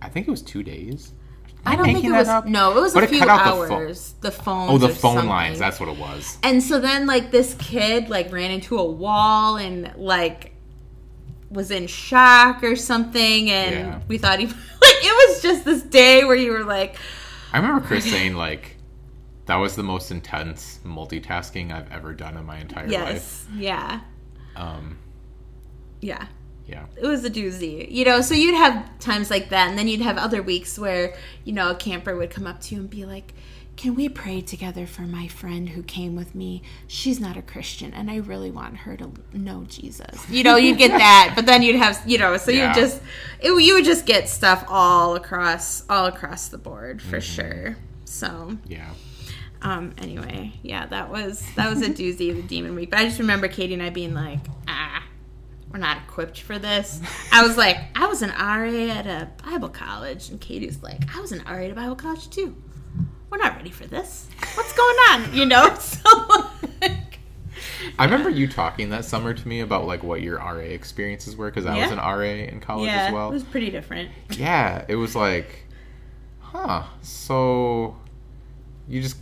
I 0.02 0.08
think 0.10 0.28
it 0.28 0.30
was 0.30 0.42
two 0.42 0.62
days. 0.62 1.12
I 1.64 1.76
don't 1.76 1.86
think 1.86 2.04
it 2.04 2.10
was 2.10 2.28
up? 2.28 2.44
no, 2.46 2.76
it 2.76 2.80
was 2.82 2.92
But 2.92 3.04
a 3.04 3.06
it 3.06 3.10
few 3.10 3.22
out 3.22 3.26
the 3.44 3.72
hours. 3.74 4.14
The, 4.20 4.32
phone. 4.32 4.68
Oh, 4.68 4.78
the 4.78 4.88
phone 4.88 5.26
lines. 5.26 5.58
That's 5.60 5.78
what 5.78 5.88
it 5.88 5.96
was. 5.96 6.36
And 6.42 6.60
so 6.60 6.80
then 6.80 7.06
like 7.06 7.30
this 7.30 7.54
kid 7.54 8.10
like 8.10 8.30
ran 8.32 8.50
into 8.50 8.76
a 8.78 8.84
wall 8.84 9.56
and 9.56 9.90
like 9.96 10.52
was 11.50 11.70
in 11.70 11.86
shock 11.86 12.62
or 12.62 12.76
something 12.76 13.50
and 13.50 13.74
Yeah. 13.74 14.00
we 14.08 14.18
thought 14.18 14.38
he 14.38 14.46
like 14.46 14.56
it 14.82 15.28
was 15.30 15.40
just 15.42 15.64
this 15.64 15.82
day 15.82 16.24
where 16.24 16.36
you 16.36 16.50
were 16.52 16.64
like 16.64 16.96
I 17.52 17.58
remember 17.58 17.86
Chris 17.86 18.10
saying 18.10 18.34
like 18.34 18.76
that 19.46 19.56
was 19.56 19.74
the 19.76 19.82
most 19.82 20.10
intense 20.10 20.78
multitasking 20.84 21.72
I've 21.72 21.90
ever 21.92 22.14
done 22.14 22.36
in 22.36 22.44
my 22.46 22.58
entire 22.58 22.84
life. 22.86 22.90
yes 22.90 23.46
yeah 23.56 24.00
Um, 24.56 24.98
yeah 26.00 26.26
yeah. 26.66 26.86
it 26.96 27.06
was 27.06 27.24
a 27.24 27.30
doozy 27.30 27.90
you 27.90 28.04
know 28.04 28.20
so 28.20 28.34
you'd 28.34 28.54
have 28.54 28.98
times 28.98 29.30
like 29.30 29.48
that 29.50 29.68
and 29.68 29.76
then 29.78 29.88
you'd 29.88 30.00
have 30.00 30.16
other 30.16 30.42
weeks 30.42 30.78
where 30.78 31.14
you 31.44 31.52
know 31.52 31.70
a 31.70 31.74
camper 31.74 32.16
would 32.16 32.30
come 32.30 32.46
up 32.46 32.60
to 32.62 32.74
you 32.74 32.80
and 32.82 32.90
be 32.90 33.04
like 33.04 33.34
can 33.74 33.94
we 33.94 34.06
pray 34.08 34.40
together 34.40 34.86
for 34.86 35.02
my 35.02 35.26
friend 35.26 35.70
who 35.70 35.82
came 35.82 36.14
with 36.14 36.34
me 36.34 36.62
she's 36.86 37.18
not 37.18 37.36
a 37.36 37.42
christian 37.42 37.92
and 37.94 38.10
i 38.10 38.16
really 38.16 38.50
want 38.50 38.76
her 38.78 38.96
to 38.96 39.10
know 39.32 39.64
jesus 39.68 40.28
you 40.30 40.44
know 40.44 40.54
you'd 40.56 40.78
get 40.78 40.88
that 40.98 41.32
but 41.34 41.46
then 41.46 41.62
you'd 41.62 41.76
have 41.76 42.00
you 42.06 42.16
know 42.18 42.36
so 42.36 42.50
Yeah. 42.52 42.68
you 42.68 42.80
just 42.80 43.00
it, 43.40 43.50
you 43.62 43.74
would 43.74 43.84
just 43.84 44.06
get 44.06 44.28
stuff 44.28 44.64
all 44.68 45.16
across 45.16 45.84
all 45.90 46.06
across 46.06 46.48
the 46.48 46.58
board 46.58 47.02
for 47.02 47.20
sure 47.20 47.76
so 48.04 48.56
Yeah. 48.68 48.90
Um 49.62 49.92
anyway 49.98 50.52
yeah 50.62 50.86
that 50.86 51.10
was 51.10 51.44
that 51.56 51.70
was 51.70 51.82
a 51.82 51.88
doozy 51.88 52.30
of 52.30 52.36
the 52.36 52.42
demon 52.42 52.74
week. 52.74 52.90
But 52.90 52.98
i 53.00 53.04
just 53.04 53.18
remember 53.18 53.48
katie 53.48 53.74
and 53.74 53.82
i 53.82 53.90
being 53.90 54.14
like 54.14 54.40
ah 54.68 55.02
we're 55.70 55.78
not 55.78 55.96
equipped 56.06 56.38
for 56.42 56.58
this. 56.58 57.00
I 57.32 57.46
was 57.46 57.56
like 57.56 57.78
i 57.94 58.06
was 58.06 58.22
an 58.22 58.30
ra 58.30 58.68
at 58.68 59.06
a 59.06 59.30
bible 59.44 59.68
college. 59.70 60.28
And 60.30 60.40
katie's 60.40 60.82
like 60.82 61.16
i 61.16 61.20
was 61.20 61.32
an 61.32 61.42
ra 61.46 61.54
at 61.54 61.70
a 61.70 61.74
bible 61.74 61.96
college 61.96 62.28
too. 62.30 62.54
We're 63.30 63.38
not 63.38 63.56
ready 63.56 63.70
for 63.70 63.86
this. 63.86 64.28
What's 64.54 64.74
going 64.74 64.96
on? 65.10 65.34
You 65.34 65.46
know? 65.46 65.74
So 65.80 66.50
like, 66.82 67.18
I 67.98 68.04
remember 68.04 68.28
you 68.28 68.48
talking 68.48 68.90
that 68.90 69.04
summer 69.04 69.32
to 69.32 69.48
me 69.48 69.60
about 69.60 69.86
like 69.86 70.02
what 70.02 70.20
your 70.20 70.36
RA 70.38 70.56
experiences 70.58 71.36
were 71.36 71.50
because 71.50 71.64
I 71.66 71.78
was 71.80 71.90
an 71.90 71.98
RA 71.98 72.20
in 72.20 72.60
college 72.60 72.86
yeah 72.86 73.06
as 73.06 73.12
well. 73.12 73.30
it 73.30 73.34
was 73.34 73.44
pretty 73.44 73.70
different. 73.70 74.10
Yeah, 74.30 74.84
it 74.88 74.96
was 74.96 75.14
like, 75.14 75.64
huh. 76.40 76.84
So 77.02 77.96
you 78.88 79.00
just 79.00 79.16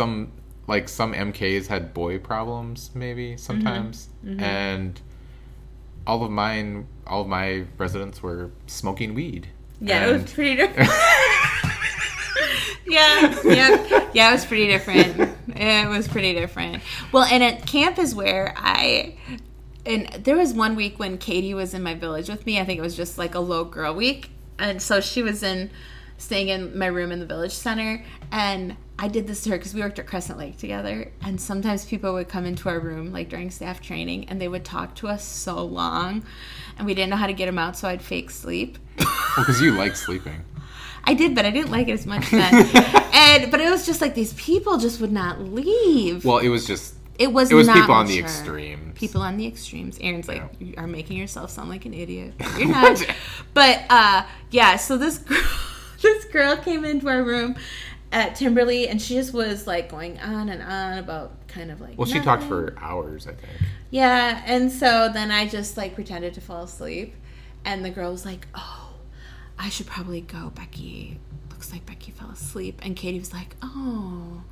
some 0.00 0.32
like 0.66 0.88
some 0.88 1.12
MKs 1.14 1.66
had 1.66 1.92
boy 1.94 2.18
problems 2.18 2.90
maybe 2.94 3.36
sometimes, 3.36 4.08
Mm-hmm. 4.24 4.40
and 4.40 5.00
all 6.06 6.22
of 6.24 6.30
mine, 6.30 6.86
all 7.06 7.22
of 7.22 7.28
my 7.28 7.64
residents 7.78 8.22
were 8.22 8.50
smoking 8.66 9.14
weed. 9.14 9.48
yeah 9.80 10.06
it 10.06 10.12
was 10.12 10.32
pretty 10.32 10.56
different 10.56 10.88
yeah, 12.86 13.38
yeah, 13.44 14.08
yeah. 14.12 14.28
It 14.30 14.32
was 14.32 14.44
pretty 14.44 14.66
different. 14.66 15.36
It 15.48 15.88
was 15.88 16.08
pretty 16.08 16.32
different. 16.34 16.82
Well, 17.12 17.24
and 17.24 17.42
at 17.42 17.66
camp 17.66 17.98
is 17.98 18.14
where 18.14 18.54
I, 18.56 19.16
and 19.86 20.08
there 20.24 20.36
was 20.36 20.52
one 20.54 20.74
week 20.76 20.98
when 20.98 21.18
Katie 21.18 21.54
was 21.54 21.74
in 21.74 21.82
my 21.82 21.94
village 21.94 22.28
with 22.28 22.46
me. 22.46 22.58
I 22.58 22.64
think 22.64 22.78
it 22.78 22.82
was 22.82 22.96
just 22.96 23.18
like 23.18 23.34
a 23.34 23.40
low 23.40 23.64
girl 23.64 23.94
week, 23.94 24.30
and 24.58 24.80
so 24.82 25.00
she 25.00 25.22
was 25.22 25.42
in 25.42 25.70
staying 26.18 26.48
in 26.48 26.76
my 26.78 26.86
room 26.86 27.12
in 27.12 27.18
the 27.20 27.26
village 27.26 27.52
center 27.52 28.04
and 28.30 28.76
I 29.02 29.08
did 29.08 29.26
this 29.26 29.42
to 29.44 29.50
her 29.50 29.56
because 29.56 29.72
we 29.72 29.80
worked 29.80 29.98
at 29.98 30.06
Crescent 30.06 30.38
Lake 30.38 30.58
together, 30.58 31.10
and 31.22 31.40
sometimes 31.40 31.86
people 31.86 32.12
would 32.12 32.28
come 32.28 32.44
into 32.44 32.68
our 32.68 32.78
room 32.78 33.12
like 33.12 33.30
during 33.30 33.50
staff 33.50 33.80
training, 33.80 34.28
and 34.28 34.38
they 34.38 34.46
would 34.46 34.62
talk 34.62 34.94
to 34.96 35.08
us 35.08 35.24
so 35.24 35.64
long, 35.64 36.22
and 36.76 36.86
we 36.86 36.92
didn't 36.92 37.08
know 37.08 37.16
how 37.16 37.26
to 37.26 37.32
get 37.32 37.46
them 37.46 37.58
out, 37.58 37.78
so 37.78 37.88
I'd 37.88 38.02
fake 38.02 38.30
sleep. 38.30 38.78
Well, 39.36 39.46
because 39.46 39.60
you 39.62 39.70
like 39.72 39.94
sleeping. 39.96 40.44
I 41.04 41.14
did, 41.14 41.36
but 41.36 41.46
I 41.46 41.50
didn't 41.52 41.70
like 41.70 41.86
it 41.88 41.92
as 41.92 42.04
much 42.04 42.30
then. 42.30 42.52
and 43.14 43.50
but 43.50 43.60
it 43.60 43.70
was 43.70 43.86
just 43.86 44.00
like 44.00 44.14
these 44.16 44.32
people 44.34 44.76
just 44.76 45.00
would 45.00 45.12
not 45.12 45.40
leave. 45.40 46.24
Well, 46.24 46.38
it 46.38 46.48
was 46.48 46.66
just 46.66 46.94
it 47.16 47.32
was 47.32 47.50
it 47.50 47.54
was 47.54 47.68
people 47.68 47.94
on 47.94 48.06
the 48.06 48.20
mature. 48.20 48.24
extremes. 48.26 48.98
People 48.98 49.22
on 49.22 49.36
the 49.36 49.46
extremes. 49.46 49.98
Aaron's 50.00 50.26
like, 50.26 50.38
Yeah. 50.38 50.48
you 50.66 50.74
are 50.76 50.88
making 50.88 51.16
yourself 51.16 51.50
sound 51.50 51.68
like 51.70 51.86
an 51.86 51.94
idiot. 51.94 52.34
You're 52.58 52.68
not. 52.68 53.00
but 53.54 53.84
uh, 53.88 54.24
yeah, 54.50 54.76
so 54.76 54.98
this 54.98 55.18
girl, 55.18 55.38
this 56.02 56.24
girl 56.26 56.56
came 56.56 56.84
into 56.84 57.08
our 57.08 57.22
room 57.22 57.54
at 58.12 58.34
Timber-lee, 58.34 58.88
and 58.88 59.00
she 59.00 59.14
just 59.14 59.32
was 59.32 59.66
like 59.66 59.88
going 59.88 60.18
on 60.18 60.48
and 60.48 60.62
on 60.62 60.98
about 60.98 61.46
kind 61.48 61.70
of 61.70 61.80
like. 61.80 61.96
Well, 61.96 62.06
she 62.06 62.20
talked 62.20 62.42
for 62.42 62.74
hours, 62.78 63.26
I 63.26 63.32
think. 63.32 63.52
Yeah, 63.90 64.42
and 64.46 64.70
so 64.70 65.10
then 65.12 65.30
I 65.30 65.46
just 65.46 65.76
like 65.76 65.94
pretended 65.94 66.34
to 66.34 66.40
fall 66.40 66.62
asleep, 66.64 67.14
and 67.64 67.84
the 67.84 67.90
girl 67.90 68.10
was 68.12 68.24
like, 68.24 68.46
"Oh, 68.54 68.94
I 69.58 69.68
should 69.68 69.86
probably 69.86 70.20
go, 70.20 70.50
Becky. 70.54 71.18
Looks 71.50 71.72
like 71.72 71.86
Becky 71.86 72.12
fell 72.12 72.30
asleep." 72.30 72.80
And 72.82 72.96
Katie 72.96 73.18
was 73.18 73.32
like, 73.32 73.56
"Oh, 73.62 74.42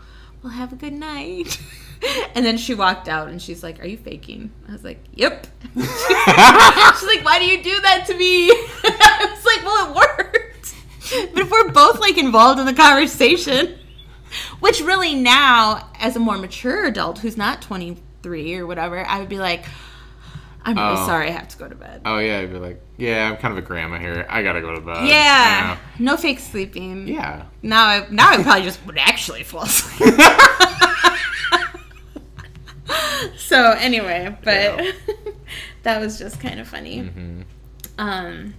well, 0.42 0.52
have 0.52 0.72
a 0.72 0.76
good 0.76 0.92
night." 0.92 1.60
and 2.34 2.44
then 2.44 2.58
she 2.58 2.74
walked 2.74 3.08
out, 3.08 3.28
and 3.28 3.40
she's 3.42 3.62
like, 3.62 3.80
"Are 3.82 3.86
you 3.86 3.96
faking?" 3.96 4.52
I 4.68 4.72
was 4.72 4.84
like, 4.84 5.02
"Yep." 5.14 5.46
she's 5.74 5.84
like, 5.84 7.24
"Why 7.24 7.38
do 7.38 7.44
you 7.44 7.62
do 7.62 7.80
that 7.80 8.04
to 8.06 8.16
me?" 8.16 8.50
I 8.50 9.26
was 9.34 9.44
like, 9.44 9.64
"Well, 9.64 9.90
it 9.90 9.96
worked." 9.96 10.57
But 11.32 11.42
if 11.42 11.50
we're 11.50 11.70
both 11.70 12.00
like 12.00 12.18
involved 12.18 12.58
in 12.60 12.66
the 12.66 12.74
conversation, 12.74 13.78
which 14.60 14.80
really 14.80 15.14
now, 15.14 15.90
as 15.98 16.16
a 16.16 16.18
more 16.18 16.36
mature 16.38 16.86
adult 16.86 17.18
who's 17.20 17.36
not 17.36 17.62
23 17.62 18.56
or 18.56 18.66
whatever, 18.66 19.04
I 19.06 19.20
would 19.20 19.28
be 19.28 19.38
like, 19.38 19.64
I'm 20.64 20.76
really 20.76 21.00
Oh. 21.00 21.06
sorry 21.06 21.28
I 21.28 21.30
have 21.30 21.48
to 21.48 21.56
go 21.58 21.68
to 21.68 21.74
bed. 21.74 22.02
Oh 22.04 22.18
yeah, 22.18 22.40
I'd 22.40 22.52
be 22.52 22.58
like, 22.58 22.82
yeah, 22.98 23.30
I'm 23.30 23.36
kind 23.38 23.52
of 23.52 23.58
a 23.58 23.62
grandma 23.66 23.98
here. 23.98 24.26
I 24.28 24.42
gotta 24.42 24.60
go 24.60 24.74
to 24.74 24.80
bed. 24.80 25.06
yeah. 25.06 25.78
No 25.98 26.16
fake 26.16 26.40
sleeping. 26.40 27.06
Yeah. 27.08 27.44
Now 27.62 27.86
I 27.86 28.06
now 28.10 28.30
I 28.30 28.42
probably 28.42 28.62
just 28.64 28.84
would 28.84 28.98
actually 28.98 29.44
fall 29.44 29.62
asleep. 29.62 30.14
so 33.36 33.72
anyway, 33.78 34.36
but 34.42 34.84
Yeah. 34.84 34.92
that 35.84 36.00
was 36.00 36.18
just 36.18 36.40
kind 36.40 36.60
of 36.60 36.68
funny. 36.68 37.00
hmm 37.00 37.42
Um 37.98 38.54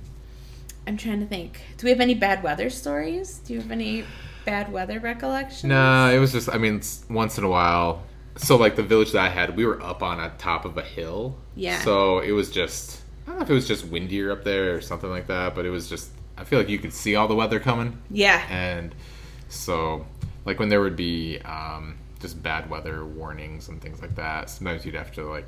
I'm 0.89 0.97
trying 0.97 1.19
to 1.19 1.27
think. 1.27 1.61
Do 1.77 1.85
we 1.85 1.91
have 1.91 1.99
any 1.99 2.15
bad 2.15 2.41
weather 2.41 2.71
stories? 2.71 3.37
Do 3.45 3.53
you 3.53 3.61
have 3.61 3.69
any 3.69 4.05
bad 4.43 4.71
weather 4.71 4.99
recollections? 4.99 5.65
No, 5.65 6.09
it 6.09 6.17
was 6.17 6.31
just. 6.31 6.49
I 6.49 6.57
mean, 6.57 6.81
once 7.11 7.37
in 7.37 7.43
a 7.43 7.47
while. 7.49 8.01
So 8.37 8.55
like 8.55 8.75
the 8.75 8.81
village 8.83 9.11
that 9.11 9.21
I 9.23 9.29
had, 9.29 9.55
we 9.55 9.67
were 9.67 9.79
up 9.83 10.01
on 10.01 10.19
a 10.19 10.31
top 10.39 10.65
of 10.65 10.77
a 10.79 10.81
hill. 10.81 11.37
Yeah. 11.55 11.79
So 11.81 12.19
it 12.19 12.31
was 12.31 12.49
just. 12.49 13.01
I 13.25 13.29
don't 13.29 13.37
know 13.37 13.43
if 13.43 13.51
it 13.51 13.53
was 13.53 13.67
just 13.67 13.85
windier 13.85 14.31
up 14.31 14.43
there 14.43 14.73
or 14.73 14.81
something 14.81 15.11
like 15.11 15.27
that, 15.27 15.53
but 15.53 15.65
it 15.67 15.69
was 15.69 15.87
just. 15.87 16.09
I 16.37 16.43
feel 16.43 16.57
like 16.57 16.69
you 16.69 16.79
could 16.79 16.93
see 16.93 17.15
all 17.15 17.27
the 17.27 17.35
weather 17.35 17.59
coming, 17.59 18.01
Yeah. 18.09 18.41
and 18.49 18.95
so 19.49 20.07
like 20.45 20.57
when 20.57 20.69
there 20.69 20.81
would 20.81 20.95
be 20.95 21.37
um, 21.41 21.97
just 22.19 22.41
bad 22.41 22.67
weather 22.69 23.05
warnings 23.05 23.67
and 23.69 23.79
things 23.79 24.01
like 24.01 24.15
that, 24.15 24.49
sometimes 24.49 24.85
you'd 24.85 24.95
have 24.95 25.11
to 25.13 25.25
like. 25.29 25.45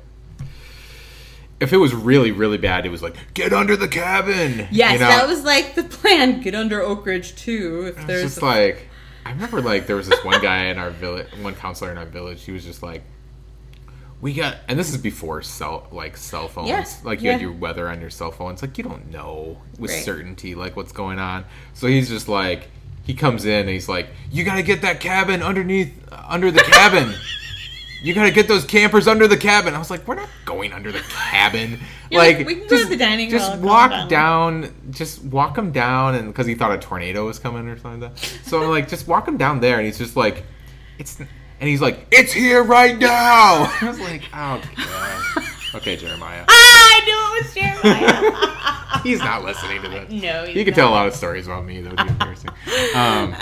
If 1.62 1.72
it 1.72 1.76
was 1.78 1.94
really 1.94 2.32
really 2.32 2.58
bad, 2.58 2.84
it 2.84 2.90
was 2.90 3.02
like 3.02 3.16
get 3.34 3.52
under 3.52 3.76
the 3.76 3.88
cabin. 3.88 4.66
Yes, 4.70 4.94
you 4.94 4.98
know? 4.98 5.08
that 5.08 5.26
was 5.28 5.42
like 5.44 5.74
the 5.74 5.84
plan. 5.84 6.40
Get 6.40 6.54
under 6.54 6.82
Oak 6.82 7.06
Ridge 7.06 7.34
too. 7.36 7.84
If 7.88 7.96
It's 7.98 8.06
there's 8.06 8.22
just 8.22 8.42
a- 8.42 8.44
like 8.44 8.88
I 9.24 9.30
remember 9.30 9.60
like 9.60 9.86
there 9.86 9.96
was 9.96 10.08
this 10.08 10.22
one 10.24 10.42
guy 10.42 10.64
in 10.64 10.78
our 10.78 10.90
village, 10.90 11.28
one 11.40 11.54
counselor 11.54 11.90
in 11.92 11.98
our 11.98 12.04
village. 12.06 12.42
He 12.44 12.50
was 12.52 12.64
just 12.64 12.82
like, 12.82 13.02
"We 14.20 14.34
got," 14.34 14.56
and 14.68 14.76
this 14.78 14.90
is 14.90 14.98
before 14.98 15.42
cell 15.42 15.86
like 15.92 16.16
cell 16.16 16.48
phones. 16.48 16.68
Yeah, 16.68 16.84
Like 17.04 17.22
you 17.22 17.30
had 17.30 17.40
your 17.40 17.52
weather 17.52 17.88
on 17.88 18.00
your 18.00 18.10
cell 18.10 18.32
phone. 18.32 18.52
It's 18.54 18.62
like 18.62 18.76
you 18.78 18.84
don't 18.84 19.10
know 19.10 19.58
with 19.78 19.92
Right. 19.92 20.02
certainty 20.04 20.54
like 20.56 20.74
what's 20.76 20.92
going 20.92 21.18
on. 21.20 21.44
So 21.74 21.86
he's 21.86 22.08
just 22.08 22.28
like, 22.28 22.68
he 23.04 23.14
comes 23.14 23.44
in 23.44 23.60
and 23.60 23.68
he's 23.68 23.88
like, 23.88 24.08
"You 24.32 24.42
got 24.44 24.56
to 24.56 24.62
get 24.64 24.82
that 24.82 24.98
cabin 24.98 25.42
underneath 25.42 25.92
under 26.10 26.50
the 26.50 26.60
cabin." 26.62 27.14
You 28.02 28.14
gotta 28.14 28.30
get 28.32 28.48
those 28.48 28.64
campers 28.64 29.06
under 29.06 29.28
the 29.28 29.36
cabin. 29.36 29.74
I 29.74 29.78
was 29.78 29.90
like, 29.90 30.06
we're 30.08 30.16
not 30.16 30.28
going 30.44 30.72
under 30.72 30.90
the 30.92 31.00
cabin. 31.00 31.78
Like, 32.12 32.36
like, 32.36 32.46
"We 32.46 32.56
can 32.56 32.64
go 32.64 32.76
just, 32.76 32.82
to 32.82 32.88
the 32.90 32.96
dining 32.98 33.30
Just 33.30 33.46
hall, 33.48 33.56
calm 33.56 33.64
walk 33.64 33.90
down." 33.90 34.08
down. 34.08 34.74
Just 34.90 35.24
walk 35.24 35.56
him 35.56 35.72
down, 35.72 36.14
and 36.14 36.28
because 36.28 36.44
he 36.46 36.54
thought 36.54 36.70
a 36.72 36.76
tornado 36.76 37.24
was 37.24 37.38
coming 37.38 37.66
or 37.68 37.78
something 37.78 38.02
like 38.02 38.14
that. 38.16 38.38
So 38.44 38.62
I'm 38.62 38.68
like, 38.68 38.86
just 38.86 39.08
walk 39.08 39.26
him 39.26 39.38
down 39.38 39.60
there, 39.60 39.78
and 39.78 39.86
he's 39.86 39.96
just 39.96 40.14
like, 40.14 40.44
it's, 40.98 41.18
and 41.18 41.28
he's 41.60 41.80
like, 41.80 42.06
it's 42.10 42.30
here 42.30 42.62
right 42.62 42.98
now. 42.98 43.72
I 43.80 43.88
was 43.88 43.98
like, 43.98 44.24
oh 44.34 44.60
god. 44.76 45.44
Okay, 45.76 45.96
Jeremiah. 45.96 46.44
Ah, 46.46 46.52
I 46.52 47.00
knew 47.06 47.38
it 47.38 47.44
was 47.44 47.54
Jeremiah. 47.54 49.00
He's 49.02 49.20
not 49.20 49.42
listening 49.42 49.80
to 49.80 49.88
this. 49.88 50.12
no, 50.22 50.44
he's 50.44 50.54
He 50.54 50.64
can 50.64 50.72
not. 50.72 50.76
tell 50.76 50.88
a 50.90 50.90
lot 50.90 51.06
of 51.06 51.14
stories 51.14 51.46
about 51.46 51.64
me, 51.64 51.80
though. 51.80 51.96
Too, 51.96 52.06
embarrassing. 52.08 52.50
um, 52.94 53.34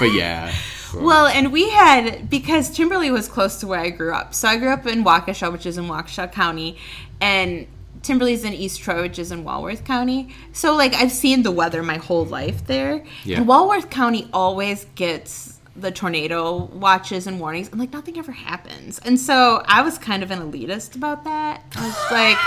but 0.00 0.06
yeah. 0.12 0.52
So- 0.92 1.00
Well, 1.00 1.26
and 1.26 1.52
we 1.52 1.70
had 1.70 2.28
because 2.30 2.70
Timber-lee 2.70 3.10
was 3.10 3.28
close 3.28 3.56
to 3.60 3.66
where 3.66 3.80
I 3.80 3.90
grew 3.90 4.12
up. 4.12 4.34
So 4.34 4.48
I 4.48 4.56
grew 4.56 4.70
up 4.70 4.86
in 4.86 5.04
Waukesha, 5.04 5.50
which 5.52 5.66
is 5.66 5.78
in 5.78 5.84
Waukesha 5.84 6.30
County, 6.32 6.76
and 7.20 7.66
Timber-lee's 8.02 8.44
in 8.44 8.54
East 8.54 8.80
Troy, 8.80 9.02
which 9.02 9.18
is 9.18 9.30
in 9.30 9.44
Walworth 9.44 9.84
County. 9.84 10.28
So 10.52 10.74
like 10.74 10.94
I've 10.94 11.12
seen 11.12 11.42
the 11.42 11.50
weather 11.50 11.82
my 11.82 11.98
whole 11.98 12.24
life 12.24 12.66
there. 12.66 13.04
Yeah. 13.24 13.38
And 13.38 13.46
Walworth 13.48 13.90
County 13.90 14.28
always 14.32 14.86
gets 14.94 15.58
the 15.76 15.90
tornado 15.90 16.64
watches 16.72 17.26
and 17.26 17.38
warnings, 17.40 17.68
and 17.70 17.78
like 17.78 17.92
nothing 17.92 18.18
ever 18.18 18.32
happens. 18.32 18.98
And 19.04 19.18
so 19.20 19.62
I 19.66 19.82
was 19.82 19.98
kind 19.98 20.22
of 20.22 20.30
an 20.30 20.40
elitist 20.50 20.94
about 20.96 21.24
that. 21.24 21.62
I 21.76 21.86
was 21.86 21.96
like. 22.10 22.38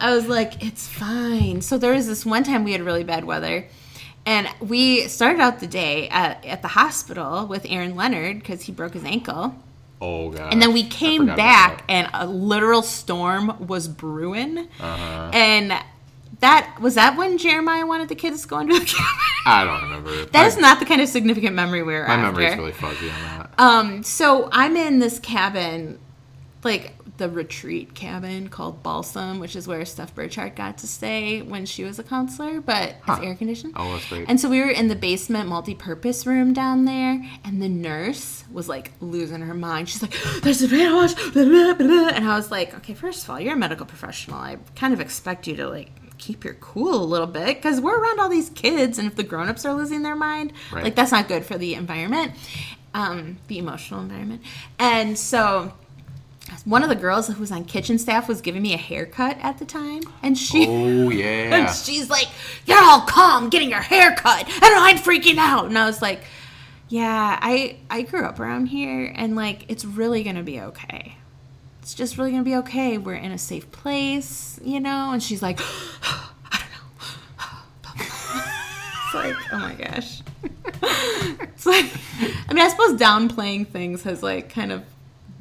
I 0.00 0.14
was 0.14 0.26
like, 0.26 0.64
it's 0.64 0.88
fine. 0.88 1.60
So 1.60 1.78
there 1.78 1.92
was 1.92 2.06
this 2.06 2.24
one 2.26 2.42
time 2.44 2.64
we 2.64 2.72
had 2.72 2.82
really 2.82 3.04
bad 3.04 3.24
weather, 3.24 3.66
and 4.26 4.48
we 4.60 5.06
started 5.08 5.40
out 5.40 5.60
the 5.60 5.66
day 5.66 6.08
at, 6.08 6.44
at 6.44 6.60
the 6.62 6.68
hospital 6.68 7.46
with 7.46 7.64
Aaron 7.68 7.94
Leonard 7.96 8.40
because 8.40 8.62
he 8.62 8.72
broke 8.72 8.92
his 8.94 9.04
ankle. 9.04 9.54
oh 10.02 10.30
god. 10.30 10.52
And 10.52 10.60
then 10.60 10.72
we 10.72 10.82
came 10.84 11.26
back, 11.26 11.84
and 11.88 12.10
a 12.12 12.26
literal 12.26 12.82
storm 12.82 13.66
was 13.66 13.88
brewing. 13.88 14.58
Uh-huh. 14.80 15.30
And 15.32 15.72
that 16.40 16.76
was 16.80 16.96
that 16.96 17.16
when 17.16 17.38
Jeremiah 17.38 17.86
wanted 17.86 18.08
the 18.10 18.14
kids 18.14 18.42
to 18.42 18.48
go 18.48 18.58
into 18.58 18.78
the 18.78 18.84
cabin. 18.84 19.06
I 19.46 19.64
don't 19.64 19.82
remember. 19.82 20.26
That 20.32 20.42
my, 20.42 20.46
is 20.48 20.58
not 20.58 20.80
the 20.80 20.84
kind 20.84 21.00
of 21.00 21.08
significant 21.08 21.54
memory 21.54 21.82
we 21.82 21.94
were 21.94 22.06
my 22.06 22.14
after. 22.14 22.32
memory 22.32 22.46
is 22.46 22.58
really 22.58 22.72
fuzzy 22.72 23.08
on 23.10 23.22
that. 23.22 23.50
Um, 23.58 24.02
so 24.02 24.48
I'm 24.52 24.76
in 24.76 24.98
this 24.98 25.18
cabin, 25.20 25.98
like 26.62 26.95
the 27.18 27.28
retreat 27.28 27.94
cabin 27.94 28.48
called 28.48 28.82
Balsam, 28.82 29.38
which 29.38 29.56
is 29.56 29.66
where 29.66 29.84
Steph 29.84 30.14
Burchard 30.14 30.54
got 30.54 30.78
to 30.78 30.86
stay 30.86 31.40
when 31.42 31.64
she 31.66 31.82
was 31.84 31.98
a 31.98 32.02
counselor, 32.02 32.60
but 32.60 32.96
Huh. 33.02 33.14
it's 33.18 33.26
air 33.26 33.34
conditioned. 33.34 33.72
Oh, 33.76 33.92
that's 33.92 34.08
great. 34.08 34.26
And 34.28 34.40
so 34.40 34.48
we 34.50 34.60
were 34.60 34.68
in 34.70 34.88
the 34.88 34.94
basement 34.96 35.48
multi-purpose 35.48 36.26
room 36.26 36.52
down 36.52 36.84
there, 36.84 37.22
and 37.44 37.62
the 37.62 37.68
nurse 37.68 38.44
was 38.52 38.68
like 38.68 38.92
losing 39.00 39.40
her 39.40 39.54
mind. 39.54 39.88
She's 39.88 40.02
like, 40.02 40.14
"There's 40.42 40.62
a 40.62 40.94
watch," 40.94 41.14
blah, 41.16 41.44
blah, 41.44 41.74
blah, 41.74 41.86
blah. 41.86 42.08
and 42.08 42.24
I 42.28 42.36
was 42.36 42.50
like, 42.50 42.74
"Okay, 42.76 42.94
first 42.94 43.24
of 43.24 43.30
all, 43.30 43.40
you're 43.40 43.54
a 43.54 43.56
medical 43.56 43.86
professional. 43.86 44.38
I 44.38 44.58
kind 44.74 44.92
of 44.94 45.00
expect 45.00 45.46
you 45.46 45.56
to 45.56 45.68
like." 45.68 45.90
keep 46.18 46.44
your 46.44 46.54
cool 46.54 46.94
a 46.94 47.04
little 47.04 47.26
bit 47.26 47.58
because 47.58 47.78
we're 47.78 47.94
around 48.00 48.18
all 48.18 48.30
these 48.30 48.48
kids 48.54 48.98
and 48.98 49.06
if 49.06 49.16
the 49.16 49.22
grown-ups 49.22 49.66
are 49.66 49.74
losing 49.74 50.00
their 50.02 50.16
mind 50.16 50.50
Right. 50.72 50.84
like 50.84 50.94
that's 50.94 51.12
not 51.12 51.28
good 51.28 51.44
for 51.44 51.58
the 51.58 51.74
environment 51.74 52.32
um, 52.94 53.36
the 53.48 53.58
emotional 53.58 54.00
environment 54.00 54.40
and 54.78 55.18
so 55.18 55.74
one 56.64 56.82
of 56.82 56.88
the 56.88 56.94
girls 56.94 57.28
who 57.28 57.40
was 57.40 57.50
on 57.50 57.64
kitchen 57.64 57.98
staff 57.98 58.28
was 58.28 58.40
giving 58.40 58.62
me 58.62 58.72
a 58.74 58.78
haircut 58.78 59.36
at 59.40 59.58
the 59.58 59.64
time 59.64 60.02
and 60.22 60.36
she 60.38 60.66
Oh 60.68 61.10
yeah. 61.10 61.54
and 61.54 61.74
she's 61.74 62.08
like, 62.08 62.28
"You're 62.66 62.78
all 62.82 63.02
calm, 63.02 63.48
getting 63.48 63.70
your 63.70 63.80
hair 63.80 64.14
cut, 64.14 64.46
and 64.46 64.62
I'm 64.62 64.96
freaking 64.98 65.38
out." 65.38 65.66
And 65.66 65.78
I 65.78 65.86
was 65.86 66.00
like, 66.02 66.22
"Yeah, 66.88 67.38
I 67.40 67.78
I 67.90 68.02
grew 68.02 68.24
up 68.24 68.38
around 68.38 68.66
here, 68.66 69.12
and 69.14 69.34
like, 69.36 69.64
it's 69.68 69.84
really 69.84 70.22
gonna 70.22 70.42
be 70.42 70.60
okay. 70.60 71.16
It's 71.82 71.94
just 71.94 72.18
really 72.18 72.30
gonna 72.32 72.42
be 72.42 72.56
okay. 72.56 72.98
We're 72.98 73.14
in 73.14 73.32
a 73.32 73.38
safe 73.38 73.70
place, 73.70 74.58
you 74.62 74.80
know." 74.80 75.10
And 75.12 75.22
she's 75.22 75.42
like, 75.42 75.58
"I 76.02 76.60
don't 76.60 77.98
know." 77.98 78.04
it's 79.06 79.14
like, 79.14 79.36
oh 79.52 79.58
my 79.58 79.74
gosh. 79.74 80.22
it's 81.54 81.66
like, 81.66 81.86
I 82.48 82.52
mean, 82.52 82.64
I 82.64 82.68
suppose 82.68 82.98
downplaying 83.00 83.68
things 83.68 84.02
has 84.02 84.22
like 84.22 84.48
kind 84.52 84.70
of 84.72 84.84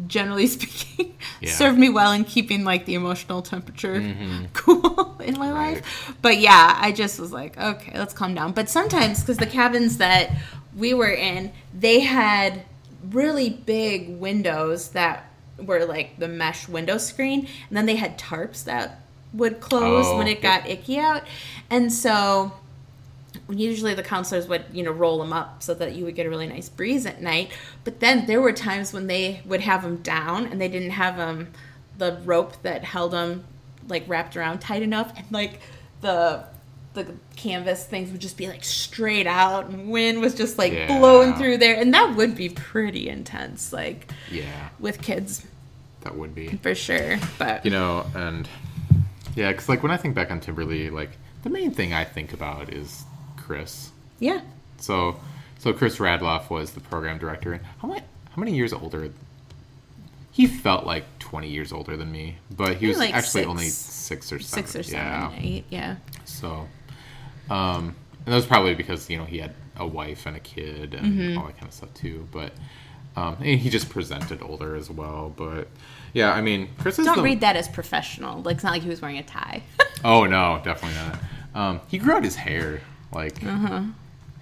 generally 0.08 0.48
speaking, 0.56 1.16
Yeah. 1.42 1.52
served 1.52 1.78
me 1.78 1.90
well 1.90 2.12
in 2.12 2.24
keeping 2.26 2.64
like 2.64 2.86
the 2.86 2.96
emotional 2.96 3.42
temperature 3.42 3.96
mm-hmm. 4.00 4.46
cool 4.54 5.16
in 5.24 5.38
my 5.40 5.52
Right. 5.52 5.76
life. 5.76 6.14
But 6.22 6.38
yeah, 6.40 6.78
I 6.80 6.92
just 6.92 7.20
was 7.20 7.32
like, 7.32 7.58
okay, 7.58 7.98
let's 7.98 8.14
calm 8.14 8.36
down. 8.36 8.52
But 8.54 8.70
sometimes, 8.70 9.22
because 9.22 9.38
the 9.38 9.46
cabins 9.48 9.98
that 9.98 10.32
we 10.76 10.94
were 10.94 11.12
in, 11.14 11.52
they 11.74 12.02
had 12.02 12.64
really 13.12 13.50
big 13.50 14.10
windows 14.20 14.90
that 14.90 15.30
were 15.58 15.86
like 15.86 16.20
the 16.20 16.28
mesh 16.28 16.68
window 16.68 16.98
screen, 16.98 17.48
and 17.70 17.78
then 17.78 17.86
they 17.86 17.96
had 17.96 18.18
tarps 18.18 18.64
that 18.66 19.02
would 19.34 19.60
close 19.62 20.06
Oh, 20.08 20.18
when 20.18 20.28
it 20.28 20.42
got 20.42 20.68
icky 20.68 20.98
out. 21.00 21.24
And 21.70 21.92
so 21.94 22.54
usually 23.50 23.94
the 23.94 24.04
counselors 24.04 24.48
would 24.48 24.66
you 24.74 24.82
know 24.84 24.92
roll 24.92 25.20
them 25.20 25.32
up 25.34 25.62
so 25.62 25.74
that 25.76 25.94
you 25.96 26.06
would 26.06 26.16
get 26.16 26.26
a 26.26 26.30
really 26.30 26.48
nice 26.48 26.70
breeze 26.70 27.06
at 27.06 27.22
night. 27.22 27.52
But 27.84 28.00
then 28.00 28.26
there 28.26 28.42
were 28.42 28.52
times 28.54 28.92
when 28.94 29.08
they 29.08 29.42
would 29.46 29.62
have 29.62 29.84
them 29.84 29.98
down 29.98 30.48
and 30.48 30.60
they 30.60 30.68
didn't 30.68 30.92
have 30.92 31.16
him 31.16 31.52
the 31.98 32.20
rope 32.26 32.62
that 32.64 32.84
held 32.84 33.12
them 33.12 33.44
like 33.88 34.04
wrapped 34.08 34.36
around 34.36 34.60
tight 34.60 34.82
enough. 34.82 35.14
And 35.16 35.26
like 35.32 35.60
the 36.02 36.44
the 36.96 37.14
canvas 37.36 37.84
things 37.86 38.10
would 38.12 38.22
just 38.22 38.38
be 38.38 38.48
like 38.48 38.64
straight 38.64 39.28
out 39.28 39.66
and 39.68 39.90
wind 39.92 40.22
was 40.22 40.34
just 40.34 40.58
like 40.58 40.72
Yeah. 40.74 40.98
blowing 40.98 41.34
through 41.36 41.58
there. 41.58 41.76
And 41.76 41.94
that 41.94 42.16
would 42.16 42.36
be 42.36 42.50
pretty 42.50 43.10
intense 43.10 43.72
like 43.74 44.10
Yeah, 44.32 44.70
with 44.80 45.02
kids. 45.02 45.46
That 46.02 46.16
would 46.16 46.34
be. 46.34 46.48
for 46.58 46.74
sure 46.76 47.18
but 47.40 47.66
You 47.66 47.72
know, 47.72 48.06
and 48.16 48.48
yeah, 49.36 49.52
because 49.52 49.68
like 49.68 49.84
when 49.84 49.92
I 49.92 49.98
think 49.98 50.16
back 50.16 50.32
on 50.32 50.40
Timber-lee, 50.40 50.90
like 50.90 51.10
the 51.44 51.50
main 51.50 51.72
thing 51.72 51.94
I 51.94 52.06
think 52.06 52.32
about 52.32 52.72
is 52.74 53.04
Chris. 53.46 53.92
yeah 54.20 54.42
So, 54.78 55.20
so 55.60 55.74
Chris 55.74 55.98
Radloff 55.98 56.50
was 56.50 56.72
the 56.72 56.80
program 56.82 57.18
director, 57.18 57.54
and 57.54 57.64
how 57.80 57.88
many 57.88 58.02
how 58.02 58.40
many 58.42 58.54
years 58.56 58.74
older? 58.74 59.12
He 60.32 60.48
felt 60.48 60.86
like 60.86 61.06
twenty 61.20 61.50
years 61.50 61.72
older 61.72 61.96
than 61.96 62.12
me, 62.12 62.38
but 62.56 62.76
he 62.78 62.88
was 62.88 62.98
like 62.98 63.14
actually 63.14 63.42
six- 63.44 63.48
only 63.50 63.70
six 63.70 64.32
or 64.34 64.40
seven. 64.40 64.68
six 64.68 64.76
or 64.76 64.84
seven 64.84 65.06
Yeah. 65.08 65.32
eight 65.40 65.66
yeah 65.70 65.96
So, 66.26 66.68
um, 67.50 67.96
and 68.26 68.34
that 68.34 68.36
was 68.36 68.46
probably 68.46 68.76
because 68.76 69.10
you 69.10 69.18
know 69.18 69.26
he 69.26 69.38
had 69.38 69.54
a 69.78 69.86
wife 69.88 70.26
and 70.26 70.36
a 70.36 70.40
kid 70.40 70.94
and 70.94 71.06
Mm-hmm. 71.14 71.38
all 71.38 71.46
that 71.48 71.58
kind 71.58 71.68
of 71.68 71.74
stuff 71.74 71.94
too. 71.94 72.28
But 72.32 72.52
um, 73.16 73.38
and 73.40 73.60
he 73.60 73.70
just 73.70 73.90
presented 73.90 74.42
older 74.42 74.76
as 74.76 74.90
well. 74.90 75.32
But 75.36 75.70
yeah, 76.14 76.34
I 76.34 76.42
mean, 76.42 76.68
Chris 76.80 77.00
is 77.00 77.06
don't 77.06 77.18
the, 77.18 77.24
read 77.24 77.40
that 77.42 77.56
as 77.56 77.70
professional 77.70 78.42
like 78.42 78.56
it's 78.56 78.64
not 78.64 78.72
like 78.74 78.82
he 78.82 78.90
was 78.90 79.02
wearing 79.02 79.18
a 79.20 79.24
tie 79.24 79.64
Oh 80.04 80.26
no, 80.26 80.60
definitely 80.64 80.98
not. 81.00 81.20
Um, 81.56 81.82
he 81.88 81.98
grew 81.98 82.14
out 82.14 82.24
his 82.26 82.36
hair 82.36 82.82
like 83.12 83.44
Uh-huh. 83.44 83.84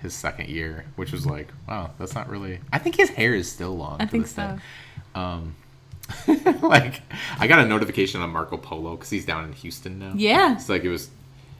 his 0.01 0.14
second 0.14 0.49
year, 0.49 0.86
which 0.95 1.11
was 1.11 1.26
like, 1.26 1.47
wow, 1.68 1.91
that's 1.97 2.16
not 2.16 2.30
really. 2.30 2.59
I 2.72 2.80
think 2.80 2.95
his 2.95 3.09
hair 3.09 3.34
is 3.34 3.51
still 3.51 3.76
long. 3.78 3.97
i 4.01 4.05
think 4.05 4.28
so. 4.28 4.57
Um, 5.16 5.55
like 6.61 7.01
I 7.39 7.47
got 7.47 7.59
a 7.59 7.66
notification 7.66 8.22
on 8.22 8.30
Marco 8.32 8.57
Polo 8.57 8.95
because 8.95 9.09
he's 9.09 9.26
down 9.26 9.45
in 9.45 9.53
Houston 9.53 9.99
now. 9.99 10.14
yeah 10.16 10.53
It's 10.55 10.68
like 10.70 10.84
it 10.84 10.89
was, 10.89 11.09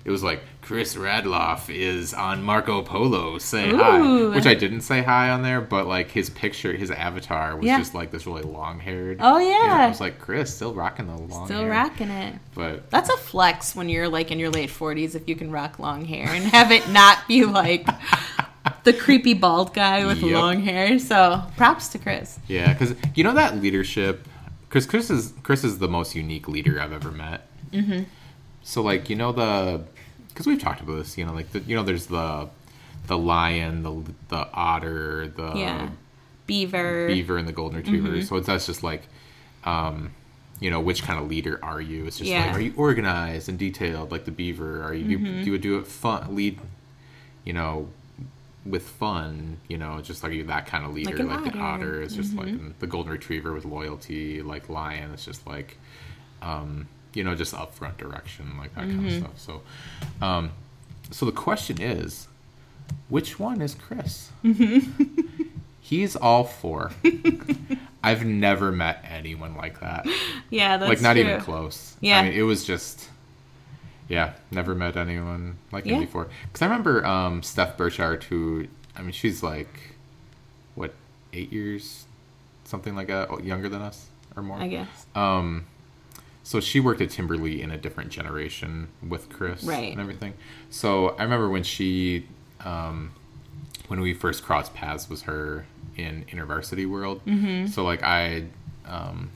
it 0.06 0.12
was 0.12 0.22
like 0.24 0.42
Chris 0.62 0.96
Radloff 0.96 1.74
is 1.74 2.14
on 2.14 2.44
Marco 2.44 2.82
Polo. 2.82 3.38
Say 3.38 3.70
Ooh. 3.72 3.78
hi, 3.78 4.36
which 4.36 4.46
I 4.46 4.54
didn't 4.54 4.82
say 4.82 5.02
hi 5.02 5.30
on 5.30 5.42
there, 5.44 5.62
but 5.62 5.88
like 5.88 6.12
his 6.12 6.30
picture, 6.30 6.74
his 6.74 6.92
avatar 6.92 7.56
was 7.56 7.66
Yeah. 7.66 7.78
just 7.78 7.94
like 7.96 8.12
this 8.12 8.26
really 8.28 8.44
long 8.44 8.80
haired. 8.80 9.18
Oh, 9.22 9.38
yeah. 9.40 9.86
I 9.86 9.88
was 9.88 10.02
like 10.02 10.20
Chris, 10.20 10.54
still 10.54 10.74
rocking 10.74 11.08
the 11.08 11.16
long. 11.16 11.30
Hair 11.30 11.46
Still 11.48 11.62
hair. 11.62 11.70
rocking 11.72 12.10
it 12.10 12.36
But 12.54 12.90
That's 12.90 13.10
a 13.10 13.18
flex 13.18 13.76
when 13.76 13.88
you're 13.90 14.10
like 14.10 14.30
in 14.32 14.40
your 14.40 14.50
late 14.50 14.70
40s 14.70 15.16
if 15.16 15.28
you 15.30 15.36
can 15.36 15.52
rock 15.52 15.80
long 15.80 16.06
hair 16.06 16.28
and 16.28 16.44
have 16.46 16.72
it 16.72 16.88
not 16.90 17.28
be 17.28 17.46
like 17.46 17.88
the 18.84 18.92
creepy 18.94 19.34
bald 19.34 19.74
guy 19.74 20.06
with 20.06 20.22
Yep. 20.22 20.34
long 20.34 20.62
hair. 20.62 21.00
So 21.00 21.42
props 21.58 21.88
to 21.90 21.98
Chris. 21.98 22.40
Yeah, 22.48 22.74
because 22.74 22.96
you 23.16 23.24
know 23.24 23.34
that 23.34 23.62
leadership. 23.62 24.28
Chris, 24.70 24.86
Chris 24.86 25.10
is 25.10 25.34
Chris 25.44 25.64
is 25.64 25.78
the 25.80 25.88
most 25.88 26.16
unique 26.16 26.48
leader 26.48 26.80
I've 26.82 26.92
ever 26.94 27.12
met. 27.12 27.48
Mm-hmm. 27.72 28.04
So 28.64 28.82
like 28.82 29.10
you 29.10 29.16
know 29.16 29.32
the, 29.32 29.84
because 30.30 30.48
we've 30.48 30.62
talked 30.62 30.82
about 30.82 30.96
this. 30.98 31.18
You 31.18 31.26
know 31.26 31.34
like 31.34 31.52
the 31.52 31.60
you 31.60 31.76
know 31.76 31.84
there's 31.84 32.08
the, 32.08 32.50
the 33.08 33.18
lion, 33.18 33.84
the 33.84 34.04
the 34.30 34.48
otter, 34.54 35.28
the 35.28 35.54
Yeah. 35.56 35.90
Beaver. 36.48 37.08
beaver, 37.08 37.38
and 37.38 37.48
the 37.48 37.54
golden 37.54 37.78
retriever. 37.78 38.10
Mm-hmm. 38.10 38.22
So 38.22 38.36
it's 38.38 38.48
that's 38.48 38.66
just 38.66 38.84
like, 38.84 39.04
um, 39.64 40.12
you 40.60 40.70
know 40.70 40.80
which 40.82 41.04
kind 41.04 41.20
of 41.20 41.28
leader 41.30 41.60
are 41.64 41.80
you? 41.82 42.06
It's 42.06 42.18
just 42.18 42.30
Yeah. 42.30 42.48
like 42.48 42.56
are 42.56 42.60
you 42.62 42.74
organized 42.76 43.48
and 43.50 43.58
detailed 43.58 44.12
like 44.12 44.26
the 44.26 44.32
beaver? 44.32 44.84
Are 44.84 44.94
you 44.94 45.18
Mm-hmm. 45.20 45.40
do 45.40 45.46
you 45.46 45.52
would 45.54 45.62
do 45.62 45.78
it 45.78 45.88
fun 45.88 46.36
lead? 46.36 46.60
You 47.46 47.54
know. 47.54 47.90
With 48.66 48.84
fun, 48.88 49.58
you 49.68 49.78
know, 49.78 50.00
just 50.00 50.24
like 50.24 50.32
you 50.32 50.46
that 50.46 50.68
kind 50.68 50.86
of 50.86 50.94
leader, 50.94 51.18
an 51.18 51.28
like, 51.28 51.52
the 51.52 51.60
otter. 51.60 52.02
is 52.02 52.16
just 52.16 52.34
like 52.34 52.80
the 52.80 52.88
golden 52.88 53.12
retriever 53.12 53.52
with 53.52 53.66
loyalty, 53.66 54.42
like 54.42 54.70
lion 54.70 55.12
It's 55.12 55.26
just 55.26 55.46
like, 55.46 55.78
um, 56.42 56.88
you 57.14 57.24
know, 57.24 57.36
just 57.36 57.54
upfront 57.54 57.98
direction, 57.98 58.58
like 58.58 58.74
that 58.76 58.82
kind 58.86 59.06
of 59.08 59.14
stuff. 59.14 59.40
So, 59.40 59.62
um, 60.22 60.52
so 61.12 61.26
the 61.26 61.32
question 61.32 61.82
is, 61.82 62.28
which 63.10 63.40
one 63.40 63.62
is 63.62 63.76
Chris? 63.76 64.30
He's 65.82 66.16
all 66.16 66.44
four. 66.44 66.92
I've 68.04 68.26
never 68.26 68.72
met 68.72 69.04
anyone 69.10 69.56
like 69.56 69.80
that. 69.82 70.06
yeah, 70.50 70.78
that's 70.78 70.90
like 70.90 71.02
not 71.02 71.14
true. 71.14 71.22
even 71.24 71.40
close. 71.42 71.96
Yeah. 72.02 72.20
I 72.20 72.24
mean, 72.24 72.34
it 72.34 72.42
was 72.42 72.66
just, 72.66 73.10
yeah, 74.08 74.34
never 74.52 74.76
met 74.76 74.98
anyone 74.98 75.58
like 75.72 75.86
Yeah. 75.86 75.96
him 75.96 76.02
before. 76.02 76.28
Because 76.48 76.62
I 76.62 76.66
remember 76.66 77.06
um, 77.06 77.44
Steph 77.44 77.78
Burchard, 77.78 78.24
who, 78.26 78.68
I 78.96 79.02
mean, 79.02 79.12
she's 79.12 79.44
like, 79.44 79.96
what, 80.76 80.94
eight 81.32 81.52
years, 81.54 82.06
something 82.66 82.96
like 82.96 83.08
that, 83.08 83.44
younger 83.44 83.70
than 83.70 83.82
us 83.82 84.08
or 84.36 84.44
more. 84.44 84.58
I 84.58 84.68
guess. 84.68 85.06
Um, 85.16 85.66
so 86.44 86.60
she 86.60 86.80
worked 86.80 87.02
at 87.02 87.10
Timber-lee 87.10 87.62
in 87.62 87.72
a 87.72 87.78
different 87.78 88.10
generation 88.12 88.90
with 89.08 89.30
Chris 89.30 89.64
Right. 89.64 89.92
and 89.92 90.02
everything. 90.02 90.34
So 90.70 91.10
I 91.18 91.24
remember 91.24 91.50
when 91.50 91.64
she, 91.64 92.28
um, 92.66 93.12
when 93.88 94.02
we 94.02 94.14
first 94.14 94.44
crossed 94.44 94.74
paths, 94.74 95.10
was 95.10 95.24
her 95.24 95.66
in 95.98 96.26
InterVarsity 96.26 96.90
World. 96.90 97.22
Mm-hmm. 97.26 97.68
So 97.68 97.84
like 97.84 98.04
I, 98.04 98.46
um, 98.86 99.30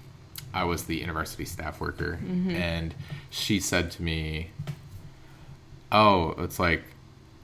I 0.53 0.63
was 0.65 0.83
the 0.85 1.01
InterVarsity 1.01 1.47
staff 1.47 1.79
worker, 1.79 2.19
and 2.49 2.95
she 3.29 3.59
said 3.59 3.91
to 3.91 4.01
me, 4.03 4.49
"Oh, 5.91 6.31
it's 6.39 6.59
like 6.59 6.83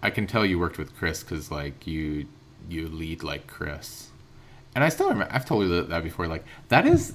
I 0.01 0.09
can 0.09 0.26
tell 0.28 0.45
you 0.45 0.57
worked 0.59 0.78
with 0.78 0.95
Chris 0.97 1.22
because 1.24 1.51
like 1.51 1.86
you 1.86 2.26
you 2.70 2.88
lead 2.88 3.24
like 3.24 3.47
Chris." 3.47 4.09
And 4.76 4.84
I 4.84 4.89
still 4.89 5.09
remember 5.09 5.32
I've 5.34 5.45
told 5.45 5.66
you 5.68 5.84
that 5.84 6.03
before. 6.03 6.28
Like 6.28 6.43
that 6.70 6.88
is 6.88 7.14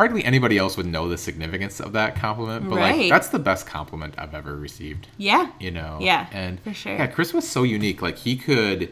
hardly 0.00 0.24
anybody 0.24 0.56
else 0.56 0.78
would 0.78 0.86
know 0.86 1.10
the 1.10 1.18
significance 1.18 1.78
of 1.78 1.92
that 1.92 2.16
compliment, 2.16 2.66
but 2.70 2.76
Right. 2.76 2.96
like 3.00 3.10
that's 3.10 3.28
the 3.28 3.38
best 3.38 3.66
compliment 3.66 4.14
I've 4.16 4.32
ever 4.34 4.56
received. 4.56 5.08
Yeah. 5.18 5.50
You 5.60 5.70
know, 5.72 5.98
Yeah, 6.00 6.26
and 6.32 6.58
for 6.60 6.72
sure. 6.72 6.94
Yeah, 6.94 7.06
Chris 7.06 7.34
was 7.34 7.46
so 7.46 7.64
unique. 7.64 8.00
Like 8.00 8.16
he 8.16 8.34
could, 8.36 8.90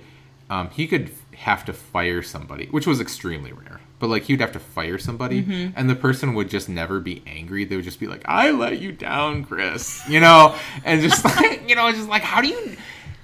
um, 0.51 0.69
he 0.69 0.87
could 0.87 1.11
have 1.35 1.65
to 1.65 1.73
fire 1.73 2.21
somebody, 2.21 2.67
which 2.67 2.87
was 2.87 3.01
extremely 3.01 3.53
rare. 3.53 3.81
But 4.01 4.11
like 4.11 4.25
he'd 4.25 4.41
have 4.43 4.53
to 4.53 4.59
fire 4.61 4.99
somebody, 4.99 5.43
Mm-hmm. 5.43 5.71
and 5.77 5.89
the 5.89 5.95
person 5.97 6.35
would 6.35 6.51
just 6.51 6.69
never 6.69 7.01
be 7.01 7.23
angry. 7.27 7.65
They 7.65 7.75
would 7.77 7.87
just 7.87 7.99
be 8.01 8.07
like, 8.07 8.23
"I 8.27 8.51
let 8.51 8.79
you 8.79 8.93
down, 8.93 9.45
Chris," 9.45 10.03
you 10.09 10.21
know, 10.21 10.55
and 10.85 11.01
just 11.01 11.25
like 11.37 11.67
you 11.69 11.75
know, 11.75 11.91
just 11.91 12.07
like 12.09 12.23
how 12.23 12.43
do 12.43 12.49
you, 12.49 12.77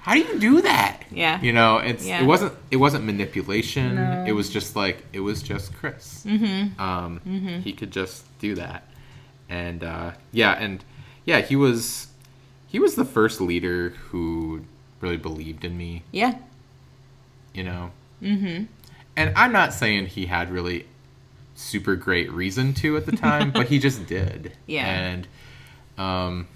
how 0.05 0.13
do 0.13 0.19
you 0.19 0.39
do 0.39 0.61
that? 0.61 1.01
Yeah. 1.11 1.41
you 1.41 1.51
know, 1.51 1.77
it's 1.77 2.05
Yeah. 2.05 2.21
it 2.21 2.25
wasn't 2.25 2.53
it 2.69 2.77
wasn't 2.77 3.05
manipulation. 3.05 3.95
No. 3.95 4.23
It 4.27 4.33
was 4.33 4.49
just 4.51 4.75
like 4.75 5.03
it 5.13 5.21
was 5.21 5.41
just 5.41 5.73
Chris. 5.73 6.23
Mm-hmm. 6.27 6.79
Um, 6.79 7.19
he 7.63 7.73
could 7.73 7.89
just 7.91 8.23
do 8.39 8.53
that, 8.55 8.83
and 9.49 9.83
uh, 9.83 10.11
yeah, 10.31 10.51
and 10.53 10.83
yeah, 11.25 11.41
he 11.41 11.55
was 11.55 12.07
he 12.67 12.77
was 12.79 12.93
the 12.95 13.05
first 13.05 13.41
leader 13.41 13.89
who 14.09 14.61
really 15.01 15.17
believed 15.17 15.65
in 15.65 15.75
me 15.77 16.03
Yeah. 16.11 16.35
you 17.53 17.63
know. 17.63 17.91
Mm-hmm. 18.21 18.65
And 19.17 19.33
I'm 19.35 19.51
not 19.51 19.73
saying 19.73 20.07
he 20.07 20.25
had 20.27 20.51
really 20.51 20.85
super 21.55 21.95
great 21.95 22.29
reason 22.31 22.73
to 22.75 22.97
at 22.97 23.05
the 23.05 23.11
time, 23.15 23.49
but 23.51 23.67
he 23.67 23.79
just 23.79 24.05
did. 24.07 24.51
Yeah. 24.67 24.85
And 24.85 25.27
um, 25.97 26.47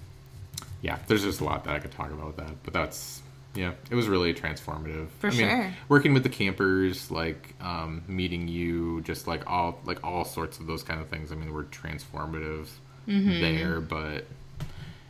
yeah, 0.81 0.99
there's 1.07 1.23
just 1.23 1.39
a 1.41 1.43
lot 1.45 1.63
that 1.63 1.73
I 1.75 1.79
could 1.79 1.91
talk 1.91 2.11
about 2.11 2.27
with 2.27 2.37
that, 2.37 2.53
but 2.63 2.73
that's 2.73 3.21
yeah, 3.55 3.71
it 3.89 3.95
was 3.95 4.07
really 4.07 4.33
transformative. 4.33 5.09
For 5.19 5.27
I 5.27 5.29
mean, 5.31 5.39
sure. 5.39 5.73
working 5.87 6.13
with 6.13 6.23
the 6.23 6.29
campers, 6.29 7.09
like 7.11 7.55
um, 7.61 8.03
meeting 8.07 8.47
you, 8.47 9.01
just 9.01 9.27
like 9.27 9.49
all 9.49 9.79
like 9.85 10.03
all 10.03 10.23
sorts 10.25 10.59
of 10.59 10.67
those 10.67 10.83
kind 10.83 11.01
of 11.01 11.07
things. 11.09 11.31
I 11.31 11.35
mean, 11.35 11.53
were 11.53 11.65
transformative 11.65 12.67
Mm-hmm. 13.07 13.41
there, 13.41 13.81
but 13.81 14.25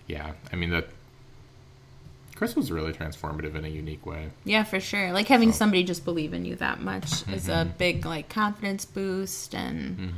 yeah, 0.07 0.31
I 0.53 0.55
mean 0.55 0.69
that. 0.69 0.87
Chris 2.35 2.55
was 2.55 2.71
really 2.71 2.93
transformative 2.93 3.55
in 3.55 3.65
a 3.65 3.67
unique 3.67 4.05
way. 4.05 4.29
Yeah, 4.45 4.63
for 4.63 4.79
sure. 4.79 5.11
Like 5.11 5.27
having 5.27 5.51
somebody 5.51 5.83
just 5.83 6.05
believe 6.05 6.33
in 6.33 6.45
you 6.45 6.55
that 6.57 6.79
much 6.79 7.27
is 7.27 7.49
a 7.49 7.51
Mm-hmm. 7.65 7.77
big 7.77 8.05
like 8.05 8.29
confidence 8.29 8.85
boost 8.85 9.53
and 9.53 10.13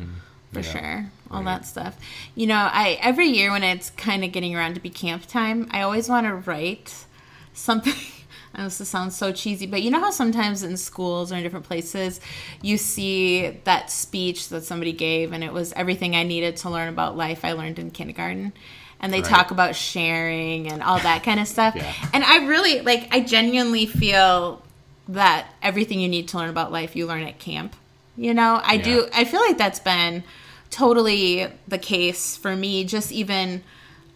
for 0.53 0.59
Yeah. 0.59 0.61
sure. 0.71 1.11
All 1.31 1.37
Right. 1.39 1.45
that 1.45 1.65
stuff. 1.65 1.97
You 2.35 2.45
know, 2.45 2.69
I 2.71 2.99
every 3.01 3.25
year 3.25 3.49
when 3.49 3.63
it's 3.63 3.89
kind 3.89 4.23
of 4.23 4.31
getting 4.31 4.55
around 4.55 4.75
to 4.75 4.79
be 4.81 4.91
camp 4.91 5.25
time, 5.25 5.67
I 5.71 5.81
always 5.81 6.07
want 6.09 6.27
to 6.27 6.35
write 6.35 7.05
something 7.53 7.93
I 8.53 8.57
know 8.57 8.63
this 8.65 8.89
sounds 8.89 9.15
so 9.15 9.31
cheesy, 9.31 9.65
but 9.65 9.81
you 9.81 9.89
know 9.91 10.01
how 10.01 10.11
sometimes 10.11 10.61
in 10.61 10.75
schools 10.75 11.31
or 11.31 11.35
in 11.35 11.43
different 11.43 11.65
places 11.65 12.19
you 12.61 12.77
see 12.77 13.47
that 13.63 13.89
speech 13.89 14.49
that 14.49 14.63
somebody 14.65 14.91
gave 14.91 15.31
and 15.31 15.41
it 15.41 15.53
was 15.53 15.71
everything 15.73 16.17
I 16.17 16.23
needed 16.23 16.57
to 16.57 16.69
learn 16.69 16.89
about 16.89 17.15
life 17.15 17.45
I 17.45 17.53
learned 17.53 17.79
in 17.79 17.91
kindergarten. 17.91 18.51
And 18.99 19.11
they 19.13 19.21
Right. 19.21 19.29
talk 19.29 19.51
about 19.51 19.75
sharing 19.75 20.67
and 20.67 20.83
all 20.83 20.99
that 20.99 21.23
kind 21.23 21.39
of 21.39 21.47
stuff. 21.47 21.75
Yeah. 21.75 21.91
And 22.13 22.23
I 22.23 22.45
really 22.45 22.81
like 22.81 23.07
I 23.11 23.21
genuinely 23.21 23.85
feel 23.85 24.61
that 25.07 25.47
everything 25.63 25.99
you 26.01 26.07
need 26.09 26.27
to 26.29 26.37
learn 26.37 26.49
about 26.49 26.71
life 26.71 26.95
you 26.95 27.07
learn 27.07 27.23
at 27.23 27.39
camp. 27.39 27.75
You 28.17 28.33
know, 28.33 28.59
I 28.63 28.77
do 28.77 29.07
I 29.13 29.23
feel 29.23 29.39
like 29.39 29.57
that's 29.57 29.79
been 29.79 30.23
totally 30.69 31.47
the 31.67 31.77
case 31.77 32.35
for 32.37 32.55
me 32.55 32.83
just 32.83 33.11
even 33.11 33.63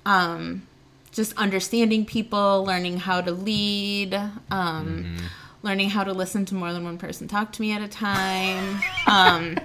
um 0.06 0.68
just 1.16 1.36
understanding 1.38 2.06
people, 2.06 2.64
learning 2.66 2.98
how 2.98 3.22
to 3.22 3.32
lead, 3.32 4.14
um, 4.52 5.16
learning 5.64 5.90
how 5.90 6.04
to 6.04 6.14
listen 6.14 6.46
to 6.46 6.54
more 6.56 6.74
than 6.74 6.84
one 6.84 6.98
person 6.98 7.28
talk 7.28 7.52
to 7.54 7.62
me 7.62 7.72
at 7.72 7.82
a 7.82 7.88
time, 7.88 8.80
um, 9.08 9.58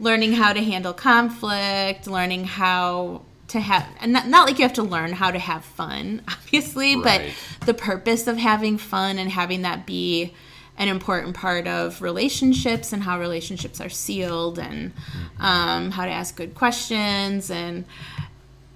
learning 0.00 0.32
how 0.32 0.52
to 0.52 0.62
handle 0.62 0.92
conflict, 0.94 2.06
learning 2.06 2.44
how 2.44 3.22
to 3.48 3.60
have, 3.60 3.86
and 4.00 4.12
not, 4.14 4.26
not 4.26 4.46
like 4.48 4.58
you 4.58 4.62
have 4.64 4.72
to 4.72 4.82
learn 4.82 5.12
how 5.12 5.30
to 5.30 5.38
have 5.38 5.64
fun, 5.64 6.22
obviously, 6.28 6.96
Right. 6.96 7.32
but 7.60 7.66
the 7.66 7.74
purpose 7.74 8.26
of 8.26 8.38
having 8.38 8.78
fun 8.78 9.18
and 9.18 9.30
having 9.30 9.62
that 9.62 9.86
be 9.86 10.34
an 10.76 10.88
important 10.88 11.36
part 11.36 11.68
of 11.68 12.02
relationships 12.02 12.92
and 12.92 13.04
how 13.04 13.20
relationships 13.20 13.80
are 13.80 13.88
sealed 13.88 14.58
and 14.58 14.92
um, 15.38 15.92
how 15.92 16.04
to 16.04 16.10
ask 16.10 16.34
good 16.34 16.52
questions 16.56 17.48
and 17.48 17.84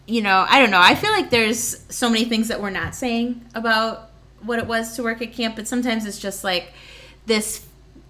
you 0.09 0.23
know 0.23 0.45
i 0.49 0.59
don't 0.59 0.71
know. 0.71 0.81
I 0.81 0.95
feel 0.95 1.13
like 1.13 1.29
there's 1.31 1.85
so 1.89 2.09
many 2.09 2.25
things 2.25 2.49
that 2.49 2.61
we're 2.63 2.71
not 2.71 2.95
saying 2.95 3.45
about 3.55 4.11
what 4.43 4.59
it 4.59 4.67
was 4.67 4.97
to 4.97 5.03
work 5.03 5.21
at 5.23 5.33
camp 5.33 5.55
but 5.57 5.69
sometimes 5.69 6.07
it's 6.07 6.19
just 6.19 6.43
like 6.43 6.73
this 7.27 7.65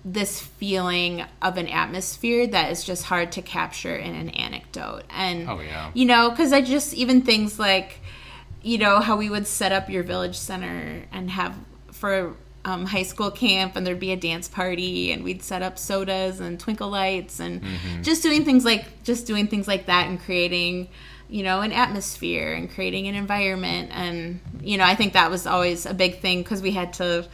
this 0.05 0.40
feeling 0.40 1.24
of 1.42 1.59
an 1.59 1.66
atmosphere 1.68 2.46
that 2.46 2.70
is 2.72 2.84
just 2.84 3.03
hard 3.05 3.32
to 3.32 3.42
capture 3.42 3.94
in 3.96 4.14
an 4.14 4.30
anecdote. 4.30 5.03
And 5.11 5.49
Oh, 5.51 5.59
yeah. 5.61 5.90
you 5.92 6.07
know 6.07 6.30
because 6.30 6.53
i 6.53 6.61
just 6.62 6.94
even 6.94 7.22
things 7.22 7.59
like 7.59 8.01
you 8.62 8.78
know 8.78 9.01
how 9.01 9.16
we 9.16 9.28
would 9.28 9.46
set 9.46 9.72
up 9.72 9.90
your 9.90 10.03
village 10.05 10.36
center 10.36 11.05
and 11.12 11.30
have 11.30 11.55
for 11.92 12.34
um, 12.64 12.86
high 12.86 13.03
school 13.03 13.30
camp 13.30 13.76
and 13.76 13.86
there'd 13.86 14.01
be 14.01 14.12
a 14.12 14.16
dance 14.16 14.46
party 14.49 15.11
and 15.12 15.24
we'd 15.24 15.42
set 15.42 15.62
up 15.62 15.78
sodas 15.78 16.38
and 16.40 16.59
twinkle 16.61 16.90
lights 16.90 17.40
and 17.40 17.62
just 18.03 18.22
doing 18.22 18.44
things 18.44 18.64
like 18.64 19.03
just 19.03 19.26
doing 19.26 19.46
things 19.49 19.66
like 19.66 19.86
that 19.86 20.07
and 20.09 20.20
creating 20.20 20.88
you 21.29 21.43
know 21.43 21.61
an 21.61 21.72
atmosphere 21.72 22.53
and 22.53 22.70
creating 22.70 23.07
an 23.07 23.14
environment 23.14 23.91
and 23.93 24.41
you 24.61 24.76
know 24.79 24.85
i 24.85 24.95
think 24.95 25.12
that 25.12 25.31
was 25.31 25.47
always 25.47 25.87
a 25.87 25.95
big 25.95 26.20
thing 26.20 26.43
because 26.43 26.62
we 26.62 26.72
had 26.72 26.93
to 26.93 27.26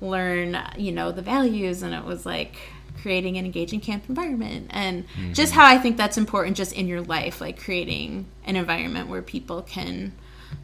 learn 0.00 0.58
you 0.76 0.92
know 0.92 1.12
the 1.12 1.22
values 1.22 1.82
and 1.82 1.94
it 1.94 2.04
was 2.04 2.24
like 2.24 2.56
creating 3.00 3.36
an 3.36 3.44
engaging 3.44 3.80
camp 3.80 4.04
environment 4.08 4.68
and 4.70 5.08
mm-hmm. 5.08 5.32
just 5.32 5.52
how 5.52 5.64
i 5.64 5.78
think 5.78 5.96
that's 5.96 6.16
important 6.16 6.56
just 6.56 6.72
in 6.72 6.86
your 6.86 7.00
life 7.00 7.40
like 7.40 7.60
creating 7.60 8.24
an 8.44 8.56
environment 8.56 9.08
where 9.08 9.22
people 9.22 9.62
can 9.62 10.12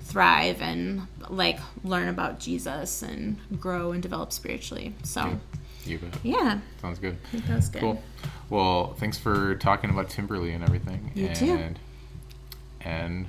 thrive 0.01 0.61
and 0.63 1.03
like 1.29 1.59
learn 1.83 2.09
about 2.09 2.39
jesus 2.39 3.03
and 3.03 3.37
grow 3.59 3.93
and 3.93 4.03
develop 4.03 4.33
spiritually 4.33 4.95
so 5.03 5.39
yeah 6.23 6.59
Sounds 6.81 6.99
good. 6.99 7.17
i 7.25 7.29
think 7.31 7.47
that's 7.47 7.69
good 7.69 7.81
Cool. 7.81 8.03
Well, 8.51 8.95
thanks 8.95 9.19
for 9.19 9.57
talking 9.57 9.91
about 9.91 10.09
Timber-lee 10.09 10.53
and 10.53 10.65
everything. 10.65 11.13
You 11.15 11.27
and, 11.27 11.37
too. 11.37 11.75
And 12.89 13.29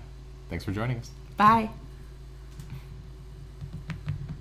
thanks 0.49 0.63
for 0.63 0.71
joining 0.71 0.97
us. 0.97 1.09
bye 1.37 1.69